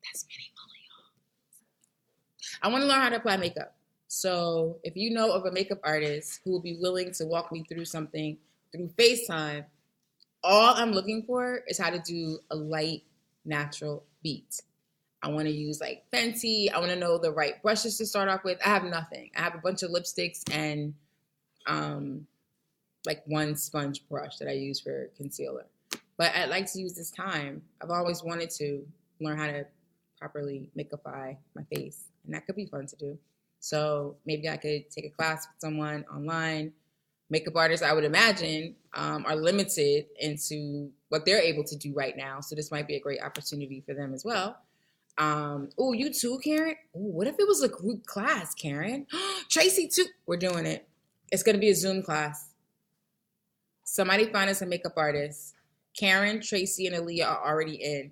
That's 0.04 0.26
many 0.26 0.52
y'all. 0.88 2.70
I 2.70 2.72
want 2.72 2.84
to 2.84 2.88
learn 2.88 3.02
how 3.02 3.10
to 3.10 3.16
apply 3.18 3.38
makeup. 3.38 3.76
So 4.08 4.78
if 4.84 4.96
you 4.96 5.10
know 5.10 5.32
of 5.32 5.46
a 5.46 5.52
makeup 5.52 5.80
artist 5.84 6.42
who 6.44 6.52
will 6.52 6.62
be 6.62 6.78
willing 6.80 7.12
to 7.14 7.26
walk 7.26 7.52
me 7.52 7.66
through 7.68 7.86
something 7.86 8.38
through 8.72 8.90
FaceTime, 8.98 9.66
all 10.44 10.76
I'm 10.76 10.92
looking 10.92 11.24
for 11.24 11.62
is 11.68 11.78
how 11.78 11.90
to 11.90 12.00
do 12.00 12.40
a 12.52 12.56
light, 12.56 13.04
natural 13.46 14.04
beat. 14.22 14.62
I 15.24 15.30
want 15.30 15.48
to 15.48 15.52
use 15.52 15.82
like 15.82 16.04
Fenty. 16.14 16.72
I 16.72 16.80
want 16.80 16.92
to 16.92 16.96
know 16.96 17.18
the 17.18 17.32
right 17.32 17.62
brushes 17.64 17.98
to 17.98 18.06
start 18.06 18.30
off 18.30 18.44
with. 18.44 18.60
I 18.64 18.70
have 18.70 18.84
nothing. 18.84 19.32
I 19.36 19.42
have 19.42 19.56
a 19.56 19.60
bunch 19.60 19.82
of 19.82 19.90
lipsticks 19.90 20.44
and 20.52 20.94
um, 21.66 22.28
like 23.06 23.24
one 23.26 23.56
sponge 23.56 24.08
brush 24.08 24.38
that 24.38 24.48
I 24.48 24.54
use 24.54 24.80
for 24.80 25.10
concealer. 25.18 25.66
But 26.18 26.36
I'd 26.36 26.50
like 26.50 26.72
to 26.74 26.80
use 26.80 26.94
this 26.94 27.12
time. 27.12 27.62
I've 27.82 27.90
always 27.90 28.24
wanted 28.24 28.50
to 28.52 28.86
learn 29.20 29.38
how 29.38 29.48
to 29.48 29.66
properly 30.20 30.70
makeupify 30.78 31.36
my 31.56 31.64
face, 31.74 32.06
and 32.26 32.34
that 32.34 32.46
could 32.46 32.56
be 32.56 32.66
fun 32.66 32.86
to 32.88 32.96
do. 32.96 33.18
So 33.60 34.16
maybe 34.26 34.48
I 34.48 34.58
could 34.58 34.90
take 34.92 35.06
a 35.06 35.10
class 35.10 35.48
with 35.48 35.60
someone 35.60 36.06
online. 36.14 36.72
Makeup 37.30 37.56
artists, 37.56 37.86
I 37.86 37.94
would 37.94 38.04
imagine, 38.04 38.76
um, 38.94 39.26
are 39.26 39.36
limited 39.36 40.06
into 40.20 40.92
what 41.10 41.26
they're 41.26 41.40
able 41.40 41.64
to 41.64 41.76
do 41.76 41.94
right 41.94 42.16
now. 42.16 42.40
So 42.40 42.56
this 42.56 42.72
might 42.72 42.88
be 42.88 42.96
a 42.96 43.00
great 43.00 43.22
opportunity 43.22 43.82
for 43.86 43.94
them 43.96 44.14
as 44.14 44.24
well. 44.24 44.58
Um, 45.18 45.70
oh, 45.78 45.94
you 45.94 46.14
too, 46.14 46.40
Karen? 46.44 46.76
Ooh, 46.96 47.12
what 47.12 47.28
if 47.28 47.36
it 47.40 47.48
was 47.48 47.64
a 47.64 47.70
group 47.70 48.06
class, 48.06 48.54
Karen? 48.54 49.08
Tracy 49.50 49.88
too. 49.88 50.06
We're 50.26 50.38
doing 50.38 50.66
it. 50.66 50.88
It's 51.32 51.44
going 51.44 51.56
to 51.56 51.60
be 51.60 51.70
a 51.70 51.76
Zoom 51.76 52.04
class. 52.04 52.50
Somebody 53.84 54.26
find 54.26 54.50
us 54.50 54.62
a 54.62 54.66
makeup 54.66 54.94
artist. 54.98 55.56
Karen, 55.98 56.42
Tracy, 56.42 56.88
and 56.88 56.96
Aaliyah 56.96 57.28
are 57.28 57.46
already 57.46 57.76
in. 57.76 58.12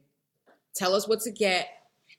Tell 0.73 0.95
us 0.95 1.07
what 1.07 1.19
to 1.21 1.31
get. 1.31 1.67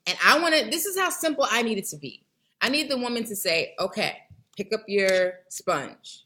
And 0.05 0.17
I 0.23 0.39
want 0.39 0.55
to, 0.55 0.69
this 0.69 0.85
is 0.85 0.97
how 0.97 1.09
simple 1.09 1.47
I 1.49 1.63
need 1.63 1.77
it 1.77 1.87
to 1.87 1.97
be. 1.97 2.23
I 2.61 2.69
need 2.69 2.89
the 2.89 2.97
woman 2.97 3.23
to 3.25 3.35
say, 3.35 3.73
okay, 3.79 4.17
pick 4.55 4.73
up 4.73 4.81
your 4.87 5.33
sponge. 5.49 6.24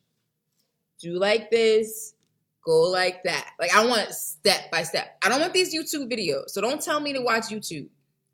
Do 1.00 1.18
like 1.18 1.50
this, 1.50 2.14
go 2.66 2.82
like 2.82 3.24
that. 3.24 3.52
Like 3.60 3.76
I 3.76 3.86
want 3.86 4.10
step 4.12 4.70
by 4.72 4.84
step. 4.84 5.18
I 5.24 5.30
don't 5.30 5.40
want 5.40 5.54
these 5.54 5.74
YouTube 5.74 6.12
videos. 6.12 6.50
So 6.50 6.62
don't 6.62 6.82
tell 6.82 7.00
me 7.00 7.14
to 7.14 7.22
watch 7.22 7.46
YouTube. 7.46 7.88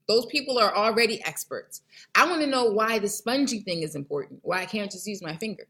Those 0.08 0.26
people 0.28 0.60
are 0.60 0.76
already 0.76 1.24
experts. 1.24 1.82
I 2.14 2.30
want 2.30 2.42
to 2.42 2.48
know 2.48 2.66
why 2.66 3.00
the 3.00 3.08
spongy 3.08 3.62
thing 3.62 3.82
is 3.82 3.96
important, 3.96 4.40
why 4.44 4.62
I 4.62 4.66
can't 4.66 4.92
just 4.92 5.08
use 5.08 5.22
my 5.22 5.36
finger. 5.38 5.68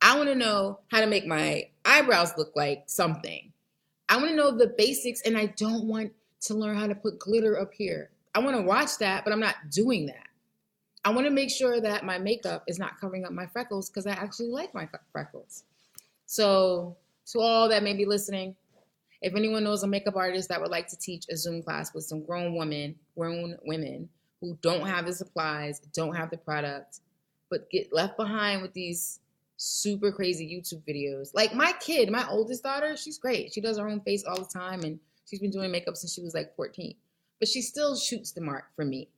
I 0.00 0.16
want 0.16 0.28
to 0.28 0.34
know 0.34 0.80
how 0.88 1.00
to 1.00 1.06
make 1.06 1.26
my 1.26 1.68
eyebrows 1.84 2.34
look 2.36 2.52
like 2.56 2.84
something. 2.86 3.52
I 4.08 4.16
want 4.16 4.30
to 4.30 4.36
know 4.36 4.50
the 4.50 4.74
basics, 4.76 5.22
and 5.22 5.38
I 5.38 5.46
don't 5.56 5.84
want 5.84 6.12
to 6.42 6.54
learn 6.54 6.76
how 6.76 6.86
to 6.88 6.94
put 6.94 7.18
glitter 7.18 7.58
up 7.58 7.72
here. 7.72 8.10
I 8.34 8.40
want 8.40 8.56
to 8.56 8.62
watch 8.62 8.98
that, 8.98 9.24
but 9.24 9.32
I'm 9.32 9.40
not 9.40 9.70
doing 9.70 10.06
that. 10.06 10.26
I 11.04 11.10
want 11.10 11.26
to 11.26 11.32
make 11.32 11.50
sure 11.50 11.80
that 11.80 12.04
my 12.04 12.18
makeup 12.18 12.64
is 12.66 12.78
not 12.78 13.00
covering 13.00 13.24
up 13.24 13.32
my 13.32 13.46
freckles 13.46 13.90
because 13.90 14.06
I 14.06 14.12
actually 14.12 14.48
like 14.48 14.74
my 14.74 14.88
freckles. 15.12 15.64
So, 16.26 16.96
to 17.26 17.40
all 17.40 17.68
that 17.68 17.82
may 17.82 17.94
be 17.94 18.04
listening, 18.04 18.56
if 19.22 19.34
anyone 19.36 19.64
knows 19.64 19.82
a 19.82 19.86
makeup 19.86 20.16
artist 20.16 20.48
that 20.48 20.60
would 20.60 20.70
like 20.70 20.88
to 20.88 20.98
teach 20.98 21.26
a 21.30 21.36
Zoom 21.36 21.62
class 21.62 21.94
with 21.94 22.04
some 22.04 22.24
grown 22.24 22.56
women, 22.56 22.96
grown 23.16 23.56
women 23.64 24.08
who 24.40 24.58
don't 24.60 24.86
have 24.86 25.06
the 25.06 25.12
supplies, 25.12 25.80
don't 25.94 26.16
have 26.16 26.30
the 26.30 26.36
product, 26.36 27.00
but 27.48 27.70
get 27.70 27.92
left 27.92 28.16
behind 28.16 28.60
with 28.60 28.72
these 28.72 29.20
super 29.56 30.10
crazy 30.10 30.44
YouTube 30.46 30.82
videos. 30.82 31.30
Like 31.34 31.54
my 31.54 31.72
kid, 31.80 32.10
my 32.10 32.26
oldest 32.28 32.64
daughter, 32.64 32.96
she's 32.96 33.18
great. 33.18 33.52
She 33.52 33.60
does 33.60 33.78
her 33.78 33.88
own 33.88 34.00
face 34.00 34.24
all 34.24 34.38
the 34.38 34.58
time 34.58 34.82
and 34.82 34.98
she's 35.28 35.38
been 35.38 35.52
doing 35.52 35.70
makeup 35.70 35.96
since 35.96 36.12
she 36.12 36.22
was 36.22 36.34
like 36.34 36.56
14. 36.56 36.94
But 37.38 37.48
she 37.48 37.62
still 37.62 37.94
shoots 37.94 38.32
the 38.32 38.40
mark 38.40 38.64
for 38.74 38.84
me. 38.84 39.08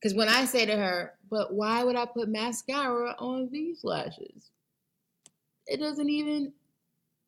Because 0.00 0.16
when 0.16 0.28
I 0.28 0.44
say 0.44 0.66
to 0.66 0.76
her, 0.76 1.14
but 1.28 1.52
why 1.54 1.82
would 1.82 1.96
I 1.96 2.06
put 2.06 2.28
mascara 2.28 3.16
on 3.18 3.48
these 3.50 3.82
lashes? 3.82 4.50
It 5.66 5.80
doesn't 5.80 6.08
even, 6.08 6.52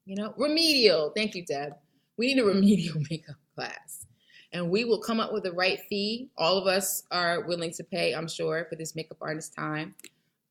you 0.05 0.17
know, 0.17 0.35
remedial. 0.37 1.13
Thank 1.15 1.35
you, 1.35 1.45
Deb. 1.45 1.75
We 2.17 2.35
need 2.35 2.41
a 2.41 2.45
remedial 2.47 3.01
makeup 3.11 3.37
class. 3.55 4.07
And 4.53 4.71
we 4.71 4.85
will 4.85 5.01
come 5.01 5.19
up 5.19 5.33
with 5.33 5.43
the 5.43 5.53
right 5.53 5.81
fee. 5.89 6.31
All 6.37 6.57
of 6.57 6.67
us 6.67 7.03
are 7.11 7.43
willing 7.43 7.73
to 7.73 7.85
pay, 7.85 8.15
I'm 8.15 8.29
sure, 8.29 8.67
for 8.71 8.77
this 8.77 8.95
makeup 8.95 9.19
artist 9.21 9.55
time. 9.55 9.95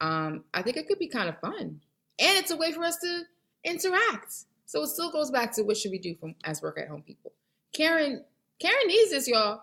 Um, 0.02 0.44
I 0.54 0.62
think 0.62 0.76
it 0.76 0.88
could 0.88 1.00
be 1.00 1.08
kind 1.08 1.30
of 1.30 1.40
fun 1.40 1.80
and 2.20 2.38
it's 2.38 2.52
a 2.52 2.58
way 2.58 2.72
for 2.72 2.84
us 2.84 2.98
to 2.98 3.24
interact. 3.64 4.34
So 4.66 4.82
it 4.84 4.88
still 4.88 5.12
goes 5.12 5.32
back 5.32 5.54
to 5.54 5.64
what 5.64 5.78
should 5.78 5.92
we 5.92 6.00
do 6.00 6.16
from 6.16 6.36
as 6.44 6.62
work 6.62 6.80
at 6.80 6.88
home 6.88 7.04
people. 7.04 7.32
Karen, 7.74 8.24
Karen 8.60 8.88
needs 8.88 9.12
this, 9.12 9.28
y'all. 9.28 9.62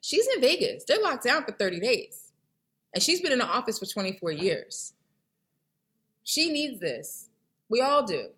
She's 0.00 0.26
in 0.34 0.40
Vegas. 0.40 0.84
They're 0.84 1.02
locked 1.02 1.24
down 1.24 1.44
for 1.44 1.52
30 1.52 1.80
days. 1.80 2.32
And 2.94 3.02
she's 3.02 3.20
been 3.20 3.32
in 3.32 3.38
the 3.38 3.46
office 3.46 3.78
for 3.78 3.86
24 3.86 4.32
years. 4.32 4.92
She 6.22 6.50
needs 6.50 6.80
this. 6.80 7.28
We 7.68 7.80
all 7.80 8.04
do. 8.04 8.28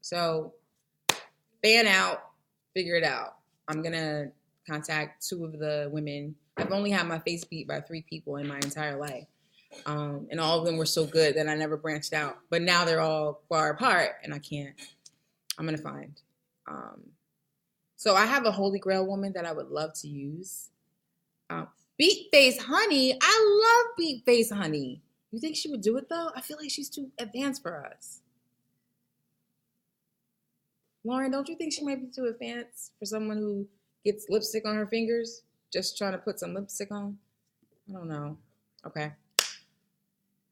So 0.00 0.54
fan 1.62 1.86
out, 1.86 2.22
figure 2.74 2.96
it 2.96 3.04
out. 3.04 3.36
I'm 3.68 3.82
gonna 3.82 4.32
contact 4.68 5.26
two 5.28 5.44
of 5.44 5.58
the 5.58 5.88
women. 5.92 6.34
I've 6.56 6.72
only 6.72 6.90
had 6.90 7.06
my 7.06 7.18
face 7.20 7.44
beat 7.44 7.68
by 7.68 7.80
three 7.80 8.02
people 8.02 8.36
in 8.36 8.46
my 8.46 8.56
entire 8.56 8.96
life. 8.96 9.26
Um, 9.86 10.26
and 10.30 10.40
all 10.40 10.58
of 10.58 10.64
them 10.64 10.76
were 10.76 10.86
so 10.86 11.06
good 11.06 11.36
that 11.36 11.48
I 11.48 11.54
never 11.54 11.76
branched 11.76 12.12
out. 12.12 12.38
But 12.50 12.62
now 12.62 12.84
they're 12.84 13.00
all 13.00 13.42
far 13.48 13.70
apart, 13.70 14.16
and 14.24 14.34
I 14.34 14.38
can't. 14.38 14.74
I'm 15.58 15.64
gonna 15.64 15.78
find. 15.78 16.20
Um, 16.66 17.02
so 17.96 18.14
I 18.14 18.26
have 18.26 18.46
a 18.46 18.50
holy 18.50 18.78
grail 18.78 19.06
woman 19.06 19.32
that 19.34 19.44
I 19.44 19.52
would 19.52 19.68
love 19.68 19.92
to 20.00 20.08
use. 20.08 20.70
Um, 21.50 21.68
Beat 21.98 22.28
Face 22.32 22.58
Honey, 22.58 23.16
I 23.20 23.84
love 23.86 23.96
Beat 23.96 24.24
Face 24.24 24.50
Honey. 24.50 25.02
You 25.30 25.38
think 25.38 25.54
she 25.54 25.68
would 25.68 25.82
do 25.82 25.96
it 25.98 26.08
though? 26.08 26.30
I 26.34 26.40
feel 26.40 26.56
like 26.56 26.70
she's 26.70 26.88
too 26.88 27.10
advanced 27.18 27.62
for 27.62 27.86
us. 27.86 28.20
Lauren, 31.04 31.30
don't 31.30 31.48
you 31.48 31.56
think 31.56 31.72
she 31.72 31.84
might 31.84 32.00
be 32.00 32.08
too 32.14 32.26
advanced 32.26 32.92
for 32.98 33.06
someone 33.06 33.38
who 33.38 33.66
gets 34.04 34.26
lipstick 34.28 34.66
on 34.66 34.76
her 34.76 34.86
fingers 34.86 35.42
just 35.72 35.96
trying 35.96 36.12
to 36.12 36.18
put 36.18 36.38
some 36.38 36.54
lipstick 36.54 36.90
on? 36.90 37.16
I 37.88 37.92
don't 37.92 38.08
know. 38.08 38.36
Okay. 38.86 39.12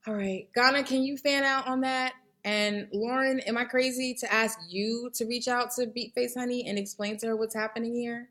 All 0.06 0.14
right. 0.14 0.48
Ghana, 0.54 0.84
can 0.84 1.02
you 1.02 1.16
fan 1.16 1.44
out 1.44 1.66
on 1.66 1.82
that? 1.82 2.14
And 2.44 2.88
Lauren, 2.92 3.40
am 3.40 3.58
I 3.58 3.64
crazy 3.64 4.14
to 4.20 4.32
ask 4.32 4.58
you 4.70 5.10
to 5.14 5.26
reach 5.26 5.48
out 5.48 5.70
to 5.72 5.86
Beat 5.86 6.14
Face 6.14 6.34
Honey 6.34 6.66
and 6.66 6.78
explain 6.78 7.18
to 7.18 7.26
her 7.26 7.36
what's 7.36 7.54
happening 7.54 7.94
here? 7.94 8.30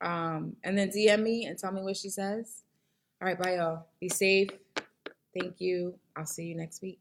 Um, 0.00 0.56
and 0.64 0.76
then 0.76 0.90
DM 0.90 1.22
me 1.22 1.44
and 1.44 1.58
tell 1.58 1.70
me 1.70 1.82
what 1.82 1.96
she 1.96 2.08
says. 2.08 2.62
All 3.20 3.28
right, 3.28 3.38
bye, 3.38 3.56
y'all. 3.56 3.86
Be 4.00 4.08
safe. 4.08 4.48
Thank 5.38 5.60
you. 5.60 5.94
I'll 6.16 6.26
see 6.26 6.44
you 6.44 6.56
next 6.56 6.82
week. 6.82 6.98